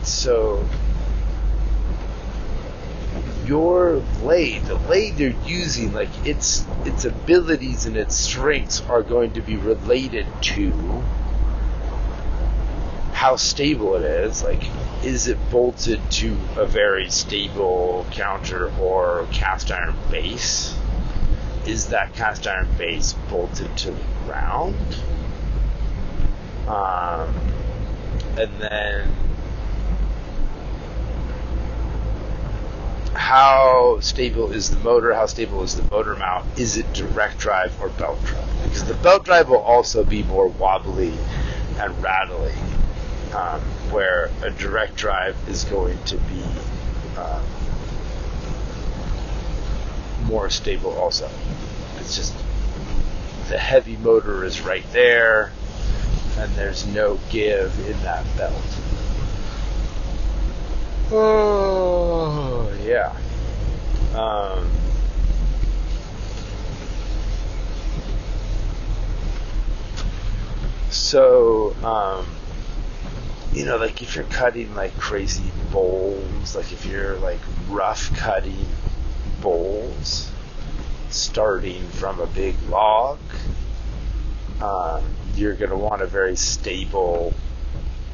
so 0.02 0.66
your 3.46 4.02
lathe, 4.22 4.66
the 4.66 4.76
lathe 4.76 5.20
you're 5.20 5.34
using, 5.44 5.92
like 5.92 6.08
its 6.26 6.64
its 6.84 7.04
abilities 7.04 7.86
and 7.86 7.96
its 7.96 8.14
strengths 8.16 8.80
are 8.82 9.02
going 9.02 9.32
to 9.32 9.42
be 9.42 9.56
related 9.56 10.26
to 10.40 10.72
how 13.12 13.36
stable 13.36 13.96
it 13.96 14.02
is. 14.02 14.42
Like, 14.42 14.62
is 15.04 15.28
it 15.28 15.38
bolted 15.50 16.00
to 16.12 16.36
a 16.56 16.66
very 16.66 17.10
stable 17.10 18.06
counter 18.10 18.72
or 18.78 19.26
cast 19.32 19.70
iron 19.70 19.96
base? 20.10 20.76
Is 21.66 21.88
that 21.88 22.14
cast 22.14 22.46
iron 22.46 22.68
base 22.76 23.14
bolted 23.30 23.76
to 23.78 23.90
the 23.90 24.02
ground? 24.24 24.76
Um, 26.66 27.34
and 28.36 28.50
then 28.58 29.14
how 33.14 33.98
stable 34.00 34.52
is 34.52 34.70
the 34.70 34.78
motor? 34.80 35.14
How 35.14 35.26
stable 35.26 35.62
is 35.62 35.76
the 35.76 35.88
motor 35.90 36.16
mount? 36.16 36.58
Is 36.58 36.76
it 36.76 36.92
direct 36.92 37.38
drive 37.38 37.80
or 37.80 37.88
belt 37.90 38.22
drive? 38.24 38.48
Because 38.64 38.84
the 38.84 38.94
belt 38.94 39.24
drive 39.24 39.48
will 39.48 39.58
also 39.58 40.04
be 40.04 40.22
more 40.24 40.48
wobbly 40.48 41.12
and 41.78 42.02
rattly, 42.02 42.52
um, 43.34 43.60
where 43.90 44.30
a 44.42 44.50
direct 44.50 44.96
drive 44.96 45.36
is 45.48 45.64
going 45.64 46.02
to 46.04 46.16
be 46.16 46.42
uh, 47.16 47.42
more 50.24 50.50
stable 50.50 50.92
also. 50.98 51.30
It's 51.98 52.16
just 52.16 52.34
the 53.48 53.58
heavy 53.58 53.96
motor 53.96 54.44
is 54.44 54.60
right 54.62 54.84
there 54.92 55.52
and 56.38 56.52
there's 56.54 56.86
no 56.86 57.18
give 57.30 57.78
in 57.88 57.98
that 58.02 58.24
belt. 58.36 58.54
Oh, 61.12 62.72
yeah. 62.82 63.14
Um, 64.18 64.70
so, 70.90 71.74
um, 71.84 72.26
you 73.52 73.64
know, 73.64 73.76
like 73.76 74.02
if 74.02 74.16
you're 74.16 74.24
cutting 74.24 74.74
like 74.74 74.96
crazy 74.98 75.52
bowls, 75.70 76.56
like 76.56 76.72
if 76.72 76.84
you're 76.86 77.16
like 77.18 77.40
rough 77.68 78.12
cutting 78.16 78.66
bowls, 79.44 80.32
starting 81.10 81.86
from 81.90 82.18
a 82.18 82.26
big 82.26 82.56
log, 82.70 83.18
um, 84.62 85.04
you're 85.36 85.54
going 85.54 85.70
to 85.70 85.76
want 85.76 86.00
a 86.00 86.06
very 86.06 86.34
stable, 86.34 87.34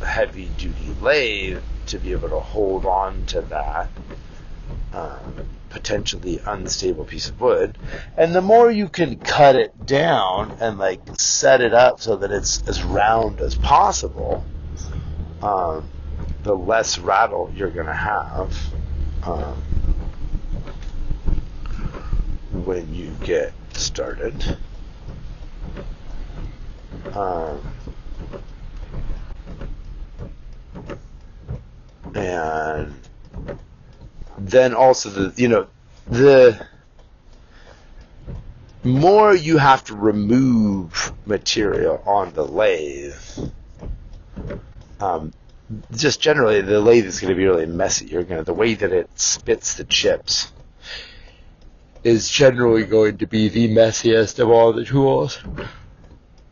heavy 0.05 0.51
duty 0.59 0.95
lathe 1.01 1.63
to 1.87 1.99
be 1.99 2.11
able 2.11 2.29
to 2.29 2.41
hold 2.41 2.85
on 2.85 3.25
to 3.27 3.41
that 3.43 3.89
um, 4.93 5.49
potentially 5.69 6.41
unstable 6.45 7.05
piece 7.05 7.29
of 7.29 7.41
wood. 7.41 7.79
And 8.17 8.35
the 8.35 8.43
more 8.43 8.69
you 8.69 8.89
can 8.89 9.17
cut 9.21 9.55
it 9.55 9.87
down 9.87 10.57
and 10.61 10.79
like 10.79 11.01
set 11.17 11.61
it 11.61 11.73
up 11.73 12.01
so 12.01 12.17
that 12.17 12.33
it's 12.33 12.67
as 12.69 12.83
round 12.83 13.41
as 13.41 13.55
possible, 13.55 14.45
um, 15.43 15.89
the 16.43 16.57
less 16.57 16.99
rattle 16.99 17.53
you're 17.55 17.71
going 17.71 17.87
to 17.87 17.93
have. 17.93 18.59
Um, 19.23 19.63
when 22.53 22.93
you 22.95 23.11
get 23.23 23.53
started. 23.73 24.59
Um, 27.13 27.61
and 32.15 32.95
then 34.39 34.75
also 34.75 35.11
the 35.11 35.41
you 35.41 35.49
know 35.49 35.67
the 36.09 36.67
more 38.83 39.35
you 39.35 39.59
have 39.59 39.85
to 39.85 39.95
remove 39.95 41.13
material 41.27 42.03
on 42.07 42.33
the 42.33 42.45
lathe 42.45 43.15
um, 45.01 45.33
just 45.93 46.21
generally 46.21 46.61
the 46.63 46.81
lathe 46.81 47.07
is 47.07 47.21
going 47.21 47.33
to 47.33 47.37
be 47.37 47.45
really 47.45 47.67
messy 47.67 48.07
you're 48.07 48.25
going 48.25 48.41
to 48.41 48.45
the 48.45 48.55
way 48.55 48.75
that 48.75 48.93
it 48.93 49.09
spits 49.19 49.75
the 49.75 49.85
chips 49.85 50.51
is 52.03 52.29
generally 52.29 52.85
going 52.85 53.19
to 53.19 53.27
be 53.27 53.49
the 53.49 53.69
messiest 53.69 54.39
of 54.39 54.51
all 54.51 54.73
the 54.73 54.85
tools 54.85 55.39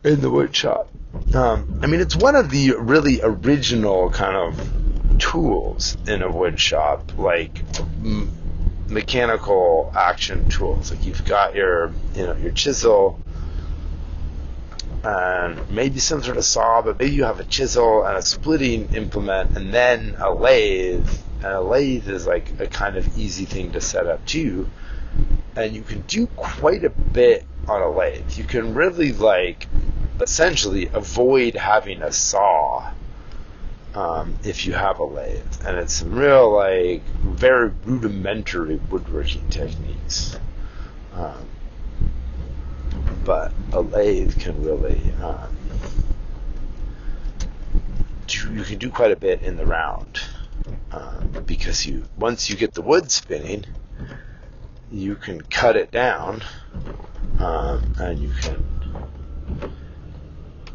in 0.05 0.21
the 0.21 0.31
wood 0.31 0.55
shop. 0.55 0.89
Um, 1.35 1.81
I 1.83 1.87
mean, 1.87 2.01
it's 2.01 2.17
one 2.17 2.37
of 2.37 2.51
the 2.51 2.75
really 2.79 3.21
original 3.23 4.11
kind 4.11 4.37
of 4.37 5.19
tools 5.19 5.97
in 6.07 6.23
a 6.23 6.31
wood 6.31 6.61
shop, 6.61 7.17
like 7.19 7.63
m- 8.03 8.31
mechanical 8.89 9.93
action 9.95 10.49
tools. 10.49 10.91
Like 10.91 11.05
you've 11.05 11.25
got 11.25 11.55
your, 11.55 11.93
you 12.15 12.27
know, 12.27 12.37
your 12.37 12.53
chisel 12.53 13.21
and 15.05 15.71
maybe 15.71 16.01
some 16.01 16.23
sort 16.23 16.37
of 16.37 16.45
saw, 16.45 16.83
but 16.83 16.99
maybe 16.99 17.15
you 17.15 17.25
have 17.25 17.41
a 17.41 17.45
chisel 17.45 18.05
and 18.05 18.17
a 18.17 18.23
splitting 18.23 18.95
implement 18.95 19.57
and 19.57 19.73
then 19.73 20.17
a 20.19 20.31
lathe. 20.33 21.09
And 21.37 21.47
a 21.53 21.61
lathe 21.61 22.09
is 22.09 22.27
like 22.27 22.61
a 22.61 22.67
kind 22.67 22.97
of 22.97 23.17
easy 23.17 23.45
thing 23.45 23.73
to 23.73 23.81
set 23.81 24.07
up 24.07 24.25
too 24.27 24.69
and 25.57 25.75
you 25.75 25.83
can 25.83 26.03
do 26.03 26.27
quite 26.37 26.85
a 26.85 26.91
bit 26.91 27.45
on 27.69 27.83
a 27.83 27.91
lathe. 27.91 28.37
You 28.37 28.45
can 28.45 28.75
really 28.75 29.13
like 29.13 29.67
essentially 30.21 30.89
avoid 30.93 31.55
having 31.55 32.03
a 32.03 32.13
saw 32.13 32.93
um, 33.95 34.37
if 34.45 34.67
you 34.67 34.73
have 34.75 34.99
a 34.99 35.05
lathe, 35.05 35.67
and 35.67 35.77
it's 35.77 35.95
some 35.95 36.15
real 36.15 36.53
like 36.53 37.03
very 37.23 37.71
rudimentary 37.85 38.77
woodworking 38.77 39.49
techniques. 39.49 40.39
Um, 41.15 41.49
but 43.25 43.53
a 43.73 43.81
lathe 43.81 44.39
can 44.39 44.63
really 44.63 45.01
um, 45.23 45.57
do, 48.27 48.55
you 48.55 48.63
can 48.63 48.79
do 48.79 48.91
quite 48.91 49.11
a 49.11 49.17
bit 49.17 49.43
in 49.43 49.57
the 49.57 49.67
round 49.67 50.21
um, 50.93 51.45
because 51.47 51.85
you 51.85 52.05
once 52.17 52.49
you 52.49 52.57
get 52.57 52.75
the 52.75 52.83
wood 52.83 53.11
spinning, 53.11 53.65
you 54.91 55.15
can 55.15 55.41
cut 55.43 55.77
it 55.77 55.91
down 55.91 56.43
um, 57.39 57.95
and 57.99 58.19
you 58.19 58.33
can 58.41 58.65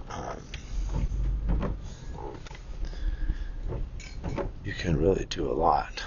um, 0.10 0.38
you 4.64 4.74
can 4.74 5.00
really 5.00 5.26
do 5.26 5.52
a 5.52 5.54
lot 5.54 6.04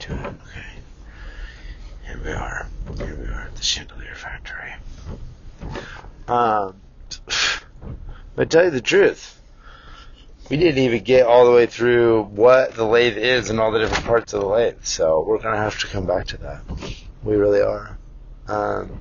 to 0.00 0.12
it. 0.12 0.18
Okay. 0.20 0.66
Here 2.06 2.20
we 2.22 2.32
are. 2.32 2.68
Here 2.98 3.16
we 3.16 3.26
are 3.26 3.42
at 3.42 3.56
the 3.56 3.62
chandelier 3.62 4.14
factory. 4.14 4.74
Um, 6.28 6.80
but 8.36 8.50
tell 8.50 8.64
you 8.64 8.70
the 8.70 8.80
truth, 8.80 9.40
we 10.50 10.56
didn't 10.58 10.82
even 10.82 11.02
get 11.02 11.26
all 11.26 11.46
the 11.46 11.52
way 11.52 11.66
through 11.66 12.24
what 12.24 12.74
the 12.74 12.84
lathe 12.84 13.16
is 13.16 13.50
and 13.50 13.58
all 13.58 13.72
the 13.72 13.78
different 13.78 14.04
parts 14.04 14.32
of 14.34 14.40
the 14.40 14.46
lathe. 14.46 14.84
So 14.84 15.24
we're 15.26 15.40
gonna 15.40 15.56
have 15.56 15.78
to 15.80 15.86
come 15.86 16.06
back 16.06 16.26
to 16.28 16.36
that. 16.38 16.62
We 17.24 17.36
really 17.36 17.62
are. 17.62 17.96
Um, 18.48 19.00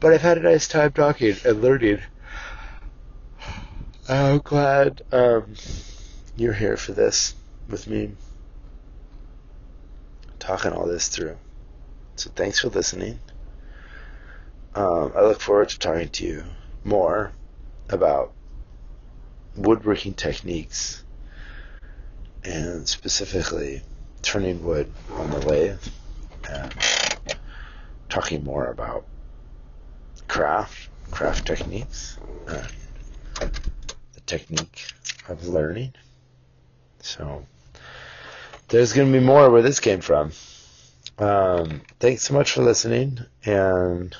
but 0.00 0.14
I've 0.14 0.22
had 0.22 0.38
a 0.38 0.42
nice 0.42 0.66
time 0.66 0.92
talking 0.92 1.36
and 1.44 1.60
learning. 1.60 2.00
I'm 4.08 4.38
glad 4.38 5.02
um, 5.12 5.54
you're 6.36 6.54
here 6.54 6.78
for 6.78 6.92
this 6.92 7.34
with 7.68 7.86
me, 7.86 8.12
talking 10.38 10.72
all 10.72 10.86
this 10.86 11.08
through. 11.08 11.36
So 12.16 12.30
thanks 12.34 12.60
for 12.60 12.68
listening. 12.68 13.18
Um, 14.74 15.12
I 15.14 15.22
look 15.22 15.40
forward 15.40 15.68
to 15.70 15.78
talking 15.78 16.08
to 16.08 16.26
you 16.26 16.44
more 16.84 17.32
about 17.90 18.32
woodworking 19.56 20.14
techniques 20.14 21.04
and 22.42 22.88
specifically 22.88 23.82
turning 24.24 24.64
wood 24.64 24.92
on 25.12 25.30
the 25.30 25.38
lathe 25.40 25.82
and 26.50 26.74
talking 28.08 28.42
more 28.42 28.66
about 28.66 29.04
craft, 30.28 30.88
craft 31.10 31.46
techniques, 31.46 32.18
and 32.46 32.66
the 34.14 34.20
technique 34.26 34.86
of 35.28 35.46
learning. 35.46 35.92
So 37.00 37.44
there's 38.68 38.92
going 38.92 39.12
to 39.12 39.18
be 39.18 39.24
more 39.24 39.50
where 39.50 39.62
this 39.62 39.80
came 39.80 40.00
from. 40.00 40.32
Um, 41.18 41.82
thanks 42.00 42.22
so 42.22 42.34
much 42.34 42.52
for 42.52 42.62
listening 42.62 43.20
and 43.44 44.16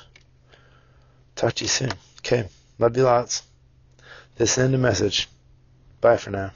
talk 1.35 1.53
to 1.55 1.63
you 1.63 1.67
soon. 1.67 1.91
Okay. 2.19 2.47
Love 2.79 2.95
you 2.95 3.03
lots. 3.03 3.43
This 4.37 4.57
end 4.57 4.75
a 4.75 4.77
message. 4.77 5.29
Bye 6.01 6.17
for 6.17 6.29
now. 6.29 6.51